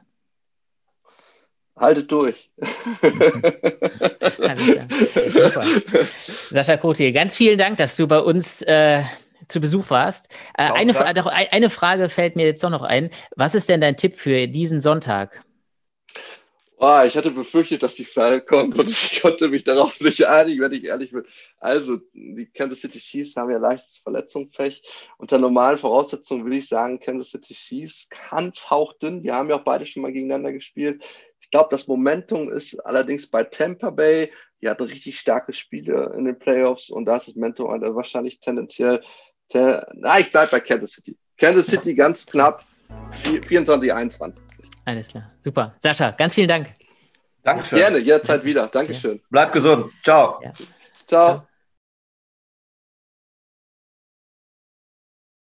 Haltet 1.75 2.13
durch. 2.13 2.51
Sascha 6.51 6.77
Kote, 6.77 7.11
ganz 7.13 7.37
vielen 7.37 7.57
Dank, 7.57 7.79
dass 7.79 7.97
du 7.97 8.07
bei 8.07 8.19
uns 8.19 8.61
äh, 8.63 9.03
zu 9.49 9.61
Besuch 9.61 9.91
warst. 9.91 10.29
Äh, 10.57 10.71
eine, 10.73 10.95
eine 11.53 11.71
Frage 11.71 12.09
fällt 12.09 12.37
mir 12.37 12.47
jetzt 12.47 12.63
doch 12.63 12.71
noch 12.71 12.83
ein. 12.83 13.11
Was 13.37 13.55
ist 13.55 13.69
denn 13.69 13.81
dein 13.81 13.97
Tipp 13.97 14.17
für 14.17 14.47
diesen 14.47 14.81
Sonntag? 14.81 15.43
Oh, 16.81 17.03
ich 17.05 17.17
hatte 17.17 17.33
befürchtet, 17.33 17.83
dass 17.83 17.97
die 17.97 18.05
Frage 18.05 18.41
kommt 18.41 18.79
und 18.79 18.89
ich 18.89 19.21
konnte 19.21 19.49
mich 19.49 19.65
darauf 19.65 20.01
nicht 20.01 20.25
einigen, 20.29 20.61
wenn 20.61 20.73
ich 20.73 20.85
ehrlich 20.85 21.11
bin. 21.11 21.25
Also, 21.59 21.99
die 22.13 22.49
Kansas 22.55 22.83
City 22.83 23.01
Chiefs 23.01 23.35
haben 23.35 23.51
ja 23.51 23.59
leichtes 23.59 23.99
Verletzungspech. 23.99 24.83
Unter 25.19 25.39
normalen 25.39 25.77
Voraussetzungen 25.77 26.45
würde 26.45 26.59
ich 26.59 26.69
sagen, 26.69 27.01
Kansas 27.01 27.33
City 27.33 27.55
Chiefs 27.55 28.07
ganz 28.31 28.71
hauchdünn. 28.71 29.25
Die 29.25 29.33
haben 29.33 29.49
ja 29.51 29.57
auch 29.57 29.65
beide 29.65 29.87
schon 29.87 30.03
mal 30.03 30.13
gegeneinander 30.13 30.53
gespielt. 30.53 31.03
Ich 31.41 31.51
glaube, 31.51 31.69
das 31.73 31.89
Momentum 31.89 32.49
ist 32.53 32.79
allerdings 32.87 33.29
bei 33.29 33.43
Tampa 33.43 33.91
Bay. 33.91 34.31
Die 34.63 34.69
hatten 34.69 34.85
richtig 34.85 35.19
starke 35.19 35.53
Spiele 35.53 36.15
in 36.17 36.27
den 36.27 36.39
Playoffs 36.39 36.91
und 36.91 37.07
da 37.07 37.17
ist 37.17 37.27
das 37.27 37.35
Momentum 37.35 37.67
wahrscheinlich 37.97 38.39
tendenziell 38.39 39.03
na, 39.55 40.19
ich 40.19 40.31
bleibe 40.31 40.51
bei 40.51 40.61
Kansas 40.61 40.93
City. 40.93 41.17
Kansas 41.37 41.67
City 41.67 41.95
ganz 41.95 42.27
knapp 42.27 42.65
24, 43.47 43.93
21. 43.93 44.43
Alles 44.85 45.09
klar, 45.09 45.31
super. 45.39 45.75
Sascha, 45.79 46.11
ganz 46.13 46.35
vielen 46.35 46.49
Dank. 46.49 46.69
Dankeschön. 47.43 47.79
Gerne, 47.79 47.99
jederzeit 47.99 48.45
wieder. 48.45 48.67
Dankeschön. 48.67 49.21
Bleib 49.31 49.53
gesund. 49.53 49.93
Ciao. 50.03 50.41
Ja. 50.43 50.53
Ciao. 51.07 51.48